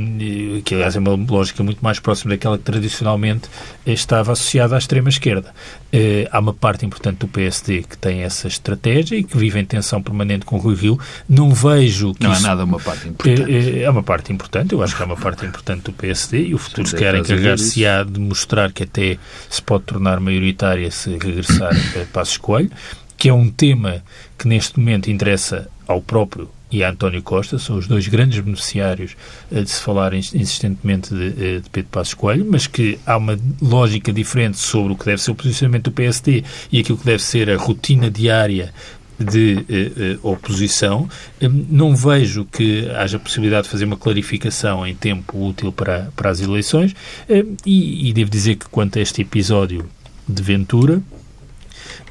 eh, 0.57 0.61
que, 0.63 0.75
aliás, 0.75 0.95
é 0.95 0.99
uma 0.99 1.15
lógica 1.15 1.63
muito 1.63 1.79
mais 1.81 1.99
próxima 1.99 2.31
daquela 2.31 2.57
que 2.57 2.63
tradicionalmente 2.63 3.49
estava 3.86 4.31
associada 4.34 4.75
à 4.75 4.77
extrema-esquerda. 4.77 5.51
Eh, 5.91 6.27
há 6.31 6.39
uma 6.39 6.53
parte 6.53 6.86
importante 6.86 7.17
do 7.17 7.27
PSD 7.27 7.81
que 7.84 7.97
tem 7.97 8.21
essa 8.21 8.47
estratégia 8.47 9.15
e 9.17 9.23
que 9.23 9.36
vive 9.36 9.59
em 9.59 9.65
tensão 9.65 10.01
permanente 10.03 10.45
com 10.45 10.55
o 10.57 10.59
Rui 10.59 10.75
Rio. 10.75 10.99
Não 11.27 11.49
vejo 11.51 12.13
que 12.13 12.23
Não 12.23 12.31
é 12.31 12.34
isso- 12.36 12.43
nada 12.43 12.63
uma 12.63 12.79
parte 12.79 13.07
importante. 13.07 13.51
é, 13.51 13.79
é- 13.79 13.81
é 13.84 13.89
uma 13.89 14.03
parte 14.03 14.31
importante, 14.31 14.73
eu 14.73 14.84
acho 14.84 14.95
que 14.95 15.01
é 15.01 15.05
uma 15.05 15.17
parte 15.17 15.45
importante 15.45 15.81
do 15.84 15.93
PSD 15.93 16.47
e 16.47 16.53
o 16.53 16.57
futuro 16.59 16.88
Sim, 16.88 16.97
quer 16.97 17.15
encarregar-se-á 17.15 18.03
de 18.03 18.19
mostrar 18.19 18.71
que 18.71 18.84
até 18.84 19.17
se 19.49 19.61
pode 19.63 19.86
tornar 19.86 20.19
maioritária 20.19 20.89
se 20.91 21.09
regressar 21.17 21.71
a 21.99 22.05
Passos 22.13 22.38
Coelho, 22.38 22.69
que 23.17 23.29
é 23.29 23.34
um 23.34 23.49
tema 23.49 24.03
que 24.38 24.47
neste 24.47 24.77
momento 24.79 25.09
interessa 25.09 25.67
ao 25.88 26.01
próprio 26.01 26.49
e 26.74 26.84
António 26.84 27.21
Costa, 27.21 27.57
são 27.59 27.78
os 27.78 27.88
dois 27.88 28.07
grandes 28.07 28.39
beneficiários 28.39 29.15
eh, 29.51 29.61
de 29.61 29.69
se 29.69 29.82
falar 29.82 30.13
ins- 30.13 30.34
insistentemente 30.34 31.13
de, 31.13 31.28
eh, 31.28 31.59
de 31.59 31.69
Pedro 31.69 31.89
Passos 31.91 32.13
Coelho, 32.13 32.45
mas 32.49 32.67
que 32.67 32.97
há 33.05 33.15
uma 33.17 33.38
lógica 33.61 34.11
diferente 34.11 34.57
sobre 34.57 34.93
o 34.93 34.95
que 34.95 35.05
deve 35.05 35.21
ser 35.21 35.32
o 35.32 35.36
posicionamento 35.36 35.86
do 35.86 35.91
PSD 35.91 36.43
e 36.71 36.80
aquilo 36.80 36.97
que 36.97 37.05
deve 37.05 37.21
ser 37.24 37.49
a 37.49 37.57
rotina 37.57 38.09
diária 38.09 38.74
de 39.19 39.63
eh, 39.69 39.91
eh, 39.95 40.17
oposição. 40.24 41.07
Eh, 41.39 41.47
Não 41.47 41.95
vejo 41.95 42.45
que 42.45 42.89
haja 42.89 43.19
possibilidade 43.19 43.65
de 43.65 43.69
fazer 43.69 43.86
uma 43.86 43.95
clarificação 43.97 44.86
em 44.86 44.95
tempo 44.95 45.45
útil 45.47 45.71
para, 45.71 46.11
para 46.15 46.30
as 46.32 46.41
eleições 46.41 46.95
eh, 47.30 47.45
e, 47.65 48.09
e 48.09 48.13
devo 48.13 48.30
dizer 48.32 48.55
que 48.55 48.67
quanto 48.67 48.97
a 48.97 49.01
este 49.01 49.21
episódio 49.21 49.88
de 50.28 50.41
Ventura, 50.41 51.01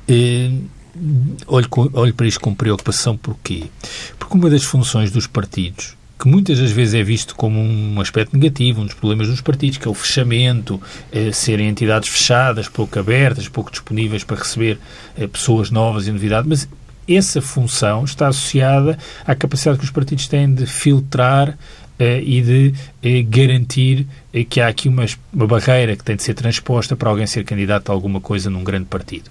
eh, 0.08 0.50
olho, 1.46 1.68
olho 1.94 2.14
para 2.14 2.26
isto 2.26 2.40
com 2.40 2.54
preocupação. 2.54 3.16
Porquê? 3.16 3.64
Porque 4.18 4.36
uma 4.36 4.50
das 4.50 4.64
funções 4.64 5.10
dos 5.10 5.26
partidos 5.26 5.96
que 6.22 6.28
muitas 6.28 6.60
das 6.60 6.70
vezes 6.70 6.94
é 6.94 7.02
visto 7.02 7.34
como 7.34 7.58
um 7.58 8.00
aspecto 8.00 8.38
negativo, 8.38 8.80
um 8.80 8.84
dos 8.84 8.94
problemas 8.94 9.26
dos 9.26 9.40
partidos, 9.40 9.76
que 9.78 9.88
é 9.88 9.90
o 9.90 9.94
fechamento, 9.94 10.80
eh, 11.10 11.32
serem 11.32 11.68
entidades 11.68 12.08
fechadas, 12.08 12.68
pouco 12.68 12.96
abertas, 12.96 13.48
pouco 13.48 13.72
disponíveis 13.72 14.22
para 14.22 14.36
receber 14.36 14.78
eh, 15.18 15.26
pessoas 15.26 15.72
novas 15.72 16.06
e 16.06 16.12
novidades, 16.12 16.48
mas 16.48 16.68
essa 17.08 17.42
função 17.42 18.04
está 18.04 18.28
associada 18.28 18.96
à 19.26 19.34
capacidade 19.34 19.78
que 19.78 19.84
os 19.84 19.90
partidos 19.90 20.28
têm 20.28 20.54
de 20.54 20.64
filtrar 20.64 21.58
eh, 21.98 22.22
e 22.24 22.40
de 22.40 22.74
garantir 23.28 24.06
eh, 24.32 24.44
que 24.44 24.60
há 24.60 24.68
aqui 24.68 24.88
uma, 24.88 25.04
uma 25.32 25.46
barreira 25.46 25.96
que 25.96 26.04
tem 26.04 26.14
de 26.14 26.22
ser 26.22 26.34
transposta 26.34 26.94
para 26.94 27.10
alguém 27.10 27.26
ser 27.26 27.44
candidato 27.44 27.90
a 27.90 27.92
alguma 27.92 28.20
coisa 28.20 28.48
num 28.48 28.62
grande 28.62 28.86
partido. 28.86 29.30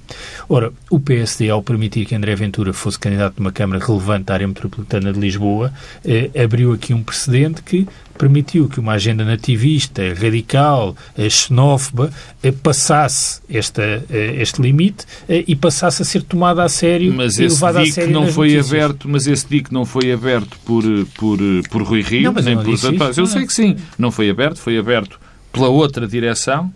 Ora, 0.50 0.72
o 0.90 1.00
PSD, 1.00 1.50
ao 1.50 1.64
permitir 1.64 2.06
que 2.06 2.14
André 2.14 2.36
Ventura 2.36 2.74
fosse 2.74 3.00
candidato 3.00 3.36
de 3.36 3.40
uma 3.40 3.52
Câmara 3.52 3.84
relevante 3.84 4.32
à 4.32 4.34
área 4.34 4.48
metropolitana 4.48 5.14
de 5.14 5.20
Lisboa, 5.20 5.74
abriu 6.42 6.74
aqui 6.74 6.94
um 6.94 7.04
precedente 7.04 7.62
que 7.62 7.88
permitiu 8.18 8.68
que 8.70 8.80
uma 8.80 8.94
agenda 8.94 9.26
nativista, 9.26 10.02
radical, 10.14 10.96
xenófoba, 11.30 12.12
passasse 12.62 13.42
esta, 13.50 14.04
este 14.10 14.62
limite 14.62 15.06
e 15.28 15.56
passasse 15.56 16.02
a 16.02 16.06
ser 16.06 16.22
tomada 16.24 16.64
a 16.64 16.70
sério 16.70 17.14
mas 17.14 17.40
e 17.40 17.48
levada 17.48 17.82
a 17.82 17.86
sério 17.86 18.12
não 18.12 18.28
foi 18.28 18.50
notícias. 18.50 18.74
aberto 18.74 19.10
Mas 19.10 19.26
esse 19.26 19.48
DIC 19.48 19.72
não 19.72 19.86
foi 19.86 20.12
aberto 20.12 20.58
por, 20.66 20.84
por, 21.16 21.40
por 21.70 21.82
Rui 21.82 22.02
Rio, 22.02 22.32
não, 22.32 22.42
nem 22.42 22.56
por... 22.58 22.76
Eu 23.18 23.26
sei 23.26 23.46
que 23.46 23.54
sim, 23.54 23.61
não 23.98 24.12
foi 24.12 24.30
aberto, 24.30 24.58
foi 24.58 24.78
aberto 24.78 25.20
pela 25.52 25.68
outra 25.68 26.08
direção 26.08 26.72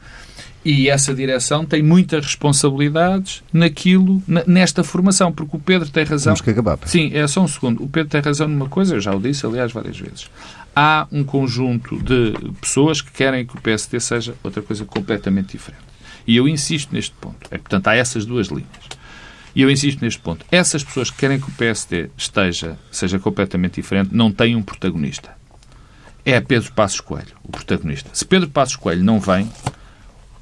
e 0.65 0.89
essa 0.89 1.13
direção 1.13 1.63
tem 1.63 1.83
muitas 1.83 2.25
responsabilidades 2.25 3.43
naquilo, 3.53 4.21
nesta 4.47 4.83
formação, 4.83 5.31
porque 5.31 5.55
o 5.55 5.59
Pedro 5.59 5.87
tem 5.87 6.03
razão. 6.03 6.33
Temos 6.33 6.41
que 6.41 6.49
acabar. 6.49 6.79
Sim, 6.85 7.11
é 7.13 7.27
só 7.27 7.43
um 7.43 7.47
segundo. 7.47 7.83
O 7.83 7.87
Pedro 7.87 8.09
tem 8.09 8.19
razão 8.19 8.47
numa 8.47 8.67
coisa, 8.67 8.95
eu 8.95 8.99
já 8.99 9.13
o 9.13 9.19
disse, 9.19 9.45
aliás, 9.45 9.71
várias 9.71 9.99
vezes. 9.99 10.27
Há 10.75 11.07
um 11.11 11.23
conjunto 11.23 11.95
de 12.01 12.33
pessoas 12.59 12.99
que 12.99 13.11
querem 13.11 13.45
que 13.45 13.55
o 13.55 13.61
PSD 13.61 13.99
seja 13.99 14.33
outra 14.43 14.63
coisa 14.63 14.83
completamente 14.85 15.51
diferente. 15.51 15.83
E 16.25 16.35
eu 16.35 16.47
insisto 16.47 16.91
neste 16.91 17.13
ponto. 17.21 17.47
É, 17.51 17.59
portanto, 17.59 17.87
há 17.87 17.95
essas 17.95 18.25
duas 18.25 18.47
linhas. 18.47 18.65
E 19.55 19.61
eu 19.61 19.69
insisto 19.69 20.01
neste 20.01 20.19
ponto. 20.19 20.43
Essas 20.51 20.83
pessoas 20.83 21.11
que 21.11 21.17
querem 21.17 21.39
que 21.39 21.47
o 21.47 21.51
PSD 21.51 22.09
esteja, 22.17 22.75
seja 22.91 23.19
completamente 23.19 23.75
diferente, 23.75 24.09
não 24.13 24.31
têm 24.31 24.55
um 24.55 24.63
protagonista 24.63 25.29
é 26.25 26.41
Pedro 26.41 26.73
Passos 26.73 26.99
Coelho, 26.99 27.35
o 27.43 27.51
protagonista. 27.51 28.09
Se 28.11 28.25
Pedro 28.25 28.49
Passos 28.49 28.75
Coelho 28.75 29.03
não 29.03 29.19
vem, 29.19 29.49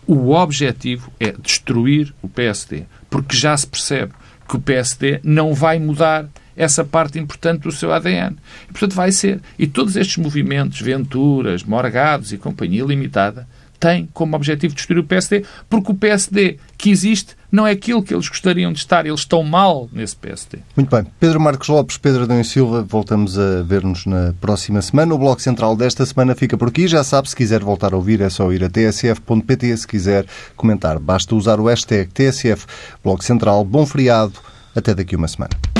o 0.07 0.31
objetivo 0.31 1.11
é 1.19 1.31
destruir 1.33 2.13
o 2.21 2.29
PSD, 2.29 2.85
porque 3.09 3.35
já 3.35 3.55
se 3.55 3.67
percebe 3.67 4.13
que 4.47 4.55
o 4.55 4.61
PSD 4.61 5.19
não 5.23 5.53
vai 5.53 5.79
mudar 5.79 6.27
essa 6.55 6.83
parte 6.83 7.19
importante 7.19 7.63
do 7.63 7.71
seu 7.71 7.91
ADN. 7.91 8.37
E, 8.69 8.71
portanto, 8.71 8.93
vai 8.93 9.11
ser. 9.11 9.41
E 9.57 9.65
todos 9.65 9.95
estes 9.95 10.17
movimentos, 10.17 10.79
Venturas, 10.81 11.63
Morgados 11.63 12.31
e 12.31 12.37
Companhia 12.37 12.83
Limitada, 12.83 13.47
tem 13.79 14.09
como 14.13 14.35
objetivo 14.35 14.73
destruir 14.73 14.99
o 14.99 15.03
PSD, 15.03 15.43
porque 15.69 15.91
o 15.91 15.95
PSD 15.95 16.57
que 16.77 16.89
existe 16.89 17.35
não 17.51 17.67
é 17.67 17.71
aquilo 17.71 18.01
que 18.01 18.13
eles 18.13 18.27
gostariam 18.27 18.73
de 18.73 18.79
estar. 18.79 19.05
Eles 19.05 19.19
estão 19.19 19.43
mal 19.43 19.87
nesse 19.91 20.15
PSD. 20.15 20.59
Muito 20.75 20.89
bem. 20.89 21.05
Pedro 21.19 21.39
Marcos 21.39 21.67
Lopes, 21.67 21.97
Pedro 21.97 22.23
Adão 22.23 22.41
e 22.41 22.43
Silva, 22.43 22.81
voltamos 22.81 23.37
a 23.37 23.61
ver-nos 23.61 24.05
na 24.05 24.33
próxima 24.41 24.81
semana. 24.81 25.13
O 25.13 25.17
Bloco 25.17 25.41
Central 25.41 25.75
desta 25.75 26.05
semana 26.05 26.33
fica 26.33 26.57
por 26.57 26.69
aqui. 26.69 26.87
Já 26.87 27.03
sabe, 27.03 27.29
se 27.29 27.35
quiser 27.35 27.63
voltar 27.63 27.93
a 27.93 27.95
ouvir 27.95 28.21
é 28.21 28.29
só 28.29 28.51
ir 28.51 28.63
a 28.63 28.69
tsf.pt. 28.69 29.77
Se 29.77 29.87
quiser 29.87 30.25
comentar, 30.55 30.97
basta 30.97 31.35
usar 31.35 31.59
o 31.59 31.65
hashtag 31.65 32.09
TSF 32.11 32.65
Bloco 33.03 33.23
Central. 33.23 33.63
Bom 33.63 33.85
feriado. 33.85 34.33
Até 34.75 34.95
daqui 34.95 35.15
uma 35.15 35.27
semana. 35.27 35.72